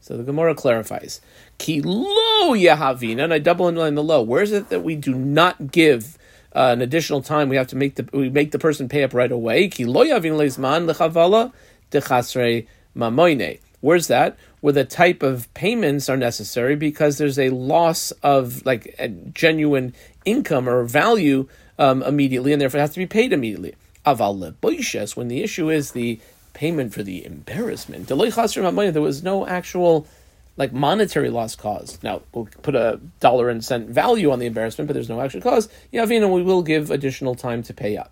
So 0.00 0.18
the 0.18 0.22
Gemara 0.22 0.54
clarifies. 0.54 1.22
Ki 1.56 1.80
lo 1.80 2.52
yahavina, 2.54 3.24
and 3.24 3.32
I 3.32 3.38
double 3.38 3.64
underline 3.64 3.94
the 3.94 4.02
low. 4.02 4.20
Where 4.20 4.42
is 4.42 4.52
it 4.52 4.68
that 4.68 4.84
we 4.84 4.94
do 4.94 5.14
not 5.14 5.72
give 5.72 6.18
uh, 6.54 6.74
an 6.74 6.82
additional 6.82 7.22
time? 7.22 7.48
We 7.48 7.56
have 7.56 7.68
to 7.68 7.76
make 7.76 7.94
the 7.94 8.06
we 8.12 8.28
make 8.28 8.50
the 8.50 8.58
person 8.58 8.86
pay 8.86 9.02
up 9.02 9.14
right 9.14 9.32
away. 9.32 9.68
Ki 9.68 9.86
lo 9.86 10.04
yahavina 10.04 10.36
leizman 10.36 10.92
lechavala 10.92 11.54
dechasre 11.90 12.66
mamoine. 12.94 13.60
Where's 13.80 14.08
that? 14.08 14.36
Where 14.66 14.72
the 14.72 14.84
type 14.84 15.22
of 15.22 15.46
payments 15.54 16.08
are 16.08 16.16
necessary 16.16 16.74
because 16.74 17.18
there's 17.18 17.38
a 17.38 17.50
loss 17.50 18.10
of 18.24 18.66
like 18.66 18.96
a 18.98 19.06
genuine 19.06 19.94
income 20.24 20.68
or 20.68 20.82
value 20.82 21.46
um, 21.78 22.02
immediately, 22.02 22.52
and 22.52 22.60
therefore 22.60 22.78
it 22.78 22.80
has 22.80 22.94
to 22.94 22.98
be 22.98 23.06
paid 23.06 23.32
immediately. 23.32 23.76
Aval 24.04 24.36
leboishes, 24.36 25.14
when 25.14 25.28
the 25.28 25.44
issue 25.44 25.70
is 25.70 25.92
the 25.92 26.18
payment 26.52 26.92
for 26.92 27.04
the 27.04 27.24
embarrassment. 27.24 28.08
There 28.08 28.16
was 28.16 29.22
no 29.22 29.46
actual 29.46 30.08
like 30.56 30.72
monetary 30.72 31.30
loss 31.30 31.54
caused. 31.54 32.02
Now 32.02 32.22
we'll 32.32 32.48
put 32.62 32.74
a 32.74 32.98
dollar 33.20 33.48
and 33.48 33.64
cent 33.64 33.88
value 33.88 34.32
on 34.32 34.40
the 34.40 34.46
embarrassment, 34.46 34.88
but 34.88 34.94
there's 34.94 35.08
no 35.08 35.20
actual 35.20 35.42
cause. 35.42 35.68
Yavina, 35.92 36.28
we 36.28 36.42
will 36.42 36.64
give 36.64 36.90
additional 36.90 37.36
time 37.36 37.62
to 37.62 37.72
pay 37.72 37.96
up. 37.96 38.10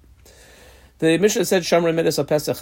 The 1.00 1.18
Mishnah 1.18 1.46
said 1.46 1.64
Shamra 1.64 1.92
Midas 1.92 2.20
Pesach. 2.28 2.58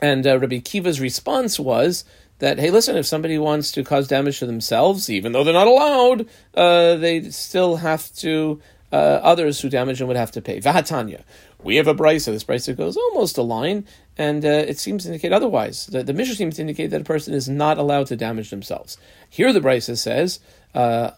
And 0.00 0.26
uh, 0.26 0.38
Rabbi 0.38 0.60
Kiva's 0.60 1.00
response 1.00 1.58
was 1.60 2.04
that, 2.38 2.58
hey, 2.58 2.70
listen, 2.70 2.96
if 2.96 3.06
somebody 3.06 3.38
wants 3.38 3.70
to 3.72 3.84
cause 3.84 4.08
damage 4.08 4.38
to 4.38 4.46
themselves, 4.46 5.08
even 5.10 5.32
though 5.32 5.44
they're 5.44 5.54
not 5.54 5.66
allowed, 5.66 6.26
uh, 6.54 6.96
they 6.96 7.30
still 7.30 7.76
have 7.76 8.12
to, 8.16 8.60
uh, 8.92 9.20
others 9.22 9.60
who 9.60 9.68
damage 9.68 9.98
them 9.98 10.08
would 10.08 10.16
have 10.16 10.32
to 10.32 10.42
pay. 10.42 10.60
Vahatanya. 10.60 11.22
We 11.62 11.76
have 11.76 11.88
a 11.88 11.94
brisa. 11.94 12.26
This 12.26 12.44
brisa 12.44 12.76
goes 12.76 12.96
almost 12.96 13.38
a 13.38 13.42
line, 13.42 13.86
and 14.18 14.44
uh, 14.44 14.48
it 14.48 14.78
seems 14.78 15.04
to 15.04 15.08
indicate 15.08 15.32
otherwise. 15.32 15.86
The, 15.86 16.02
the 16.02 16.12
Mishnah 16.12 16.34
seems 16.34 16.56
to 16.56 16.62
indicate 16.62 16.88
that 16.88 17.00
a 17.00 17.04
person 17.04 17.32
is 17.32 17.48
not 17.48 17.78
allowed 17.78 18.08
to 18.08 18.16
damage 18.16 18.50
themselves. 18.50 18.98
Here 19.30 19.52
the 19.52 19.60
brisa 19.60 19.96
says, 19.96 20.40
uh, 20.74 21.12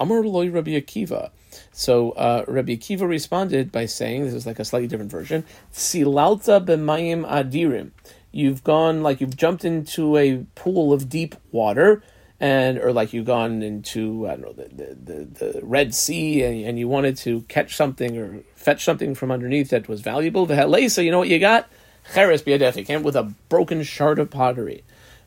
Amar 0.00 0.22
loy 0.24 0.50
Rabbi 0.50 0.72
Akiva. 0.72 1.30
So 1.72 2.12
uh, 2.12 2.44
Rabbi 2.48 2.76
Akiva 2.76 3.08
responded 3.08 3.72
by 3.72 3.86
saying, 3.86 4.24
this 4.24 4.34
is 4.34 4.46
like 4.46 4.58
a 4.58 4.64
slightly 4.64 4.88
different 4.88 5.10
version, 5.10 5.44
Silalta 5.72 6.64
b'mayim 6.64 7.28
adirim. 7.28 7.90
You've 8.30 8.64
gone, 8.64 9.02
like 9.02 9.20
you've 9.20 9.36
jumped 9.36 9.64
into 9.64 10.16
a 10.16 10.44
pool 10.54 10.92
of 10.92 11.08
deep 11.08 11.36
water, 11.52 12.02
and 12.40 12.78
or 12.78 12.92
like 12.92 13.12
you've 13.12 13.26
gone 13.26 13.62
into, 13.62 14.26
I 14.26 14.36
don't 14.36 14.42
know, 14.42 14.52
the, 14.52 14.94
the, 14.94 15.52
the, 15.52 15.60
Red 15.62 15.94
Sea, 15.94 16.42
and, 16.42 16.66
and, 16.66 16.78
you 16.78 16.88
wanted 16.88 17.16
to 17.18 17.42
catch 17.42 17.76
something 17.76 18.18
or 18.18 18.40
fetch 18.56 18.84
something 18.84 19.14
from 19.14 19.30
underneath 19.30 19.70
that 19.70 19.88
was 19.88 20.00
valuable. 20.00 20.46
The 20.46 20.88
So 20.88 21.00
you 21.00 21.10
know 21.10 21.20
what 21.20 21.28
you 21.28 21.38
got? 21.38 21.68
Cheres 22.12 22.42
biadef. 22.42 23.02
with 23.02 23.16
a 23.16 23.34
broken 23.48 23.82
shard 23.82 24.18
of 24.18 24.30
pottery. 24.30 24.82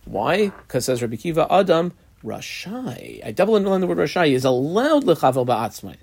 Why? 0.06 0.50
Because 0.50 0.86
says 0.86 1.02
Rabbi 1.02 1.16
Akiva, 1.16 1.48
Adam, 1.50 1.94
Rashai. 2.24 3.26
I 3.26 3.32
double 3.32 3.56
underline 3.56 3.82
the 3.82 3.88
word 3.88 3.98
Rashai 3.98 4.32
is 4.32 4.46
allowed 4.46 5.04
lechavel 5.04 5.46
ba'atzmai. 5.46 5.98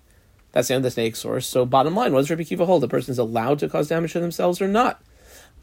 That's 0.54 0.68
the 0.68 0.74
end 0.74 0.86
of 0.86 0.94
the 0.94 1.00
Tanaic 1.00 1.16
source. 1.16 1.48
So 1.48 1.66
bottom 1.66 1.96
line, 1.96 2.12
what 2.12 2.20
does 2.20 2.30
Rabbi 2.30 2.44
Kiva 2.44 2.64
hold? 2.64 2.84
The 2.84 2.88
person 2.88 3.10
is 3.10 3.18
allowed 3.18 3.58
to 3.58 3.68
cause 3.68 3.88
damage 3.88 4.12
to 4.12 4.20
themselves 4.20 4.62
or 4.62 4.68
not? 4.68 5.02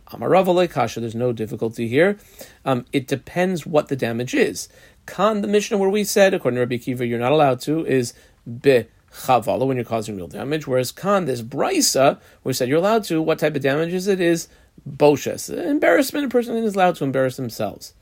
Amarava 0.08 0.70
kasha. 0.70 1.00
There's 1.00 1.16
no 1.16 1.32
difficulty 1.32 1.88
here. 1.88 2.18
Um, 2.66 2.86
it 2.92 3.08
depends 3.08 3.66
what 3.66 3.88
the 3.88 3.96
damage 3.96 4.34
is. 4.34 4.68
Kan, 5.06 5.42
the 5.42 5.48
Mishnah 5.48 5.78
where 5.78 5.90
we 5.90 6.04
said, 6.04 6.34
according 6.34 6.58
to 6.58 6.60
Rabbi 6.60 6.76
Kiva, 6.76 7.08
you're 7.08 7.20
not 7.20 7.32
allowed 7.32 7.62
to, 7.62 7.86
is 7.86 8.14
be 8.46 8.86
chavala 9.14 9.66
when 9.66 9.78
you're 9.78 9.86
causing 9.86 10.18
real 10.18 10.28
damage. 10.28 10.68
Whereas 10.68 10.92
kan, 10.92 11.24
this 11.24 11.42
brisa, 11.42 12.20
we 12.44 12.52
said 12.52 12.68
you're 12.68 12.80
allowed 12.80 13.06
to. 13.06 13.22
What 13.22 13.40
type 13.40 13.56
of 13.56 13.62
damage 13.62 13.94
is 13.94 14.10
it? 14.10 14.20
Is 14.20 14.50
boshes, 14.86 15.50
embarrassment. 15.50 16.26
A 16.26 16.30
person 16.30 16.58
is 16.58 16.76
allowed 16.76 16.98
to 16.98 17.06
embarrass 17.06 17.38
themselves. 17.38 17.94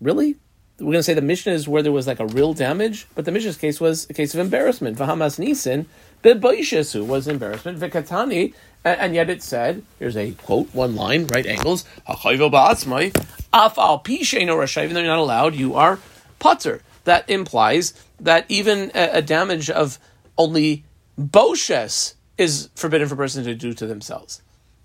Really? 0.00 0.38
we're 0.78 0.92
going 0.92 0.98
to 0.98 1.02
say 1.02 1.14
the 1.14 1.22
Mishnah 1.22 1.52
is 1.52 1.66
where 1.66 1.82
there 1.82 1.92
was 1.92 2.06
like 2.06 2.20
a 2.20 2.26
real 2.26 2.52
damage, 2.52 3.06
but 3.14 3.24
the 3.24 3.32
Mishnah's 3.32 3.56
case 3.56 3.80
was 3.80 4.06
a 4.10 4.12
case 4.12 4.34
of 4.34 4.40
embarrassment. 4.40 4.98
Vahamas 4.98 5.38
nisin 5.38 5.86
bebaishesu 6.34 7.06
was 7.06 7.28
embarrassment. 7.28 7.78
Vikatani, 7.78 8.54
and 8.84 9.14
yet 9.14 9.30
it 9.30 9.42
said, 9.42 9.82
here's 9.98 10.16
a 10.16 10.32
quote, 10.32 10.74
one 10.74 10.96
line, 10.96 11.26
right 11.28 11.46
angles, 11.46 11.84
hachayvo 12.08 12.50
ba'atzmai, 12.50 13.12
afal 13.52 14.04
pishein 14.04 14.52
or 14.52 14.64
even 14.82 14.94
though 14.94 15.00
you're 15.00 15.08
not 15.08 15.18
allowed, 15.18 15.54
you 15.54 15.74
are 15.74 15.98
putter. 16.38 16.82
That 17.04 17.28
implies 17.30 17.94
that 18.18 18.44
even 18.48 18.90
a, 18.94 19.18
a 19.18 19.22
damage 19.22 19.70
of 19.70 19.98
only 20.36 20.84
boshes 21.18 22.14
is 22.36 22.68
forbidden 22.74 23.08
for 23.08 23.14
a 23.14 23.16
person 23.16 23.44
to 23.44 23.54
do 23.54 23.72
to 23.74 23.86
themselves. 23.86 24.42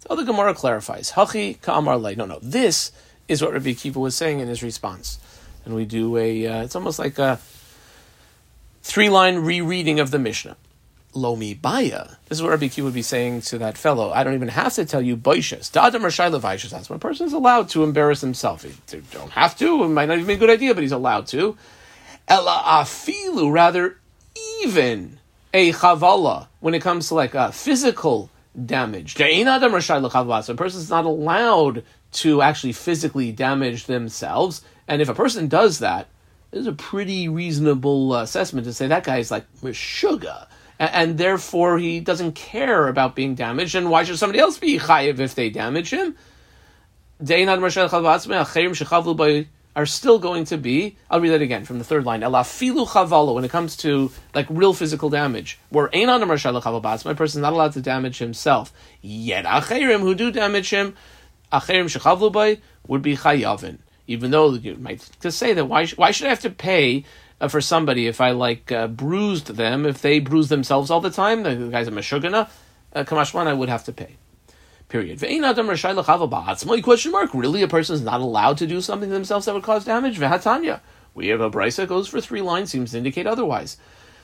So 0.07 0.15
the 0.15 0.23
Gemara 0.23 0.53
clarifies, 0.53 1.13
hachi 1.13 1.59
ka'amar 1.61 1.97
lei. 1.97 2.15
No, 2.15 2.25
no, 2.25 2.39
this 2.41 2.91
is 3.27 3.41
what 3.41 3.53
Rabbi 3.53 3.73
Kiva 3.73 3.99
was 3.99 4.15
saying 4.15 4.39
in 4.39 4.47
his 4.47 4.61
response 4.61 5.19
and 5.65 5.75
we 5.75 5.85
do 5.85 6.17
a. 6.17 6.47
Uh, 6.47 6.63
it's 6.63 6.75
almost 6.75 6.99
like 6.99 7.19
a 7.19 7.39
three 8.81 9.09
line 9.09 9.37
rereading 9.37 9.99
of 9.99 10.11
the 10.11 10.19
Mishnah. 10.19 10.57
Lomi 11.13 11.53
baya. 11.53 12.07
This 12.27 12.37
is 12.37 12.41
what 12.41 12.49
Rabbi 12.51 12.67
Q 12.67 12.83
would 12.85 12.93
be 12.93 13.01
saying 13.01 13.41
to 13.41 13.57
that 13.59 13.77
fellow. 13.77 14.11
I 14.11 14.23
don't 14.23 14.33
even 14.33 14.47
have 14.47 14.73
to 14.73 14.85
tell 14.85 15.01
you 15.01 15.17
boishes. 15.17 15.71
Dadam 15.71 16.01
rashai 16.01 16.31
levaishes. 16.31 16.71
That's 16.71 16.89
when 16.89 16.97
a 16.97 16.99
person 16.99 17.27
is 17.27 17.33
allowed 17.33 17.69
to 17.69 17.83
embarrass 17.83 18.21
himself. 18.21 18.63
He 18.63 19.01
don't 19.11 19.31
have 19.31 19.57
to. 19.59 19.83
It 19.83 19.89
might 19.89 20.07
not 20.07 20.15
even 20.15 20.27
be 20.27 20.33
a 20.33 20.37
good 20.37 20.49
idea, 20.49 20.73
but 20.73 20.81
he's 20.81 20.91
allowed 20.91 21.27
to. 21.27 21.57
Ella 22.27 22.63
afilu, 22.65 23.51
rather 23.51 23.97
even 24.63 25.19
a 25.53 25.71
chavala 25.73 26.47
when 26.59 26.73
it 26.73 26.81
comes 26.81 27.07
to 27.09 27.15
like 27.15 27.33
a 27.33 27.51
physical 27.51 28.29
damage. 28.65 29.15
So 29.15 29.25
a 29.25 30.55
person 30.55 30.81
is 30.81 30.89
not 30.89 31.05
allowed 31.05 31.83
to 32.13 32.41
actually 32.41 32.73
physically 32.73 33.31
damage 33.31 33.85
themselves, 33.85 34.61
and 34.87 35.01
if 35.01 35.09
a 35.09 35.13
person 35.13 35.47
does 35.47 35.79
that, 35.79 36.07
there's 36.51 36.67
a 36.67 36.73
pretty 36.73 37.29
reasonable 37.29 38.11
uh, 38.11 38.23
assessment 38.23 38.65
to 38.65 38.73
say 38.73 38.87
that 38.87 39.05
guy 39.05 39.17
is 39.17 39.31
like 39.31 39.45
sugar 39.71 40.47
and, 40.81 41.17
therefore 41.17 41.77
he 41.77 41.99
doesn't 41.99 42.33
care 42.33 42.87
about 42.87 43.15
being 43.15 43.35
damaged. 43.35 43.75
And 43.75 43.89
why 43.89 44.03
should 44.03 44.17
somebody 44.17 44.39
else 44.39 44.57
be 44.57 44.79
chayiv 44.79 45.19
if 45.19 45.35
they 45.35 45.49
damage 45.49 45.91
him? 45.91 46.15
Are 49.73 49.85
still 49.85 50.19
going 50.19 50.43
to 50.45 50.57
be. 50.57 50.97
I'll 51.09 51.21
read 51.21 51.29
that 51.29 51.41
again 51.41 51.63
from 51.63 51.77
the 51.77 51.85
third 51.85 52.03
line. 52.03 52.19
When 52.21 53.45
it 53.45 53.51
comes 53.51 53.77
to 53.77 54.11
like 54.35 54.47
real 54.49 54.73
physical 54.73 55.09
damage, 55.09 55.59
where 55.69 55.87
einan 55.89 57.05
my 57.05 57.13
person 57.13 57.39
is 57.39 57.41
not 57.41 57.53
allowed 57.53 57.71
to 57.73 57.81
damage 57.81 58.17
himself. 58.17 58.73
Yet 59.01 59.45
acherim 59.45 60.01
who 60.01 60.13
do 60.13 60.29
damage 60.29 60.71
him, 60.71 60.95
acherim 61.53 61.85
shechavlu 61.85 62.59
would 62.87 63.01
be 63.01 63.15
chayavin. 63.15 63.77
Even 64.07 64.31
though 64.31 64.51
you 64.55 64.75
might 64.75 64.99
to 65.21 65.31
say 65.31 65.53
that 65.53 65.65
why 65.65 65.85
why 65.87 66.11
should 66.11 66.27
I 66.27 66.31
have 66.31 66.41
to 66.41 66.49
pay 66.49 67.05
uh, 67.41 67.47
for 67.47 67.59
somebody 67.59 68.07
if 68.07 68.21
I 68.21 68.31
like 68.31 68.71
uh, 68.71 68.87
bruised 68.87 69.47
them, 69.47 69.85
if 69.85 70.01
they 70.01 70.19
bruise 70.19 70.47
themselves 70.47 70.89
all 70.89 71.01
the 71.01 71.09
time, 71.09 71.43
the 71.43 71.55
guy's 71.55 71.87
a 71.87 71.91
meshugana, 71.91 72.47
uh, 72.93 73.03
kamashman, 73.03 73.47
I 73.47 73.53
would 73.53 73.67
have 73.67 73.83
to 73.85 73.91
pay. 73.91 74.15
Period. 74.87 75.19
Question 76.83 77.11
mark. 77.11 77.33
Really, 77.33 77.61
a 77.63 77.67
person 77.67 77.95
is 77.95 78.01
not 78.01 78.19
allowed 78.19 78.57
to 78.57 78.67
do 78.67 78.81
something 78.81 79.09
to 79.09 79.13
themselves 79.13 79.45
that 79.45 79.55
would 79.55 79.63
cause 79.63 79.85
damage. 79.85 80.19
Vehatanya. 80.19 80.81
We 81.13 81.27
have 81.27 81.41
a 81.41 81.49
brisa 81.49 81.87
goes 81.87 82.07
for 82.07 82.21
three 82.21 82.41
lines, 82.41 82.71
seems 82.71 82.91
to 82.91 82.97
indicate 82.97 83.25
otherwise. 83.25 83.77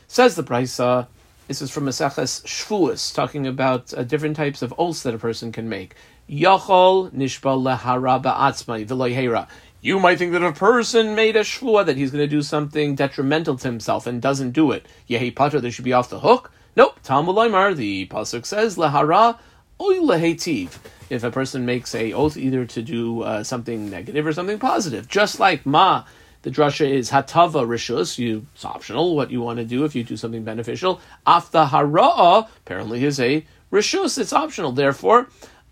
Says 0.07 0.35
the 0.35 0.43
brisa. 0.43 1.07
This 1.47 1.61
is 1.61 1.71
from 1.71 1.85
Maseches 1.85 2.43
Shvuas, 2.45 3.15
talking 3.15 3.47
about 3.47 3.93
uh, 3.93 4.03
different 4.03 4.35
types 4.35 4.61
of 4.61 4.73
oaths 4.77 5.03
that 5.03 5.15
a 5.15 5.17
person 5.17 5.53
can 5.53 5.69
make. 5.69 5.95
Yachol 6.29 7.09
nishba 7.13 7.55
lehara 7.57 8.21
ba'atzmai 8.21 8.85
v'loyhera. 8.85 9.47
You 9.79 9.99
might 9.99 10.17
think 10.17 10.31
that 10.31 10.43
a 10.43 10.51
person 10.51 11.13
made 11.13 11.35
a 11.35 11.41
shvua 11.41 11.85
that 11.85 11.97
he's 11.97 12.09
going 12.09 12.23
to 12.23 12.27
do 12.27 12.41
something 12.41 12.95
detrimental 12.95 13.57
to 13.57 13.67
himself 13.67 14.07
and 14.07 14.19
doesn't 14.19 14.51
do 14.51 14.71
it, 14.71 14.87
yehi 15.07 15.35
pater, 15.35 15.61
they 15.61 15.69
should 15.69 15.85
be 15.85 15.93
off 15.93 16.09
the 16.09 16.19
hook. 16.19 16.51
Nope. 16.75 16.99
Talmud 17.03 17.35
the 17.77 18.07
pasuk 18.07 18.45
says 18.45 18.75
lahara 18.75 19.37
oy 19.79 19.95
lehetiv. 19.97 20.77
If 21.09 21.23
a 21.23 21.31
person 21.31 21.65
makes 21.65 21.93
a 21.93 22.11
oath 22.13 22.37
either 22.37 22.65
to 22.65 22.81
do 22.81 23.21
uh, 23.21 23.43
something 23.43 23.89
negative 23.89 24.25
or 24.25 24.33
something 24.33 24.59
positive, 24.59 25.07
just 25.07 25.39
like 25.39 25.65
ma, 25.65 26.05
the 26.41 26.49
drasha 26.49 26.89
is 26.89 27.11
hatava 27.11 27.65
rishus. 27.65 28.17
You 28.17 28.45
it's 28.55 28.65
optional 28.65 29.15
what 29.15 29.31
you 29.31 29.41
want 29.41 29.59
to 29.59 29.65
do 29.65 29.85
if 29.85 29.95
you 29.95 30.03
do 30.03 30.17
something 30.17 30.43
beneficial. 30.43 31.01
Afta 31.25 31.69
hara 31.69 32.47
apparently 32.65 33.03
is 33.05 33.19
a 33.19 33.45
rishus. 33.71 34.17
It's 34.17 34.33
optional. 34.33 34.71
Therefore, 34.71 35.27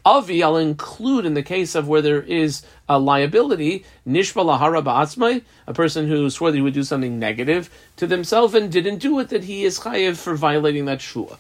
Avi, 0.05 0.43
I'll 0.43 0.57
include 0.57 1.25
in 1.25 1.33
the 1.33 1.41
case 1.41 1.73
of 1.73 1.87
where 1.87 2.01
there 2.01 2.21
is 2.21 2.61
a 2.87 2.99
liability, 2.99 3.83
Nishba 4.07 4.45
Lahara 4.45 4.83
Ba'atzmai, 4.83 5.41
a 5.65 5.73
person 5.73 6.07
who 6.07 6.29
swore 6.29 6.51
that 6.51 6.57
he 6.57 6.61
would 6.61 6.75
do 6.75 6.83
something 6.83 7.17
negative 7.17 7.71
to 7.97 8.05
themselves 8.05 8.53
and 8.53 8.71
didn't 8.71 8.99
do 8.99 9.19
it, 9.19 9.29
that 9.29 9.45
he 9.45 9.65
is 9.65 9.79
chayiv 9.79 10.17
for 10.17 10.35
violating 10.35 10.85
that 10.85 11.01
shua. 11.01 11.39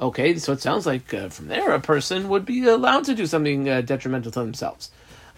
Okay, 0.00 0.38
so 0.38 0.54
it 0.54 0.62
sounds 0.62 0.86
like 0.86 1.12
uh, 1.12 1.28
from 1.28 1.48
there 1.48 1.72
a 1.72 1.80
person 1.80 2.30
would 2.30 2.46
be 2.46 2.64
allowed 2.64 3.04
to 3.04 3.14
do 3.14 3.26
something 3.26 3.68
uh, 3.68 3.82
detrimental 3.82 4.32
to 4.32 4.40
themselves. 4.40 4.90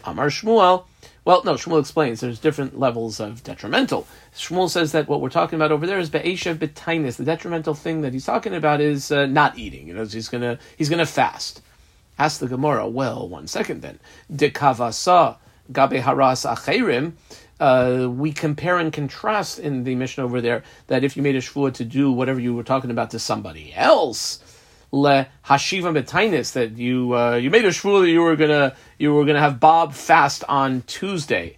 Amar 0.04 0.28
Shmuel, 0.28 0.84
well, 1.24 1.42
no, 1.44 1.54
Shmuel 1.54 1.80
explains 1.80 2.20
there's 2.20 2.38
different 2.38 2.78
levels 2.78 3.18
of 3.18 3.42
detrimental. 3.42 4.06
Shmuel 4.36 4.70
says 4.70 4.92
that 4.92 5.08
what 5.08 5.20
we're 5.20 5.30
talking 5.30 5.56
about 5.56 5.72
over 5.72 5.84
there 5.84 5.98
is 5.98 6.10
be'eshev 6.10 6.58
b'tainis. 6.58 7.16
The 7.16 7.24
detrimental 7.24 7.74
thing 7.74 8.02
that 8.02 8.12
he's 8.12 8.24
talking 8.24 8.54
about 8.54 8.80
is 8.80 9.10
uh, 9.10 9.26
not 9.26 9.58
eating. 9.58 9.88
You 9.88 9.94
know, 9.94 10.04
he's 10.04 10.28
gonna 10.28 10.60
he's 10.76 10.88
gonna 10.88 11.06
fast. 11.06 11.60
Ask 12.22 12.38
the 12.38 12.46
Gemara, 12.46 12.86
well, 12.86 13.28
one 13.28 13.48
second 13.48 13.82
then. 13.82 13.98
De 14.32 14.48
kavasa 14.48 15.38
gabe 15.72 16.00
haras 16.00 16.46
acherim. 16.46 17.14
Uh, 17.58 18.08
we 18.08 18.30
compare 18.30 18.78
and 18.78 18.92
contrast 18.92 19.58
in 19.58 19.82
the 19.82 19.96
mission 19.96 20.22
over 20.22 20.40
there 20.40 20.62
that 20.86 21.02
if 21.02 21.16
you 21.16 21.22
made 21.24 21.34
a 21.34 21.40
shvua 21.40 21.74
to 21.74 21.84
do 21.84 22.12
whatever 22.12 22.38
you 22.38 22.54
were 22.54 22.62
talking 22.62 22.92
about 22.92 23.10
to 23.10 23.18
somebody 23.18 23.74
else, 23.74 24.38
le 24.92 25.26
hashiva 25.46 25.92
betainis 25.92 26.52
that 26.52 26.78
you 26.78 27.12
uh, 27.12 27.34
you 27.34 27.50
made 27.50 27.64
a 27.64 27.70
shvua 27.70 28.02
that 28.02 28.10
you 28.10 28.22
were 28.22 28.36
gonna 28.36 28.76
you 29.00 29.12
were 29.12 29.24
gonna 29.24 29.40
have 29.40 29.58
Bob 29.58 29.92
fast 29.92 30.44
on 30.48 30.82
Tuesday. 30.82 31.56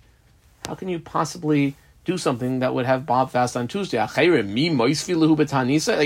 How 0.66 0.74
can 0.74 0.88
you 0.88 0.98
possibly 0.98 1.76
do 2.06 2.16
something 2.16 2.60
that 2.60 2.72
would 2.72 2.86
have 2.86 3.04
Bob 3.04 3.32
fast 3.32 3.54
on 3.54 3.68
Tuesday? 3.68 4.00
You 4.00 4.08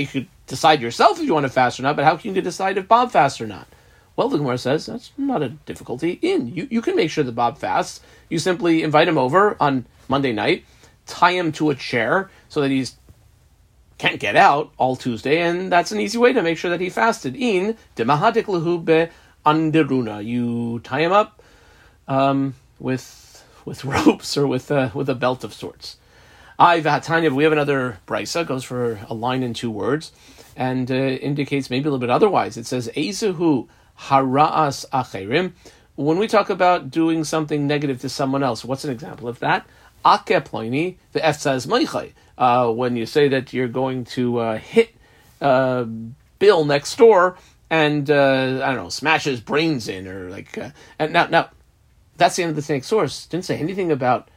could 0.07 0.27
decide 0.47 0.81
yourself 0.81 1.17
if 1.17 1.25
you 1.25 1.33
want 1.33 1.45
to 1.45 1.49
fast 1.49 1.79
or 1.79 1.83
not, 1.83 1.95
but 1.95 2.03
how 2.03 2.17
can 2.17 2.35
you 2.35 2.41
decide 2.41 2.77
if 2.77 2.89
Bob 2.89 3.13
fasts 3.13 3.39
or 3.39 3.47
not? 3.47 3.65
Well, 4.19 4.27
the 4.27 4.37
Gemara 4.37 4.57
says 4.57 4.85
that's 4.85 5.13
not 5.17 5.41
a 5.41 5.47
difficulty. 5.47 6.19
In 6.21 6.53
you, 6.53 6.67
you 6.69 6.81
can 6.81 6.97
make 6.97 7.09
sure 7.09 7.23
that 7.23 7.31
Bob 7.31 7.57
fasts. 7.57 8.01
You 8.27 8.37
simply 8.37 8.83
invite 8.83 9.07
him 9.07 9.17
over 9.17 9.55
on 9.61 9.85
Monday 10.09 10.33
night, 10.33 10.65
tie 11.05 11.31
him 11.31 11.53
to 11.53 11.69
a 11.69 11.75
chair 11.75 12.29
so 12.49 12.59
that 12.59 12.69
he's 12.69 12.97
can't 13.97 14.19
get 14.19 14.35
out 14.35 14.73
all 14.77 14.97
Tuesday, 14.97 15.39
and 15.39 15.71
that's 15.71 15.93
an 15.93 16.01
easy 16.01 16.17
way 16.17 16.33
to 16.33 16.41
make 16.41 16.57
sure 16.57 16.69
that 16.69 16.81
he 16.81 16.89
fasted. 16.89 17.33
In 17.37 17.77
demahadik 17.95 18.43
lahube 18.43 19.09
anderuna, 19.45 20.21
you 20.25 20.81
tie 20.81 20.99
him 20.99 21.13
up 21.13 21.41
um, 22.09 22.55
with 22.77 23.41
with 23.63 23.85
ropes 23.95 24.35
or 24.35 24.45
with 24.47 24.69
a, 24.69 24.91
with 24.93 25.07
a 25.07 25.15
belt 25.15 25.45
of 25.45 25.53
sorts. 25.53 25.95
I 26.59 26.81
Vatanya, 26.81 27.31
we 27.33 27.45
have 27.45 27.53
another 27.53 27.99
brisa 28.05 28.45
goes 28.45 28.65
for 28.65 28.99
a 29.07 29.13
line 29.13 29.43
in 29.43 29.53
two 29.53 29.71
words, 29.71 30.11
and 30.57 30.91
uh, 30.91 30.93
indicates 30.93 31.69
maybe 31.69 31.83
a 31.87 31.91
little 31.91 31.99
bit 31.99 32.09
otherwise. 32.09 32.57
It 32.57 32.65
says 32.65 32.89
Ezehu 32.97 33.69
hara'as 33.99 34.85
acherim. 34.91 35.53
When 35.95 36.17
we 36.17 36.27
talk 36.27 36.49
about 36.49 36.89
doing 36.89 37.23
something 37.23 37.67
negative 37.67 37.99
to 38.01 38.09
someone 38.09 38.43
else, 38.43 38.63
what's 38.63 38.85
an 38.85 38.91
example 38.91 39.27
of 39.27 39.39
that? 39.39 39.65
Akeploini, 40.05 40.95
the 41.11 41.25
F 41.25 41.39
says 41.39 41.67
uh, 42.37 42.71
When 42.71 42.95
you 42.95 43.05
say 43.05 43.27
that 43.27 43.51
you're 43.51 43.67
going 43.67 44.05
to 44.05 44.39
uh, 44.39 44.57
hit 44.57 44.95
uh, 45.41 45.85
Bill 46.39 46.63
next 46.63 46.97
door 46.97 47.37
and 47.69 48.09
uh, 48.09 48.61
I 48.63 48.73
don't 48.73 48.83
know, 48.83 48.89
smash 48.89 49.25
his 49.25 49.41
brains 49.41 49.87
in, 49.87 50.07
or 50.07 50.29
like, 50.29 50.57
uh, 50.57 50.69
and 50.97 51.13
now, 51.13 51.27
now, 51.27 51.49
that's 52.17 52.35
the 52.35 52.43
end 52.43 52.49
of 52.49 52.55
the 52.55 52.73
Tanaic 52.73 52.83
source. 52.83 53.25
Didn't 53.27 53.45
say 53.45 53.57
anything 53.57 53.91
about 53.91 54.29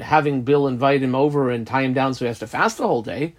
having 0.00 0.42
Bill 0.42 0.66
invite 0.66 1.02
him 1.02 1.14
over 1.14 1.50
and 1.50 1.66
tie 1.66 1.82
him 1.82 1.92
down 1.92 2.14
so 2.14 2.24
he 2.24 2.28
has 2.28 2.38
to 2.38 2.46
fast 2.46 2.78
the 2.78 2.86
whole 2.86 3.02
day. 3.02 3.34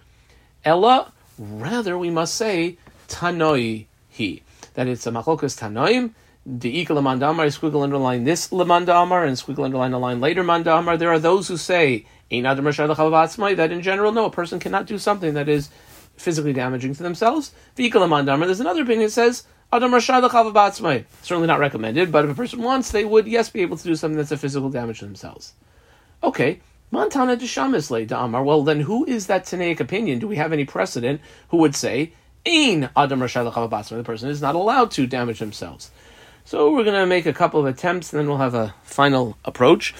Ella, 0.64 1.12
rather, 1.38 1.98
we 1.98 2.10
must 2.10 2.34
say 2.34 2.78
tanoi 3.08 3.86
he 4.08 4.42
that 4.76 4.86
it's 4.86 5.06
a 5.06 5.10
machokas 5.10 5.58
tanoim. 5.58 6.12
The 6.46 6.78
equal 6.78 7.02
mandamar 7.02 7.46
squiggle 7.48 7.82
underline 7.82 8.22
this 8.22 8.48
lemandamar 8.50 9.26
and 9.26 9.36
squiggle 9.36 9.64
underline 9.64 9.90
the 9.90 9.98
line 9.98 10.20
later 10.20 10.44
mandamar. 10.44 10.96
There 10.96 11.10
are 11.10 11.18
those 11.18 11.48
who 11.48 11.56
say 11.56 12.06
that 12.30 13.68
in 13.72 13.82
general, 13.82 14.12
no, 14.12 14.26
a 14.26 14.30
person 14.30 14.60
cannot 14.60 14.86
do 14.86 14.98
something 14.98 15.34
that 15.34 15.48
is 15.48 15.70
physically 16.16 16.52
damaging 16.52 16.94
to 16.94 17.02
themselves. 17.02 17.52
Vikalamandamar, 17.76 18.46
there's 18.46 18.60
another 18.60 18.82
opinion 18.82 19.08
that 19.08 19.12
says 19.12 19.42
certainly 19.72 21.46
not 21.48 21.58
recommended, 21.58 22.12
but 22.12 22.24
if 22.24 22.30
a 22.30 22.34
person 22.34 22.62
wants, 22.62 22.92
they 22.92 23.04
would 23.04 23.26
yes 23.26 23.50
be 23.50 23.62
able 23.62 23.76
to 23.76 23.82
do 23.82 23.96
something 23.96 24.16
that's 24.16 24.30
a 24.30 24.36
physical 24.36 24.70
damage 24.70 25.00
to 25.00 25.04
themselves. 25.04 25.54
Okay, 26.22 26.60
Montana 26.92 27.36
Deshamisle 27.36 28.06
Damar. 28.06 28.44
Well, 28.44 28.62
then 28.62 28.80
who 28.80 29.04
is 29.06 29.26
that 29.26 29.44
Tanaic 29.44 29.80
opinion? 29.80 30.20
Do 30.20 30.28
we 30.28 30.36
have 30.36 30.52
any 30.52 30.64
precedent 30.64 31.20
who 31.48 31.56
would 31.56 31.74
say 31.74 32.12
Ein 32.46 32.90
Adam 32.96 33.18
The 33.20 34.02
person 34.04 34.30
is 34.30 34.40
not 34.40 34.54
allowed 34.54 34.92
to 34.92 35.06
damage 35.06 35.40
themselves. 35.40 35.90
So 36.44 36.72
we're 36.72 36.84
going 36.84 37.00
to 37.00 37.06
make 37.06 37.26
a 37.26 37.32
couple 37.32 37.58
of 37.58 37.66
attempts, 37.66 38.12
and 38.12 38.20
then 38.20 38.28
we'll 38.28 38.38
have 38.38 38.54
a 38.54 38.72
final 38.84 39.36
approach. 39.44 39.94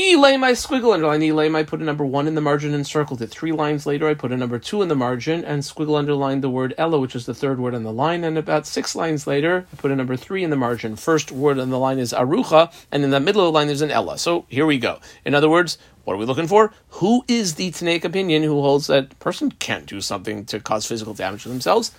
Elay 0.00 0.40
my 0.40 0.52
squiggle 0.52 0.94
underline. 0.94 1.20
Elay 1.20 1.54
I 1.54 1.62
put 1.62 1.82
a 1.82 1.84
number 1.84 2.06
one 2.06 2.26
in 2.26 2.34
the 2.34 2.40
margin 2.40 2.72
and 2.72 2.86
circled 2.86 3.20
it. 3.20 3.26
Three 3.26 3.52
lines 3.52 3.84
later, 3.84 4.08
I 4.08 4.14
put 4.14 4.32
a 4.32 4.36
number 4.36 4.58
two 4.58 4.80
in 4.80 4.88
the 4.88 4.94
margin 4.94 5.44
and 5.44 5.62
squiggle 5.62 5.98
underlined 5.98 6.42
the 6.42 6.48
word 6.48 6.72
Ella, 6.78 6.98
which 6.98 7.14
is 7.14 7.26
the 7.26 7.34
third 7.34 7.60
word 7.60 7.74
on 7.74 7.82
the 7.82 7.92
line. 7.92 8.24
And 8.24 8.38
about 8.38 8.66
six 8.66 8.96
lines 8.96 9.26
later, 9.26 9.66
I 9.70 9.76
put 9.76 9.90
a 9.90 9.96
number 9.96 10.16
three 10.16 10.42
in 10.42 10.48
the 10.48 10.56
margin. 10.56 10.96
First 10.96 11.30
word 11.30 11.58
on 11.58 11.68
the 11.68 11.78
line 11.78 11.98
is 11.98 12.14
Arucha, 12.14 12.72
and 12.90 13.04
in 13.04 13.10
the 13.10 13.20
middle 13.20 13.42
of 13.42 13.52
the 13.52 13.58
line 13.58 13.66
there's 13.66 13.82
an 13.82 13.90
Ella. 13.90 14.16
So 14.16 14.46
here 14.48 14.64
we 14.64 14.78
go. 14.78 15.00
In 15.26 15.34
other 15.34 15.50
words, 15.50 15.76
what 16.04 16.14
are 16.14 16.18
we 16.18 16.24
looking 16.24 16.48
for? 16.48 16.72
Who 16.92 17.22
is 17.28 17.56
the 17.56 17.70
Tanaic 17.70 18.02
opinion 18.02 18.42
who 18.42 18.62
holds 18.62 18.86
that 18.86 19.18
person 19.18 19.52
can't 19.52 19.84
do 19.84 20.00
something 20.00 20.46
to 20.46 20.60
cause 20.60 20.86
physical 20.86 21.12
damage 21.12 21.42
to 21.42 21.50
themselves? 21.50 21.92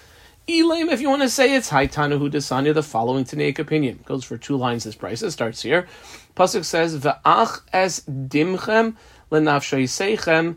Elaim, 0.48 0.92
if 0.92 1.02
you 1.02 1.10
want 1.10 1.22
to 1.22 1.30
say 1.30 1.56
it's 1.56 1.70
Haitanahu 1.70 2.32
Desanya, 2.32 2.74
the 2.74 2.82
following 2.82 3.26
Tanaic 3.26 3.60
opinion. 3.60 4.00
Goes 4.06 4.24
for 4.24 4.38
two 4.38 4.58
lines 4.58 4.84
this 4.84 4.96
price. 4.96 5.22
It 5.22 5.30
starts 5.32 5.62
here. 5.62 5.88
Pasuk 6.36 6.66
says, 6.66 6.98
V'ach 6.98 7.62
es 7.72 8.00
dimchem 8.02 8.96
lenafshay 9.32 9.84
seichem 9.84 10.56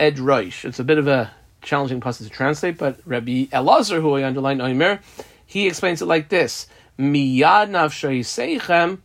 ed 0.00 0.16
roish. 0.16 0.64
It's 0.64 0.80
a 0.80 0.84
bit 0.84 0.98
of 0.98 1.06
a 1.06 1.30
challenging 1.62 2.00
pasuk 2.00 2.24
to 2.24 2.28
translate, 2.28 2.76
but 2.76 2.98
Rabbi 3.06 3.46
Elazar, 3.46 4.00
who 4.00 4.16
I 4.16 4.24
underline 4.24 4.60
Omer, 4.60 4.98
he 5.46 5.68
explains 5.68 6.02
it 6.02 6.06
like 6.06 6.28
this: 6.28 6.66
Miyad 6.98 7.70
nafshay 7.70 8.20
seichem 8.20 8.98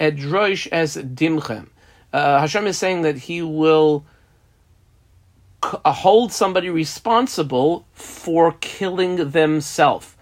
edroish 0.00 0.66
es 0.72 0.96
dimchem. 0.96 1.68
Uh, 2.12 2.40
Hashem 2.40 2.66
is 2.66 2.76
saying 2.76 3.02
that 3.02 3.16
He 3.16 3.42
will 3.42 4.04
hold 5.84 6.32
somebody 6.32 6.70
responsible 6.70 7.86
for 7.94 8.52
killing 8.60 9.30
themselves. 9.30 10.14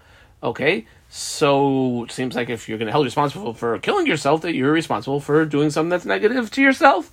Okay, 0.43 0.85
so 1.09 2.03
it 2.03 2.11
seems 2.11 2.35
like 2.35 2.49
if 2.49 2.69
you're 2.69 2.77
going 2.77 2.87
to 2.87 2.93
hold 2.93 3.05
responsible 3.05 3.53
for 3.53 3.77
killing 3.79 4.07
yourself, 4.07 4.41
that 4.41 4.53
you're 4.53 4.71
responsible 4.71 5.19
for 5.19 5.45
doing 5.45 5.69
something 5.69 5.89
that's 5.89 6.05
negative 6.05 6.51
to 6.51 6.61
yourself. 6.61 7.11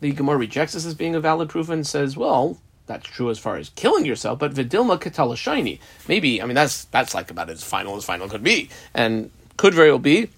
The 0.00 0.12
Gemara 0.12 0.36
rejects 0.36 0.72
this 0.72 0.86
as 0.86 0.94
being 0.94 1.14
a 1.14 1.20
valid 1.20 1.48
proof 1.48 1.68
and 1.68 1.86
says, 1.86 2.16
well, 2.16 2.58
that's 2.86 3.06
true 3.06 3.30
as 3.30 3.38
far 3.38 3.56
as 3.56 3.70
killing 3.70 4.04
yourself, 4.04 4.38
but 4.38 4.52
vidilma 4.52 4.98
katala 4.98 5.36
shiny. 5.36 5.80
Maybe 6.08 6.42
I 6.42 6.46
mean 6.46 6.54
that's 6.54 6.84
that's 6.86 7.14
like 7.14 7.30
about 7.30 7.50
as 7.50 7.62
final 7.62 7.96
as 7.96 8.04
final 8.04 8.28
could 8.28 8.42
be, 8.42 8.68
and 8.94 9.30
could 9.56 9.74
very 9.74 9.90
well 9.90 9.98
be. 9.98 10.28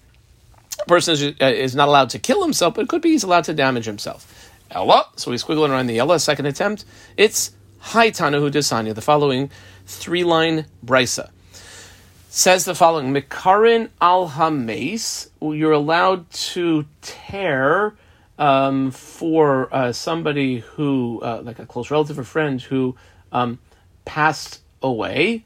A 0.81 0.85
person 0.85 1.13
is, 1.13 1.23
uh, 1.41 1.45
is 1.45 1.75
not 1.75 1.87
allowed 1.87 2.09
to 2.11 2.19
kill 2.19 2.43
himself, 2.43 2.75
but 2.75 2.81
it 2.81 2.89
could 2.89 3.01
be 3.01 3.11
he's 3.11 3.23
allowed 3.23 3.45
to 3.45 3.53
damage 3.53 3.85
himself. 3.85 4.44
Ella, 4.71 5.07
so 5.15 5.31
he's 5.31 5.43
squiggling 5.43 5.69
around 5.69 5.87
the 5.87 5.97
Ella. 5.97 6.19
Second 6.19 6.45
attempt, 6.45 6.85
it's 7.17 7.51
Haitanahu 7.83 8.51
Desanya, 8.51 8.93
the 8.93 9.01
following 9.01 9.49
three 9.85 10.23
line 10.23 10.65
brisa 10.83 11.29
says 12.35 12.65
the 12.65 12.75
following: 12.75 13.13
Mikarin 13.13 13.89
al 14.01 14.27
hames. 14.27 15.29
You're 15.41 15.71
allowed 15.71 16.29
to 16.31 16.85
tear 17.01 17.95
um, 18.37 18.91
for 18.91 19.73
uh, 19.73 19.93
somebody 19.93 20.59
who, 20.59 21.21
uh, 21.23 21.41
like 21.43 21.59
a 21.59 21.65
close 21.65 21.89
relative 21.89 22.19
or 22.19 22.25
friend 22.25 22.61
who 22.61 22.97
um, 23.31 23.59
passed 24.03 24.59
away. 24.83 25.45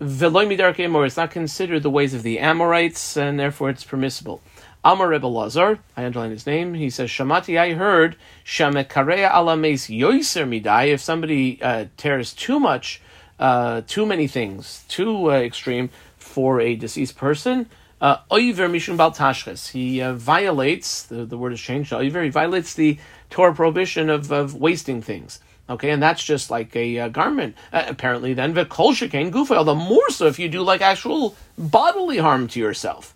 Veloy 0.00 0.46
midarkim, 0.46 0.94
or 0.94 1.04
it's 1.04 1.16
not 1.16 1.32
considered 1.32 1.82
the 1.82 1.90
ways 1.90 2.14
of 2.14 2.22
the 2.22 2.38
Amorites, 2.38 3.16
and 3.16 3.40
therefore 3.40 3.68
it's 3.70 3.82
permissible. 3.82 4.40
Amar 4.84 5.08
Rebbe 5.08 5.26
Lazar, 5.26 5.80
I 5.96 6.04
underline 6.04 6.30
his 6.30 6.46
name. 6.46 6.74
He 6.74 6.88
says, 6.88 7.10
"Shamati, 7.10 7.58
I 7.58 7.72
heard 7.72 8.16
shamekareya 8.44 9.30
alames 9.32 9.88
yoiser 9.88 10.46
midai. 10.48 10.88
If 10.88 11.00
somebody 11.00 11.60
uh, 11.60 11.86
tears 11.96 12.32
too 12.32 12.60
much, 12.60 13.02
uh, 13.38 13.82
too 13.86 14.06
many 14.06 14.28
things, 14.28 14.84
too 14.88 15.32
uh, 15.32 15.34
extreme 15.34 15.90
for 16.16 16.60
a 16.60 16.76
deceased 16.76 17.16
person, 17.16 17.68
uh, 18.00 18.18
oiver 18.30 18.68
mishum 18.68 18.96
bal. 18.96 19.12
He 19.72 20.00
uh, 20.00 20.14
violates 20.14 21.02
the, 21.02 21.24
the 21.24 21.36
word 21.36 21.52
is 21.52 21.60
changed. 21.60 21.92
Oiver 21.92 22.22
he 22.22 22.30
violates 22.30 22.74
the 22.74 22.98
Torah 23.30 23.54
prohibition 23.54 24.08
of, 24.08 24.30
of 24.30 24.54
wasting 24.54 25.02
things. 25.02 25.40
Okay, 25.70 25.90
and 25.90 26.02
that's 26.02 26.24
just 26.24 26.50
like 26.50 26.74
a 26.76 26.98
uh, 26.98 27.08
garment. 27.08 27.54
Uh, 27.72 27.84
apparently, 27.88 28.32
then 28.32 28.54
v'kol 28.54 28.92
shekain 28.92 29.30
gufa. 29.30 29.64
The 29.64 29.74
more 29.74 30.08
so 30.10 30.26
if 30.26 30.38
you 30.38 30.48
do 30.48 30.62
like 30.62 30.80
actual 30.80 31.36
bodily 31.58 32.18
harm 32.18 32.48
to 32.48 32.60
yourself, 32.60 33.14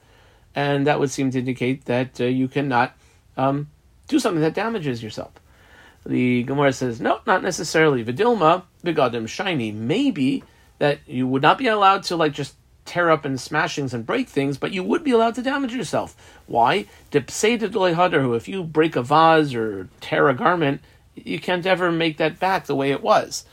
and 0.54 0.86
that 0.86 1.00
would 1.00 1.10
seem 1.10 1.30
to 1.30 1.38
indicate 1.38 1.86
that 1.86 2.20
uh, 2.20 2.24
you 2.24 2.48
cannot 2.48 2.96
um, 3.36 3.70
do 4.08 4.18
something 4.18 4.42
that 4.42 4.54
damages 4.54 5.02
yourself. 5.02 5.32
The 6.04 6.42
Gemara 6.42 6.72
says 6.72 7.00
no, 7.00 7.20
not 7.26 7.42
necessarily. 7.42 8.04
Vidilma 8.04 8.64
begadim 8.84 9.28
shiny. 9.28 9.70
Maybe 9.70 10.42
that 10.78 10.98
you 11.06 11.28
would 11.28 11.42
not 11.42 11.58
be 11.58 11.68
allowed 11.68 12.02
to 12.04 12.16
like 12.16 12.32
just 12.32 12.54
tear 12.84 13.10
up 13.10 13.24
and 13.24 13.40
smash 13.40 13.76
things 13.76 13.94
and 13.94 14.04
break 14.04 14.28
things, 14.28 14.58
but 14.58 14.72
you 14.72 14.82
would 14.82 15.04
be 15.04 15.12
allowed 15.12 15.36
to 15.36 15.42
damage 15.42 15.72
yourself. 15.72 16.16
Why? 16.46 16.86
If 17.12 18.48
you 18.48 18.64
break 18.64 18.96
a 18.96 19.02
vase 19.02 19.54
or 19.54 19.88
tear 20.00 20.28
a 20.28 20.34
garment, 20.34 20.80
you 21.14 21.38
can't 21.38 21.66
ever 21.66 21.92
make 21.92 22.16
that 22.16 22.40
back 22.40 22.66
the 22.66 22.74
way 22.74 22.90
it 22.90 23.02
was. 23.02 23.44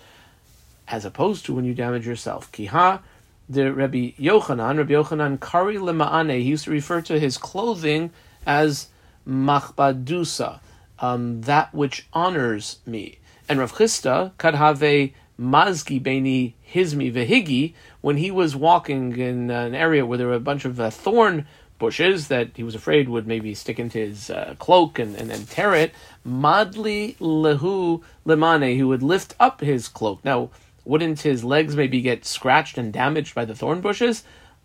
As 0.88 1.06
opposed 1.06 1.46
to 1.46 1.54
when 1.54 1.66
you 1.66 1.76
damage 1.76 2.08
yourself. 2.08 2.52
Kiha, 2.52 3.02
the 3.50 3.74
Rabbi 3.74 4.12
Yochanan, 4.20 4.78
Rabbi 4.78 4.94
Yochanan 4.94 5.40
Kari 5.40 5.78
Lema'ane, 5.78 6.40
he 6.40 6.50
used 6.50 6.66
to 6.66 6.72
refer 6.72 7.02
to 7.02 7.20
his 7.20 7.38
clothing 7.38 8.12
as 8.46 8.88
machbadusa, 9.28 10.60
um, 11.00 11.42
that 11.42 11.74
which 11.74 12.08
honors 12.14 12.80
me. 12.86 13.18
And 13.50 13.60
Rav 13.60 13.74
Chisda, 13.74 14.34
Kadhave 14.38 15.14
Mazgi 15.40 16.02
Beni 16.02 16.56
Hizmi 16.72 17.12
Vehigi, 17.12 17.74
when 18.02 18.18
he 18.18 18.30
was 18.30 18.56
walking 18.56 19.18
in 19.18 19.50
an 19.50 19.74
area 19.74 20.06
where 20.06 20.18
there 20.18 20.28
were 20.28 20.34
a 20.34 20.40
bunch 20.40 20.66
of 20.66 20.80
uh, 20.80 20.92
thorn 20.92 21.48
bushes 21.80 22.28
that 22.28 22.50
he 22.56 22.62
was 22.62 22.76
afraid 22.76 23.10
would 23.10 23.26
maybe 23.26 23.56
stick 23.56 23.80
into 23.80 23.98
his 23.98 24.30
uh, 24.30 24.54
cloak 24.60 25.00
and, 25.00 25.16
and, 25.16 25.32
and 25.32 25.50
tear 25.50 25.74
it, 25.74 25.94
Madli 26.28 27.16
Lehu 27.18 28.04
Lemane, 28.28 28.76
he 28.76 28.84
would 28.84 29.02
lift 29.02 29.34
up 29.40 29.62
his 29.62 29.88
cloak. 29.88 30.24
Now, 30.24 30.52
wouldn't 30.90 31.22
his 31.22 31.44
legs 31.44 31.76
maybe 31.76 32.02
get 32.02 32.26
scratched 32.26 32.78
and 32.78 32.92
damaged 32.92 33.36
by 33.36 33.46
the 33.46 33.54
thorn 33.54 33.80
bushes? 33.80 34.24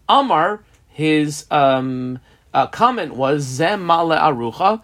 Amar, 0.09 0.65
his 0.89 1.47
um, 1.51 2.19
uh, 2.55 2.67
comment 2.67 3.15
was 3.15 3.43
Zem 3.43 3.87
Male 3.87 4.17
Arucha, 4.17 4.81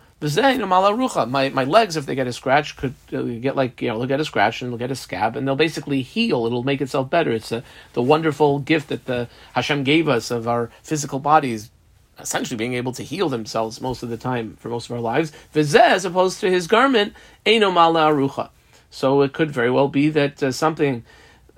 my, 1.28 1.48
my 1.48 1.64
legs, 1.64 1.96
if 1.96 2.04
they 2.04 2.14
get 2.14 2.26
a 2.26 2.32
scratch, 2.32 2.76
could 2.76 2.94
uh, 3.12 3.22
get 3.22 3.56
like, 3.56 3.80
you 3.80 3.88
know, 3.88 3.96
they'll 3.98 4.06
get 4.06 4.20
a 4.20 4.24
scratch 4.24 4.60
and 4.60 4.70
they'll 4.70 4.78
get 4.78 4.90
a 4.90 4.94
scab 4.96 5.34
and 5.34 5.48
they'll 5.48 5.56
basically 5.56 6.02
heal. 6.02 6.44
It'll 6.44 6.62
make 6.62 6.82
itself 6.82 7.08
better. 7.08 7.30
It's 7.30 7.50
a, 7.52 7.64
the 7.94 8.02
wonderful 8.02 8.58
gift 8.58 8.90
that 8.90 9.06
the 9.06 9.28
Hashem 9.54 9.82
gave 9.82 10.08
us 10.08 10.30
of 10.30 10.46
our 10.46 10.70
physical 10.82 11.20
bodies 11.20 11.70
essentially 12.18 12.58
being 12.58 12.74
able 12.74 12.92
to 12.92 13.02
heal 13.02 13.30
themselves 13.30 13.80
most 13.80 14.02
of 14.02 14.10
the 14.10 14.18
time 14.18 14.56
for 14.60 14.68
most 14.68 14.90
of 14.90 14.92
our 14.92 15.00
lives. 15.00 15.32
As 15.54 16.04
opposed 16.04 16.40
to 16.40 16.50
his 16.50 16.66
garment, 16.66 17.14
Eino 17.46 17.72
Mala 17.72 18.10
Arucha. 18.10 18.50
So 18.90 19.22
it 19.22 19.32
could 19.32 19.50
very 19.50 19.70
well 19.70 19.88
be 19.88 20.10
that 20.10 20.42
uh, 20.42 20.52
something, 20.52 21.04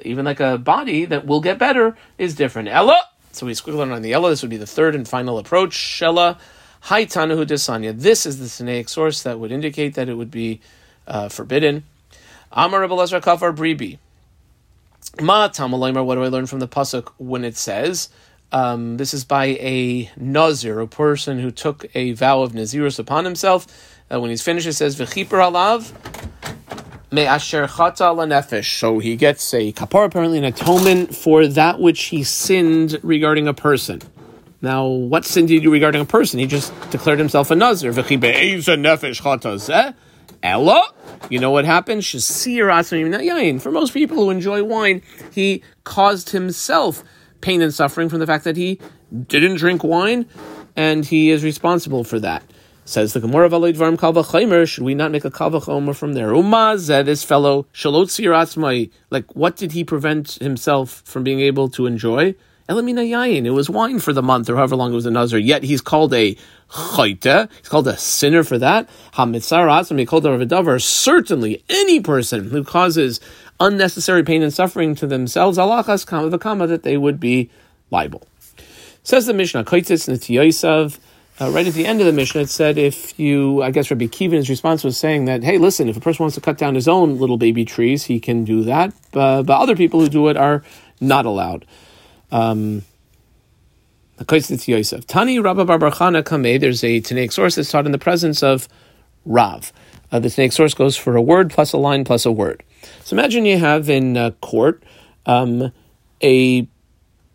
even 0.05 0.25
like 0.25 0.41
a 0.41 0.59
body 0.59 1.05
that 1.07 1.27
will 1.27 1.41
get 1.41 1.59
better, 1.59 1.97
is 2.19 2.35
different. 2.35 2.69
Ella! 2.69 3.01
So 3.33 3.47
we 3.47 3.53
squiggle 3.53 3.91
on 3.93 4.03
the 4.03 4.13
Ella. 4.13 4.31
This 4.31 4.43
would 4.43 4.51
be 4.51 4.57
the 4.57 4.67
third 4.67 4.95
and 4.95 5.09
final 5.09 5.39
approach. 5.39 5.73
Shella. 5.73 6.39
Hi 6.83 7.05
Tanahu 7.05 7.47
Desanya. 7.47 7.99
This 7.99 8.27
is 8.27 8.39
the 8.39 8.65
Tanaic 8.65 8.89
source 8.89 9.23
that 9.23 9.39
would 9.39 9.53
indicate 9.53 9.95
that 9.95 10.09
it 10.09 10.15
would 10.15 10.31
be 10.31 10.61
uh, 11.07 11.29
forbidden. 11.29 11.85
Amar 12.51 12.81
Rebbe 12.81 12.95
Lezer 12.95 13.21
Kafar 13.21 13.55
Bribi. 13.55 13.99
Ma 15.21 15.49
Tamalaymar, 15.49 16.05
what 16.05 16.17
do 16.17 16.25
I 16.25 16.29
learn 16.29 16.47
from 16.47 16.61
the 16.61 16.69
Pasuk 16.69 17.13
when 17.19 17.45
it 17.45 17.57
says, 17.57 18.09
um, 18.51 18.97
this 18.97 19.15
is 19.15 19.25
by 19.25 19.47
a 19.47 20.11
Nazir, 20.17 20.81
a 20.81 20.87
person 20.87 21.39
who 21.39 21.51
took 21.51 21.87
a 21.95 22.13
vow 22.13 22.43
of 22.43 22.53
Nazirus 22.53 22.99
upon 22.99 23.25
himself. 23.25 23.67
Uh, 24.13 24.21
when 24.21 24.31
he's 24.31 24.43
finished, 24.43 24.67
it 24.67 24.75
says, 24.75 24.97
V'chipar 24.97 25.53
alav 25.53 25.93
me 27.13 27.27
asher 27.27 27.67
chata 27.67 28.15
nefesh. 28.27 28.79
So 28.79 28.99
he 28.99 29.17
gets 29.17 29.53
a 29.55 29.73
kapar, 29.73 30.07
apparently 30.07 30.39
an 30.39 30.45
atonement 30.45 31.15
for 31.15 31.47
that 31.47 31.79
which 31.79 32.05
he 32.05 32.25
sinned 32.25 32.99
regarding 33.03 33.47
a 33.49 33.55
person. 33.55 34.01
Now, 34.61 34.87
what 34.87 35.25
sin 35.25 35.47
did 35.47 35.55
he 35.55 35.61
do 35.61 35.73
regarding 35.73 36.01
a 36.01 36.07
person? 36.07 36.39
He 36.39 36.47
just 36.47 36.73
declared 36.91 37.19
himself 37.19 37.51
a 37.51 37.57
nazir. 37.57 37.93
Ella, 40.45 40.83
you 41.31 41.39
know 41.39 41.51
what 41.51 41.65
happened? 41.65 42.05
For 42.05 43.71
most 43.71 43.93
people 43.93 44.17
who 44.17 44.31
enjoy 44.31 44.65
wine, 44.65 45.03
he 45.33 45.63
caused 45.85 46.31
himself 46.31 47.05
pain 47.41 47.61
and 47.61 47.75
suffering 47.75 48.09
from 48.09 48.21
the 48.21 48.27
fact 48.27 48.45
that 48.45 48.57
he 48.57 48.81
didn't 49.27 49.57
drink 49.57 49.85
wine, 49.85 50.27
and 50.77 51.05
he 51.05 51.31
is 51.31 51.45
responsible 51.45 52.03
for 52.05 52.19
that. 52.21 52.43
Says 52.93 53.15
the 53.15 53.21
Gemara 53.21 53.47
of 53.47 53.53
Dvarim 53.53 53.97
Kalva 53.97 54.69
should 54.69 54.85
we 54.85 54.95
not 54.95 55.11
make 55.11 55.25
a 55.25 55.31
Kalva 55.31 55.97
from 55.97 56.13
there? 56.13 56.33
Umaz, 56.33 56.89
this 57.07 57.25
fellow, 57.25 57.65
Shalot 57.73 58.91
like 59.09 59.35
what 59.35 59.57
did 59.57 59.73
he 59.73 59.83
prevent 59.83 60.33
himself 60.33 61.01
from 61.07 61.25
being 61.25 61.41
able 61.41 61.71
to 61.71 61.87
enjoy? 61.87 62.35
Elamina 62.69 63.01
yayin. 63.01 63.47
It 63.47 63.53
was 63.53 63.71
wine 63.71 63.99
for 63.99 64.13
the 64.13 64.21
month 64.21 64.51
or 64.51 64.57
however 64.57 64.77
long 64.77 64.93
it 64.93 64.95
was 64.95 65.07
a 65.07 65.11
nazir. 65.11 65.39
Yet 65.39 65.63
he's 65.63 65.81
called 65.81 66.13
a 66.13 66.37
chayte. 66.69 67.51
He's 67.61 67.69
called 67.71 67.89
a 67.89 67.97
sinner 67.97 68.45
for 68.45 68.59
that. 68.59 68.91
Hamitzar 69.15 69.99
he 69.99 70.05
called 70.05 70.27
a 70.27 70.45
davar. 70.45 70.83
Certainly, 70.83 71.65
any 71.71 71.99
person 71.99 72.51
who 72.51 72.63
causes 72.63 73.21
unnecessary 73.59 74.23
pain 74.23 74.43
and 74.43 74.53
suffering 74.53 74.95
to 74.97 75.07
themselves, 75.07 75.57
alachas 75.57 76.07
kama 76.07 76.67
that 76.67 76.83
they 76.83 76.99
would 76.99 77.19
be 77.19 77.49
liable. 77.91 78.27
Says 79.03 79.25
the 79.25 79.33
Mishnah, 79.33 79.65
Kaitzitz 79.65 80.11
Netiyosav. 80.11 80.99
Uh, 81.43 81.51
right 81.51 81.67
at 81.67 81.75
the 81.75 81.87
end 81.87 81.99
of 81.99 82.07
the 82.07 82.13
Mishnah, 82.13 82.43
it 82.43 82.51
said 82.51 82.79
if 82.79 83.19
you, 83.19 83.65
I 83.65 83.73
guess 83.73 83.91
Rabbi 83.91 84.07
Kivan's 84.07 84.49
response 84.49 84.85
was 84.85 84.97
saying 84.97 85.25
that, 85.25 85.43
hey, 85.43 85.59
listen, 85.59 85.89
if 85.89 85.97
a 85.97 86.01
person 86.01 86.23
wants 86.23 86.37
to 86.37 86.41
cut 86.41 86.57
down 86.57 86.77
his 86.77 86.87
own 86.87 87.19
little 87.19 87.37
baby 87.37 87.65
trees, 87.65 88.05
he 88.05 88.21
can 88.21 88.45
do 88.45 88.63
that. 88.63 88.95
Uh, 89.13 89.43
but 89.43 89.59
other 89.61 89.75
people 89.75 89.99
who 89.99 90.09
do 90.09 90.29
it 90.29 90.37
are 90.37 90.63
not 91.01 91.27
allowed. 91.27 91.67
Um, 92.31 92.85
Tani 94.19 95.41
Rabba 95.41 95.65
Barbarchana 95.65 96.23
Kameh, 96.23 96.61
there's 96.61 96.85
a 96.85 97.01
Tanaic 97.01 97.33
source 97.33 97.57
that's 97.57 97.73
taught 97.73 97.87
in 97.87 97.93
the 97.93 97.99
presence 97.99 98.45
of 98.45 98.69
Rav. 99.25 99.73
Uh, 100.13 100.21
the 100.21 100.29
Tanaic 100.29 100.53
source 100.53 100.75
goes 100.75 100.97
for 100.97 101.17
a 101.17 101.23
word 101.23 101.51
plus 101.51 101.73
a 101.73 101.77
line 101.77 102.05
plus 102.05 102.25
a 102.25 102.31
word. 102.31 102.63
So 103.03 103.17
imagine 103.17 103.47
you 103.47 103.59
have 103.59 103.91
in 103.91 104.17
uh, 104.17 104.31
court 104.43 104.85
um, 105.27 105.73
a 106.23 106.69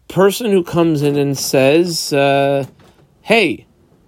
person 0.07 0.49
who 0.51 0.63
comes 0.63 1.01
in 1.01 1.17
and 1.17 1.37
says, 1.37 2.13
uh, 2.13 2.65
Hey, 3.21 3.66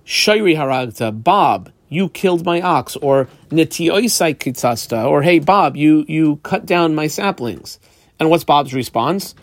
Shairi 0.09 0.57
Haragta, 0.57 1.11
Bob, 1.23 1.71
you 1.87 2.09
killed 2.09 2.43
my 2.43 2.59
ox, 2.61 2.95
or 2.95 3.27
Netioisai 3.49 4.33
Kitsasta, 4.33 5.07
or 5.07 5.21
Hey, 5.21 5.37
Bob, 5.37 5.77
you, 5.77 6.03
you 6.07 6.37
cut 6.37 6.65
down 6.65 6.95
my 6.95 7.05
saplings. 7.05 7.79
And 8.19 8.27
what's 8.31 8.43
Bob's 8.43 8.73
response? 8.73 9.35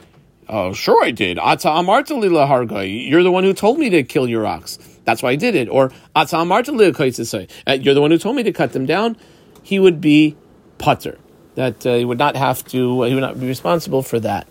Oh, 0.48 0.72
sure 0.72 1.04
I 1.04 1.12
did. 1.12 1.38
Ata 1.38 1.68
amarta 1.68 2.18
lila 2.18 2.48
hargai. 2.48 3.08
You're 3.08 3.22
the 3.22 3.30
one 3.30 3.44
who 3.44 3.52
told 3.52 3.78
me 3.78 3.90
to 3.90 4.02
kill 4.02 4.28
your 4.28 4.44
ox. 4.44 4.76
That's 5.04 5.22
why 5.22 5.30
I 5.30 5.36
did 5.36 5.54
it. 5.54 5.68
Or 5.68 5.92
Ata 6.16 6.34
amarta 6.34 6.76
lila 6.76 7.46
uh, 7.68 7.72
You're 7.74 7.94
the 7.94 8.00
one 8.00 8.10
who 8.10 8.18
told 8.18 8.34
me 8.34 8.42
to 8.42 8.52
cut 8.52 8.72
them 8.72 8.86
down. 8.86 9.16
He 9.62 9.78
would 9.78 10.00
be 10.00 10.36
putter. 10.78 11.16
That 11.54 11.86
uh, 11.86 11.94
he 11.94 12.04
would 12.04 12.18
not 12.18 12.34
have 12.34 12.64
to. 12.66 13.04
Uh, 13.04 13.06
he 13.06 13.14
would 13.14 13.20
not 13.20 13.38
be 13.38 13.46
responsible 13.46 14.02
for 14.02 14.18
that. 14.18 14.48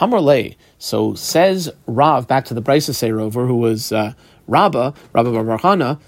Amar 0.00 0.20
So 0.78 1.14
says 1.14 1.70
Rav 1.86 2.26
back 2.26 2.44
to 2.46 2.54
the 2.54 2.62
Brisa 2.62 2.90
Serover, 2.90 3.46
who 3.46 3.56
was 3.56 3.92
uh, 3.92 4.14
Rabba, 4.46 4.94
Rabba 5.12 5.32
bar 5.32 5.44
bar 5.44 5.58
Chana, 5.58 6.00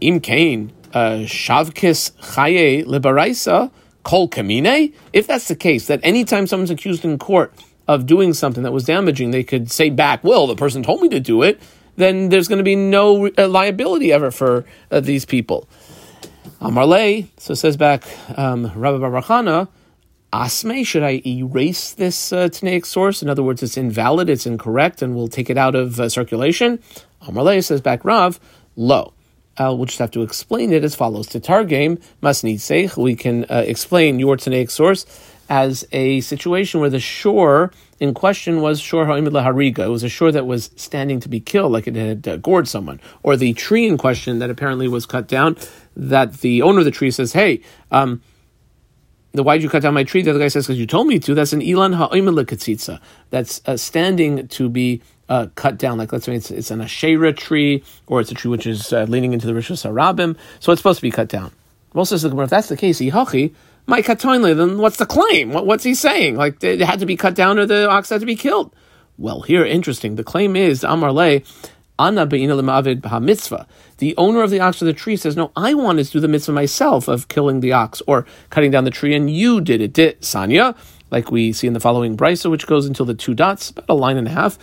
Im 0.00 0.20
Kain, 0.20 0.72
uh, 0.92 1.24
Shavkis 1.24 2.12
Chaye 2.12 2.84
Libaraisa, 2.84 3.70
Kol 4.02 4.28
Kamine. 4.28 4.92
If 5.12 5.26
that's 5.26 5.48
the 5.48 5.56
case, 5.56 5.86
that 5.86 6.00
anytime 6.02 6.46
someone's 6.46 6.70
accused 6.70 7.04
in 7.04 7.18
court 7.18 7.52
of 7.86 8.06
doing 8.06 8.32
something 8.32 8.62
that 8.62 8.72
was 8.72 8.84
damaging, 8.84 9.30
they 9.30 9.44
could 9.44 9.70
say 9.70 9.90
back, 9.90 10.24
well, 10.24 10.46
the 10.46 10.56
person 10.56 10.82
told 10.82 11.02
me 11.02 11.08
to 11.10 11.20
do 11.20 11.42
it, 11.42 11.60
then 11.96 12.28
there's 12.28 12.48
going 12.48 12.58
to 12.58 12.64
be 12.64 12.76
no 12.76 13.28
uh, 13.38 13.48
liability 13.48 14.12
ever 14.12 14.30
for 14.30 14.64
uh, 14.90 15.00
these 15.00 15.24
people. 15.24 15.68
Amarle, 16.60 17.28
so 17.36 17.54
says 17.54 17.76
back 17.76 18.04
um, 18.36 18.72
Rabbi 18.74 18.98
Barachana, 18.98 19.68
Asme, 20.34 20.84
should 20.84 21.04
I 21.04 21.22
erase 21.24 21.92
this 21.92 22.32
uh, 22.32 22.48
Tanaic 22.48 22.84
source? 22.86 23.22
In 23.22 23.28
other 23.28 23.44
words, 23.44 23.62
it's 23.62 23.76
invalid, 23.76 24.28
it's 24.28 24.46
incorrect, 24.46 25.00
and 25.00 25.14
we'll 25.14 25.28
take 25.28 25.48
it 25.48 25.56
out 25.56 25.76
of 25.76 26.00
uh, 26.00 26.08
circulation. 26.08 26.80
Amarle 27.22 27.62
says 27.62 27.80
back 27.80 28.04
Rav, 28.04 28.40
lo. 28.74 29.12
Uh, 29.56 29.72
we'll 29.76 29.84
just 29.84 30.00
have 30.00 30.10
to 30.10 30.22
explain 30.22 30.72
it 30.72 30.82
as 30.82 30.96
follows. 30.96 31.28
To 31.28 31.38
Targame, 31.38 32.02
Masnitsech, 32.20 32.96
we 32.96 33.14
can 33.14 33.44
uh, 33.44 33.62
explain 33.64 34.18
your 34.18 34.36
Tanaic 34.36 34.72
source 34.72 35.06
as 35.48 35.86
a 35.92 36.20
situation 36.22 36.80
where 36.80 36.90
the 36.90 36.98
shore 36.98 37.70
in 38.00 38.12
question 38.12 38.60
was 38.60 38.80
shore 38.80 39.06
ha'imid 39.06 39.34
hariga. 39.34 39.84
It 39.84 39.88
was 39.88 40.02
a 40.02 40.08
shore 40.08 40.32
that 40.32 40.48
was 40.48 40.72
standing 40.74 41.20
to 41.20 41.28
be 41.28 41.38
killed, 41.38 41.70
like 41.70 41.86
it 41.86 41.94
had 41.94 42.26
uh, 42.26 42.36
gored 42.38 42.66
someone. 42.66 43.00
Or 43.22 43.36
the 43.36 43.52
tree 43.52 43.86
in 43.86 43.98
question 43.98 44.40
that 44.40 44.50
apparently 44.50 44.88
was 44.88 45.06
cut 45.06 45.28
down, 45.28 45.56
that 45.94 46.40
the 46.40 46.62
owner 46.62 46.80
of 46.80 46.86
the 46.86 46.90
tree 46.90 47.12
says, 47.12 47.34
hey, 47.34 47.60
um, 47.92 48.20
why 49.42 49.56
did 49.56 49.64
you 49.64 49.68
cut 49.68 49.82
down 49.82 49.94
my 49.94 50.04
tree? 50.04 50.22
The 50.22 50.30
other 50.30 50.38
guy 50.38 50.48
says, 50.48 50.66
because 50.66 50.78
you 50.78 50.86
told 50.86 51.06
me 51.06 51.18
to. 51.18 51.34
That's 51.34 51.52
an 51.52 51.60
ilan 51.60 51.94
ha'imid 51.94 52.46
katzitza. 52.46 53.00
That's 53.30 53.60
uh, 53.66 53.76
standing 53.76 54.46
to 54.48 54.68
be 54.68 55.02
uh, 55.28 55.48
cut 55.54 55.78
down. 55.78 55.98
Like 55.98 56.12
let's 56.12 56.26
say 56.26 56.34
it's, 56.34 56.50
it's 56.50 56.70
an 56.70 56.80
ashera 56.80 57.36
tree, 57.36 57.82
or 58.06 58.20
it's 58.20 58.30
a 58.30 58.34
tree 58.34 58.50
which 58.50 58.66
is 58.66 58.92
uh, 58.92 59.04
leaning 59.04 59.32
into 59.32 59.46
the 59.46 59.52
rishus 59.52 59.84
harabim, 59.84 60.36
so 60.60 60.72
it's 60.72 60.80
supposed 60.80 60.98
to 60.98 61.02
be 61.02 61.10
cut 61.10 61.28
down. 61.28 61.50
Well, 61.92 62.04
says 62.04 62.22
the 62.22 62.28
Gemara, 62.28 62.44
if 62.44 62.50
that's 62.50 62.68
the 62.68 62.76
case, 62.76 63.00
ihachi, 63.00 63.54
my 63.86 64.02
katoinle, 64.02 64.56
then 64.56 64.78
what's 64.78 64.96
the 64.96 65.06
claim? 65.06 65.52
What, 65.52 65.66
what's 65.66 65.84
he 65.84 65.94
saying? 65.94 66.36
Like 66.36 66.62
it 66.62 66.80
had 66.80 67.00
to 67.00 67.06
be 67.06 67.16
cut 67.16 67.34
down 67.34 67.58
or 67.58 67.66
the 67.66 67.88
ox 67.88 68.08
had 68.08 68.20
to 68.20 68.26
be 68.26 68.36
killed. 68.36 68.74
Well, 69.16 69.42
here, 69.42 69.64
interesting. 69.64 70.16
The 70.16 70.24
claim 70.24 70.56
is 70.56 70.82
Amar 70.82 71.12
Le, 71.12 71.40
Anna 71.98 72.26
mitzvah. 72.26 73.66
The 73.98 74.16
owner 74.16 74.42
of 74.42 74.50
the 74.50 74.60
ox 74.60 74.82
or 74.82 74.84
the 74.84 74.92
tree 74.92 75.16
says, 75.16 75.36
"No, 75.36 75.52
I 75.56 75.74
wanted 75.74 76.06
to 76.06 76.12
do 76.12 76.20
the 76.20 76.28
mitzvah 76.28 76.52
myself 76.52 77.06
of 77.06 77.28
killing 77.28 77.60
the 77.60 77.72
ox 77.72 78.02
or 78.06 78.26
cutting 78.50 78.70
down 78.70 78.84
the 78.84 78.90
tree, 78.90 79.14
and 79.14 79.30
you 79.30 79.60
did 79.60 79.80
it, 79.80 79.92
did 79.92 80.20
Sanya." 80.20 80.74
Like 81.10 81.30
we 81.30 81.52
see 81.52 81.68
in 81.68 81.72
the 81.72 81.80
following 81.80 82.16
brisa, 82.16 82.50
which 82.50 82.66
goes 82.66 82.86
until 82.86 83.06
the 83.06 83.14
two 83.14 83.34
dots, 83.34 83.70
about 83.70 83.84
a 83.88 83.94
line 83.94 84.16
and 84.16 84.26
a 84.26 84.32
half. 84.32 84.58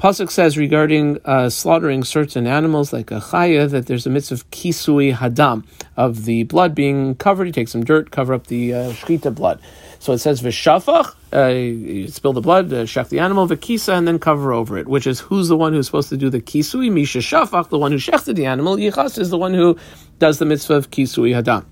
Pasuk 0.00 0.30
says 0.30 0.56
regarding 0.56 1.18
uh, 1.26 1.50
slaughtering 1.50 2.04
certain 2.04 2.46
animals 2.46 2.90
like 2.90 3.10
a 3.10 3.20
chaya 3.20 3.68
that 3.68 3.84
there's 3.84 4.06
a 4.06 4.10
mitzvah 4.10 4.36
of 4.36 4.50
kisui 4.50 5.14
hadam 5.14 5.62
of 5.94 6.24
the 6.24 6.44
blood 6.44 6.74
being 6.74 7.14
covered. 7.16 7.46
You 7.46 7.52
take 7.52 7.68
some 7.68 7.84
dirt, 7.84 8.10
cover 8.10 8.32
up 8.32 8.46
the 8.46 8.72
uh, 8.72 8.92
shchita 8.92 9.34
blood. 9.34 9.60
So 9.98 10.14
it 10.14 10.18
says 10.20 10.40
v'shafach, 10.40 11.14
uh, 11.34 11.48
you 11.48 12.08
spill 12.08 12.32
the 12.32 12.40
blood, 12.40 12.72
uh, 12.72 12.84
shech 12.84 13.10
the 13.10 13.18
animal, 13.18 13.46
v'kisa, 13.46 13.92
and 13.92 14.08
then 14.08 14.18
cover 14.18 14.54
over 14.54 14.78
it. 14.78 14.88
Which 14.88 15.06
is 15.06 15.20
who's 15.20 15.48
the 15.48 15.56
one 15.58 15.74
who's 15.74 15.84
supposed 15.84 16.08
to 16.08 16.16
do 16.16 16.30
the 16.30 16.40
kisui? 16.40 16.90
Misha 16.90 17.18
shafach, 17.18 17.68
the 17.68 17.76
one 17.76 17.92
who 17.92 17.98
shechted 17.98 18.36
the 18.36 18.46
animal. 18.46 18.76
Yichas 18.76 19.18
is 19.18 19.28
the 19.28 19.36
one 19.36 19.52
who 19.52 19.76
does 20.18 20.38
the 20.38 20.46
mitzvah 20.46 20.76
of 20.76 20.90
kisui 20.90 21.38
hadam. 21.38 21.66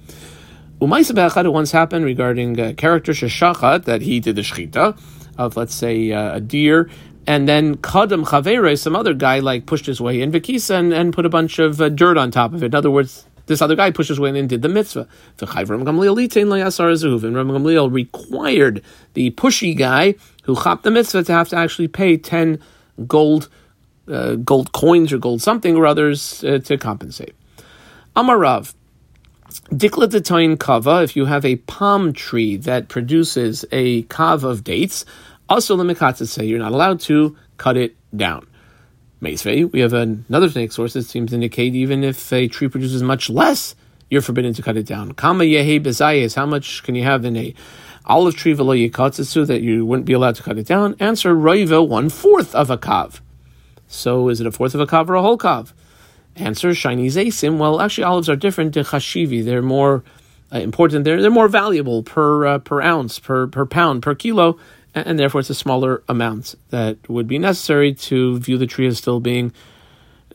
Umaysa 0.82 1.14
be'achad 1.14 1.50
once 1.50 1.72
happened 1.72 2.04
regarding 2.04 2.60
uh, 2.60 2.74
character 2.76 3.12
sheshachat 3.12 3.86
that 3.86 4.02
he 4.02 4.20
did 4.20 4.36
the 4.36 4.42
shchita 4.42 5.00
of 5.38 5.56
let's 5.56 5.74
say 5.74 6.12
uh, 6.12 6.36
a 6.36 6.40
deer 6.40 6.90
and 7.28 7.46
then 7.46 7.76
Kadam 7.76 8.24
Chavere, 8.24 8.78
some 8.78 8.96
other 8.96 9.12
guy, 9.12 9.40
like 9.40 9.66
pushed 9.66 9.84
his 9.84 10.00
way 10.00 10.22
in 10.22 10.32
Vikisa 10.32 10.78
and, 10.78 10.94
and 10.94 11.12
put 11.12 11.26
a 11.26 11.28
bunch 11.28 11.58
of 11.58 11.78
uh, 11.78 11.90
dirt 11.90 12.16
on 12.16 12.30
top 12.30 12.54
of 12.54 12.62
it. 12.62 12.68
In 12.68 12.74
other 12.74 12.90
words, 12.90 13.26
this 13.44 13.60
other 13.60 13.76
guy 13.76 13.90
pushed 13.90 14.08
his 14.08 14.18
way 14.18 14.30
in 14.30 14.36
and 14.36 14.48
did 14.48 14.62
the 14.62 14.68
mitzvah. 14.70 15.06
And 15.38 15.48
Rabban 15.50 15.84
Gamliel 15.84 17.92
required 17.92 18.82
the 19.12 19.30
pushy 19.32 19.76
guy 19.76 20.14
who 20.44 20.56
chopped 20.56 20.84
the 20.84 20.90
mitzvah 20.90 21.22
to 21.24 21.32
have 21.34 21.50
to 21.50 21.56
actually 21.56 21.88
pay 21.88 22.16
10 22.16 22.60
gold 23.06 23.50
uh, 24.10 24.36
gold 24.36 24.72
coins 24.72 25.12
or 25.12 25.18
gold 25.18 25.42
something 25.42 25.76
or 25.76 25.84
others 25.84 26.42
uh, 26.44 26.60
to 26.60 26.78
compensate. 26.78 27.34
Amarav. 28.16 28.72
Dikla 29.70 30.58
kava, 30.58 31.02
if 31.02 31.14
you 31.14 31.26
have 31.26 31.44
a 31.44 31.56
palm 31.56 32.14
tree 32.14 32.56
that 32.56 32.88
produces 32.88 33.66
a 33.70 34.04
kav 34.04 34.44
of 34.44 34.64
dates, 34.64 35.04
also, 35.48 35.76
the 35.76 36.26
say 36.26 36.44
you're 36.44 36.58
not 36.58 36.72
allowed 36.72 37.00
to 37.00 37.36
cut 37.56 37.76
it 37.76 37.96
down. 38.16 38.46
Meisvei, 39.22 39.70
we 39.72 39.80
have 39.80 39.94
another 39.94 40.48
Tanaic 40.48 40.72
source 40.72 40.92
that 40.92 41.02
seems 41.02 41.30
to 41.30 41.34
indicate 41.34 41.74
even 41.74 42.04
if 42.04 42.32
a 42.32 42.46
tree 42.46 42.68
produces 42.68 43.02
much 43.02 43.28
less, 43.28 43.74
you're 44.10 44.22
forbidden 44.22 44.54
to 44.54 44.62
cut 44.62 44.76
it 44.76 44.86
down. 44.86 45.12
Kama 45.12 45.44
yehe 45.44 45.80
bezayes, 45.82 46.36
how 46.36 46.46
much 46.46 46.82
can 46.84 46.94
you 46.94 47.02
have 47.02 47.24
in 47.24 47.36
a 47.36 47.54
olive 48.06 48.36
tree 48.36 48.52
velo 48.52 48.74
yikatsutsu 48.74 49.46
that 49.46 49.60
you 49.60 49.84
wouldn't 49.84 50.06
be 50.06 50.12
allowed 50.12 50.36
to 50.36 50.42
cut 50.42 50.56
it 50.56 50.66
down? 50.66 50.94
Answer, 51.00 51.34
roivo, 51.34 51.86
one 51.86 52.08
fourth 52.08 52.54
of 52.54 52.70
a 52.70 52.78
kav. 52.78 53.20
So 53.88 54.28
is 54.28 54.40
it 54.40 54.46
a 54.46 54.52
fourth 54.52 54.74
of 54.74 54.80
a 54.80 54.86
kav 54.86 55.08
or 55.08 55.14
a 55.14 55.22
whole 55.22 55.38
kav? 55.38 55.72
Answer, 56.36 56.72
shiny 56.74 57.08
zaysim. 57.08 57.58
Well, 57.58 57.80
actually, 57.80 58.04
olives 58.04 58.28
are 58.28 58.36
different 58.36 58.74
to 58.74 58.80
chashivi. 58.80 59.44
They're 59.44 59.62
more 59.62 60.04
uh, 60.52 60.58
important. 60.58 61.04
They're, 61.04 61.20
they're 61.20 61.30
more 61.30 61.48
valuable 61.48 62.04
per, 62.04 62.46
uh, 62.46 62.58
per 62.58 62.80
ounce, 62.80 63.18
per, 63.18 63.48
per 63.48 63.66
pound, 63.66 64.02
per 64.02 64.14
kilo 64.14 64.58
and 65.06 65.18
therefore 65.18 65.40
it's 65.40 65.50
a 65.50 65.54
smaller 65.54 66.02
amount 66.08 66.54
that 66.70 66.96
would 67.08 67.26
be 67.26 67.38
necessary 67.38 67.94
to 67.94 68.38
view 68.38 68.58
the 68.58 68.66
tree 68.66 68.86
as 68.86 68.98
still 68.98 69.20
being 69.20 69.52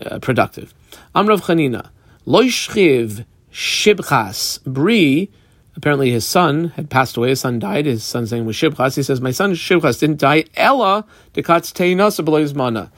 uh, 0.02 0.19
productive. 0.19 0.73
Amrav 1.15 1.41
Chanina, 1.41 1.89
Loishchiv 2.26 3.26
Shibchas 3.52 4.63
Bri. 4.63 5.30
Apparently, 5.76 6.12
his 6.12 6.26
son 6.26 6.69
had 6.76 6.89
passed 6.89 7.17
away. 7.17 7.30
His 7.30 7.39
son 7.39 7.58
died. 7.58 7.88
His 7.88 8.04
son's 8.04 8.32
name 8.32 8.45
was 8.45 8.56
Shibchas. 8.56 8.95
He 8.95 9.04
says, 9.04 9.21
"My 9.21 9.32
son 9.32 9.54
Shibchas 9.54 9.99
didn't 9.99 10.19
die. 10.19 10.45
Ella 10.56 11.06
dekatz 11.34 11.73
teinas 11.73 12.56
mana." 12.56 12.91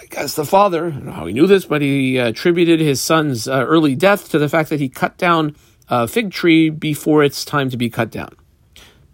I 0.00 0.04
guess 0.06 0.34
the 0.34 0.44
father, 0.44 0.86
I 0.86 0.90
don't 0.90 1.06
know 1.06 1.12
how 1.12 1.26
he 1.26 1.34
knew 1.34 1.46
this, 1.46 1.64
but 1.64 1.82
he 1.82 2.18
attributed 2.18 2.80
his 2.80 3.00
son's 3.00 3.48
uh, 3.48 3.64
early 3.66 3.96
death 3.96 4.30
to 4.30 4.38
the 4.38 4.48
fact 4.48 4.70
that 4.70 4.78
he 4.78 4.88
cut 4.88 5.18
down 5.18 5.56
a 5.88 6.06
fig 6.06 6.30
tree 6.30 6.70
before 6.70 7.24
it's 7.24 7.44
time 7.44 7.68
to 7.70 7.76
be 7.76 7.90
cut 7.90 8.10
down. 8.10 8.30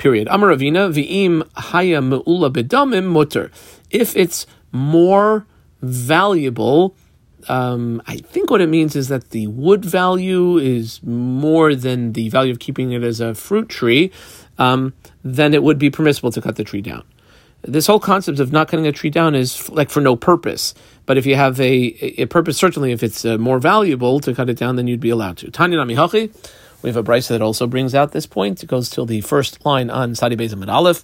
Period. 0.05 0.29
V'im 0.29 1.49
haya 1.57 2.03
me'ula 2.03 2.51
bedamim 2.51 3.07
mutter. 3.07 3.51
If 3.91 4.15
it's 4.15 4.47
more 4.71 5.47
valuable, 5.81 6.95
um, 7.49 8.03
I 8.07 8.19
think 8.19 8.51
what 8.51 8.61
it 8.61 8.69
means 8.69 8.97
is 8.97 9.09
that 9.09 9.31
the 9.31 9.47
wood 9.47 9.83
value 9.83 10.59
is 10.59 11.03
more 11.03 11.75
than 11.75 12.13
the 12.13 12.29
value 12.29 12.53
of 12.53 12.59
keeping 12.59 12.93
it 12.93 13.03
as 13.03 13.19
a 13.19 13.35
fruit 13.35 13.71
tree, 13.71 14.13
um, 14.59 14.93
then 15.23 15.55
it 15.55 15.63
would 15.63 15.79
be 15.79 15.89
permissible 15.89 16.31
to 16.33 16.43
cut 16.43 16.57
the 16.57 16.65
tree 16.65 16.83
down. 16.83 17.03
This 17.63 17.87
whole 17.87 17.99
concept 17.99 18.41
of 18.41 18.53
not 18.53 18.69
cutting 18.69 18.87
a 18.87 18.93
tree 18.93 19.09
down 19.09 19.35
is 19.35 19.71
like 19.71 19.89
for 19.89 20.03
no 20.03 20.17
purpose. 20.17 20.75
But 21.07 21.17
if 21.17 21.25
you 21.25 21.35
have 21.37 21.59
a, 21.59 22.21
a 22.21 22.27
purpose, 22.27 22.59
certainly 22.59 22.93
if 22.93 23.03
it's 23.03 23.25
uh, 23.25 23.39
more 23.39 23.59
valuable 23.59 24.21
to 24.21 24.35
cut 24.35 24.51
it 24.51 24.59
down, 24.59 24.77
then 24.77 24.87
you'd 24.87 25.01
be 25.01 25.09
allowed 25.09 25.39
to. 25.39 25.51
Tanya 25.51 25.79
Namihachi. 25.79 26.31
We 26.85 26.91
have 26.91 26.99
a 26.99 27.03
brisa 27.03 27.29
that 27.29 27.41
also 27.41 27.67
brings 27.67 27.95
out 27.95 28.13
this 28.13 28.27
point. 28.27 28.63
It 28.63 28.67
goes 28.67 28.91
till 28.91 29.07
the 29.07 29.23
first 29.23 29.65
line 29.65 29.89
on 29.89 30.15
Sadi 30.15 30.37
Beis 30.37 30.53
Amud 30.53 30.71
Aleph. 30.71 31.03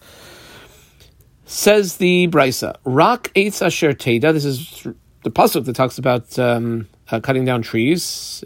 Says 1.47 1.97
the 1.97 2.29
brisa, 2.29 2.77
"Rak 2.85 3.33
eitz 3.35 3.62
asher 3.64 3.95
teda." 3.95 4.31
This 4.35 4.45
is 4.45 4.87
the 5.25 5.31
pasuk 5.31 5.64
that 5.64 5.75
talks 5.75 5.97
about 5.97 6.38
um, 6.38 6.87
uh, 7.11 7.21
cutting 7.21 7.47
down 7.47 7.62
trees. 7.62 8.45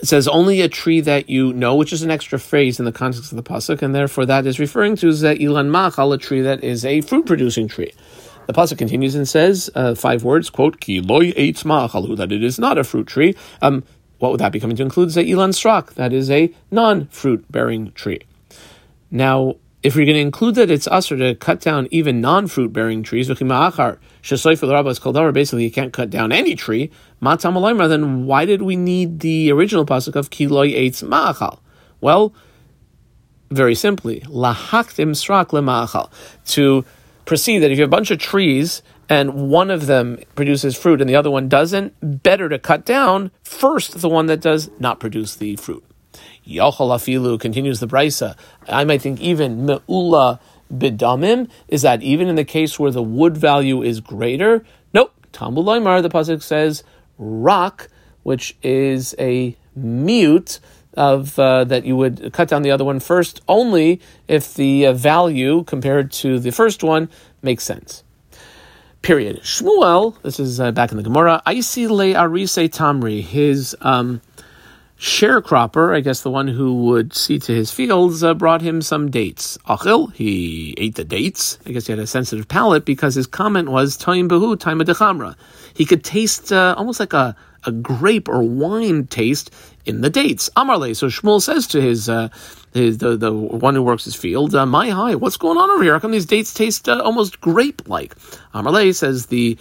It 0.00 0.08
says 0.08 0.26
only 0.26 0.62
a 0.62 0.70
tree 0.70 1.02
that 1.02 1.28
you 1.28 1.52
know, 1.52 1.74
which 1.74 1.92
is 1.92 2.02
an 2.02 2.10
extra 2.10 2.38
phrase 2.38 2.78
in 2.78 2.86
the 2.86 2.92
context 2.92 3.30
of 3.30 3.36
the 3.36 3.42
pasuk, 3.42 3.82
and 3.82 3.94
therefore 3.94 4.24
that 4.24 4.46
is 4.46 4.58
referring 4.58 4.96
to 4.96 5.12
the 5.12 5.34
ilan 5.36 5.68
machal, 5.68 6.14
a 6.14 6.18
tree 6.18 6.40
that 6.40 6.64
is 6.64 6.86
a 6.86 7.02
fruit 7.02 7.26
producing 7.26 7.68
tree. 7.68 7.92
The 8.46 8.54
pasuk 8.54 8.78
continues 8.78 9.14
and 9.14 9.28
says 9.28 9.68
uh, 9.74 9.94
five 9.94 10.24
words: 10.24 10.48
"quote 10.48 10.80
Ki 10.80 11.02
loy 11.02 11.32
eitz 11.32 11.64
machalu," 11.64 12.16
that 12.16 12.32
it 12.32 12.42
is 12.42 12.58
not 12.58 12.78
a 12.78 12.84
fruit 12.84 13.06
tree. 13.06 13.34
Um, 13.60 13.84
what 14.18 14.30
would 14.30 14.40
that 14.40 14.52
be 14.52 14.60
coming 14.60 14.76
to 14.76 14.82
include? 14.82 15.16
A 15.16 15.24
ilan 15.24 15.50
strak, 15.50 15.94
that 15.94 16.12
is 16.12 16.30
a 16.30 16.52
non-fruit 16.70 17.50
bearing 17.50 17.92
tree. 17.92 18.20
Now, 19.10 19.56
if 19.82 19.94
you're 19.94 20.04
going 20.04 20.16
to 20.16 20.20
include 20.20 20.56
that 20.56 20.70
it's 20.70 20.88
usher 20.88 21.16
to 21.16 21.34
cut 21.36 21.60
down 21.60 21.86
even 21.90 22.20
non-fruit 22.20 22.72
bearing 22.72 23.02
trees, 23.04 23.28
basically 23.28 23.44
you 25.64 25.70
can't 25.70 25.92
cut 25.92 26.10
down 26.10 26.32
any 26.32 26.56
tree, 26.56 26.90
then 27.20 28.26
why 28.26 28.44
did 28.44 28.62
we 28.62 28.74
need 28.74 29.20
the 29.20 29.52
original 29.52 29.86
pasuk 29.86 30.16
of 30.16 30.30
kiloi 30.30 30.74
eitz 30.74 31.04
ma'achal? 31.04 31.60
Well, 32.00 32.34
very 33.50 33.76
simply, 33.76 34.20
lahaktim 34.22 35.10
srak 35.10 35.50
lemachal, 35.50 36.10
to 36.46 36.84
perceive 37.24 37.60
that 37.60 37.70
if 37.70 37.78
you 37.78 37.82
have 37.82 37.90
a 37.90 37.96
bunch 37.96 38.10
of 38.10 38.18
trees 38.18 38.82
and 39.08 39.50
one 39.50 39.70
of 39.70 39.86
them 39.86 40.18
produces 40.34 40.76
fruit 40.76 41.00
and 41.00 41.08
the 41.08 41.16
other 41.16 41.30
one 41.30 41.48
doesn't, 41.48 42.22
better 42.22 42.48
to 42.48 42.58
cut 42.58 42.84
down 42.84 43.30
first 43.42 44.00
the 44.00 44.08
one 44.08 44.26
that 44.26 44.40
does 44.40 44.70
not 44.78 45.00
produce 45.00 45.36
the 45.36 45.56
fruit. 45.56 45.84
Yachal 46.46 46.94
afilu 46.94 47.38
continues 47.38 47.80
the 47.80 47.86
brisa. 47.86 48.36
I 48.68 48.84
might 48.84 49.02
think 49.02 49.20
even 49.20 49.66
me'ula 49.66 50.40
bidamim 50.72 51.48
is 51.68 51.82
that 51.82 52.02
even 52.02 52.28
in 52.28 52.36
the 52.36 52.44
case 52.44 52.78
where 52.78 52.90
the 52.90 53.02
wood 53.02 53.36
value 53.36 53.82
is 53.82 54.00
greater. 54.00 54.64
Nope. 54.92 55.12
Talmud 55.32 55.64
Laimar, 55.64 56.02
the 56.02 56.08
pasuk 56.08 56.42
says 56.42 56.82
rak, 57.18 57.88
which 58.22 58.56
is 58.62 59.14
a 59.18 59.56
mute 59.74 60.60
of 60.94 61.38
uh, 61.38 61.64
that 61.64 61.84
you 61.84 61.96
would 61.96 62.32
cut 62.32 62.48
down 62.48 62.62
the 62.62 62.70
other 62.70 62.84
one 62.84 63.00
first, 63.00 63.42
only 63.46 64.00
if 64.28 64.54
the 64.54 64.86
uh, 64.86 64.92
value 64.92 65.62
compared 65.64 66.10
to 66.10 66.38
the 66.38 66.50
first 66.50 66.82
one 66.82 67.08
makes 67.42 67.64
sense. 67.64 68.02
Period. 69.06 69.40
Shmuel, 69.42 70.20
this 70.22 70.40
is 70.40 70.58
uh, 70.58 70.72
back 70.72 70.90
in 70.90 70.96
the 70.96 71.02
Gemara. 71.04 71.40
Aisi 71.46 71.88
le 71.88 72.20
arise 72.20 72.68
tamri. 72.68 73.22
His 73.22 73.76
um, 73.80 74.20
sharecropper, 74.98 75.94
I 75.94 76.00
guess 76.00 76.22
the 76.22 76.30
one 76.32 76.48
who 76.48 76.82
would 76.86 77.14
see 77.14 77.38
to 77.38 77.54
his 77.54 77.70
fields, 77.70 78.24
uh, 78.24 78.34
brought 78.34 78.62
him 78.62 78.82
some 78.82 79.08
dates. 79.08 79.58
Achil, 79.68 80.12
he 80.12 80.74
ate 80.76 80.96
the 80.96 81.04
dates. 81.04 81.56
I 81.64 81.70
guess 81.70 81.86
he 81.86 81.92
had 81.92 82.00
a 82.00 82.06
sensitive 82.08 82.48
palate 82.48 82.84
because 82.84 83.14
his 83.14 83.28
comment 83.28 83.68
was 83.68 83.96
"Toim 83.96 84.28
behu 84.28 84.58
time 84.58 84.80
of 84.80 85.36
He 85.72 85.84
could 85.84 86.02
taste 86.02 86.52
uh, 86.52 86.74
almost 86.76 86.98
like 86.98 87.12
a, 87.12 87.36
a 87.66 87.72
grape 87.72 88.28
or 88.28 88.42
wine 88.42 89.06
taste 89.06 89.50
in 89.84 90.00
the 90.00 90.10
dates. 90.10 90.48
Amarle. 90.56 90.94
So 90.94 91.08
Shmuel 91.08 91.42
says 91.42 91.66
to 91.68 91.80
his 91.80 92.08
uh, 92.08 92.28
his 92.72 92.98
the, 92.98 93.16
the 93.16 93.32
one 93.32 93.74
who 93.74 93.82
works 93.82 94.04
his 94.04 94.14
field, 94.14 94.54
uh, 94.54 94.66
"My 94.66 94.90
hi, 94.90 95.14
what's 95.14 95.36
going 95.36 95.58
on 95.58 95.70
over 95.70 95.82
here? 95.82 95.92
How 95.94 95.98
come 95.98 96.12
these 96.12 96.26
dates 96.26 96.54
taste 96.54 96.88
uh, 96.88 97.00
almost 97.00 97.40
grape 97.40 97.88
like?" 97.88 98.14
Amarle 98.54 98.94
says 98.94 99.26
the 99.26 99.58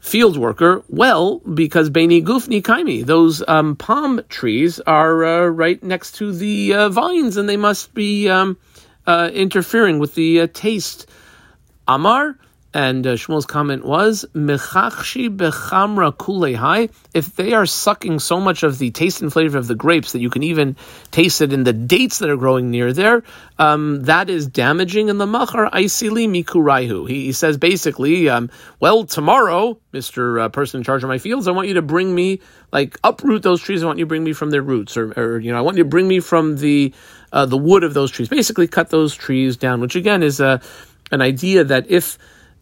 field 0.00 0.38
worker? 0.38 0.82
Well, 0.88 1.40
because 1.40 1.90
Beni 1.90 2.22
Gufni 2.22 2.62
Kaimi, 2.62 3.04
those 3.04 3.42
um, 3.46 3.76
palm 3.76 4.22
trees 4.28 4.80
are 4.80 5.24
uh, 5.24 5.46
right 5.46 5.82
next 5.82 6.16
to 6.16 6.32
the 6.32 6.74
uh, 6.74 6.88
vines 6.88 7.36
and 7.36 7.48
they 7.48 7.56
must 7.56 7.94
be 7.94 8.28
um, 8.28 8.56
uh, 9.06 9.30
interfering 9.32 9.98
with 9.98 10.14
the 10.14 10.42
uh, 10.42 10.46
taste. 10.52 11.08
Amar, 11.86 12.38
and 12.74 13.06
uh, 13.06 13.14
Shmuel's 13.14 13.46
comment 13.46 13.84
was, 13.84 14.26
Mechachshi 14.34 15.34
bechamra. 15.34 16.90
If 17.14 17.34
they 17.36 17.54
are 17.54 17.64
sucking 17.64 18.18
so 18.18 18.40
much 18.40 18.62
of 18.62 18.78
the 18.78 18.90
taste 18.90 19.22
and 19.22 19.32
flavor 19.32 19.56
of 19.56 19.66
the 19.66 19.74
grapes 19.74 20.12
that 20.12 20.20
you 20.20 20.28
can 20.28 20.42
even 20.42 20.76
taste 21.10 21.40
it 21.40 21.52
in 21.52 21.64
the 21.64 21.72
dates 21.72 22.18
that 22.18 22.28
are 22.28 22.36
growing 22.36 22.70
near 22.70 22.92
there, 22.92 23.22
um, 23.58 24.02
that 24.02 24.28
is 24.28 24.46
damaging. 24.46 25.08
And 25.08 25.18
the 25.18 25.26
machar 25.26 25.70
aisili 25.70 26.28
mikuraihu. 26.28 27.08
He, 27.08 27.32
says 27.32 27.56
basically, 27.56 28.28
um, 28.28 28.50
well, 28.80 29.04
tomorrow, 29.04 29.78
Mister 29.92 30.40
uh, 30.40 30.48
Person 30.50 30.80
in 30.80 30.84
charge 30.84 31.02
of 31.02 31.08
my 31.08 31.18
fields, 31.18 31.48
I 31.48 31.52
want 31.52 31.68
you 31.68 31.74
to 31.74 31.82
bring 31.82 32.14
me 32.14 32.40
like 32.70 32.98
uproot 33.02 33.42
those 33.42 33.62
trees. 33.62 33.82
I 33.82 33.86
want 33.86 33.98
you 33.98 34.04
to 34.04 34.08
bring 34.08 34.24
me 34.24 34.32
from 34.32 34.50
their 34.50 34.62
roots, 34.62 34.96
or, 34.96 35.12
or 35.12 35.38
you 35.38 35.52
know, 35.52 35.58
I 35.58 35.62
want 35.62 35.76
you 35.78 35.84
to 35.84 35.88
bring 35.88 36.06
me 36.06 36.20
from 36.20 36.56
the 36.56 36.92
uh, 37.32 37.46
the 37.46 37.56
wood 37.56 37.84
of 37.84 37.94
those 37.94 38.10
trees. 38.10 38.28
Basically, 38.28 38.66
cut 38.66 38.90
those 38.90 39.14
trees 39.14 39.56
down, 39.56 39.80
which 39.80 39.96
again 39.96 40.22
is 40.22 40.40
a 40.40 40.46
uh, 40.46 40.58
an 41.10 41.22
idea 41.22 41.64
that 41.64 41.90
if 41.90 42.18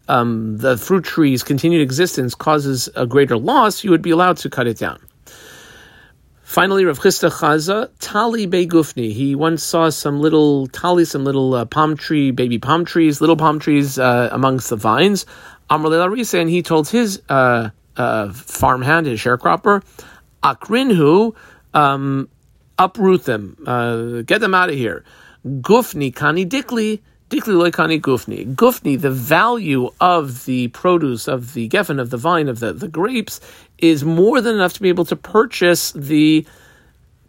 um, 0.07 0.57
the 0.57 0.77
fruit 0.77 1.03
tree's 1.03 1.43
continued 1.43 1.81
existence 1.81 2.35
causes 2.35 2.89
a 2.95 3.05
greater 3.05 3.37
loss, 3.37 3.83
you 3.83 3.91
would 3.91 4.01
be 4.01 4.11
allowed 4.11 4.37
to 4.37 4.49
cut 4.49 4.67
it 4.67 4.77
down. 4.77 4.99
Finally, 6.43 6.85
Rav 6.85 6.97
Chisda 6.97 7.29
Chaza, 7.29 7.89
Tali 7.99 8.47
Begufni. 8.47 9.11
He 9.11 9.35
once 9.35 9.61
saw 9.63 9.89
some 9.89 10.21
little 10.21 10.67
tali, 10.67 11.03
some 11.03 11.25
little 11.25 11.53
uh, 11.53 11.65
palm 11.65 11.97
tree, 11.97 12.31
baby 12.31 12.57
palm 12.57 12.85
trees, 12.85 13.19
little 13.19 13.35
palm 13.35 13.59
trees 13.59 13.99
uh, 13.99 14.29
amongst 14.31 14.69
the 14.69 14.77
vines. 14.77 15.25
Amr 15.69 15.89
Larisa, 15.89 16.39
and 16.39 16.49
he 16.49 16.63
told 16.63 16.87
his 16.87 17.21
uh, 17.27 17.69
uh, 17.97 18.31
farmhand, 18.31 19.07
his 19.07 19.19
sharecropper, 19.19 19.83
Akrinhu, 20.41 21.35
um, 21.73 22.29
uproot 22.79 23.25
them, 23.25 23.57
uh, 23.67 24.21
get 24.21 24.39
them 24.39 24.55
out 24.55 24.69
of 24.69 24.75
here. 24.75 25.03
Gufni 25.45 26.13
Kani 26.13 26.47
Dikli, 26.47 27.01
Dikli 27.29 27.99
gufni. 27.99 28.55
Gufni, 28.55 28.99
the 28.99 29.11
value 29.11 29.89
of 29.99 30.45
the 30.45 30.69
produce, 30.69 31.27
of 31.27 31.53
the 31.53 31.67
geffen, 31.67 31.99
of 31.99 32.09
the 32.09 32.17
vine, 32.17 32.47
of 32.47 32.59
the, 32.59 32.71
the 32.71 32.87
grapes, 32.87 33.41
is 33.77 34.03
more 34.03 34.39
than 34.39 34.55
enough 34.55 34.73
to 34.73 34.81
be 34.81 34.89
able 34.89 35.05
to 35.05 35.15
purchase 35.15 35.91
the 35.91 36.45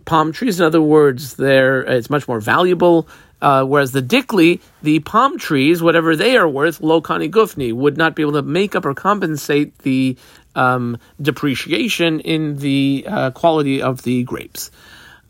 palm 0.05 0.32
trees. 0.32 0.61
In 0.61 0.66
other 0.66 0.80
words, 0.80 1.34
there 1.34 1.82
it's 1.82 2.11
much 2.11 2.28
more 2.28 2.40
valuable. 2.40 3.09
Uh, 3.40 3.64
whereas 3.64 3.92
the 3.92 4.03
dikli, 4.03 4.61
the 4.82 4.99
palm 5.01 5.38
trees, 5.38 5.80
whatever 5.82 6.16
they 6.16 6.36
are 6.36 6.49
worth, 6.49 6.80
lokani 6.80 7.30
gufni, 7.30 7.72
would 7.72 7.96
not 7.96 8.16
be 8.16 8.22
able 8.22 8.32
to 8.32 8.42
make 8.42 8.74
up 8.74 8.84
or 8.84 8.94
compensate 8.94 9.78
the 9.78 10.16
um, 10.55 10.99
depreciation 11.20 12.20
in 12.20 12.57
the 12.59 13.05
uh, 13.07 13.30
quality 13.30 13.80
of 13.80 14.03
the 14.03 14.24
grapes. 14.24 14.70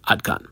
Adkan. 0.07 0.47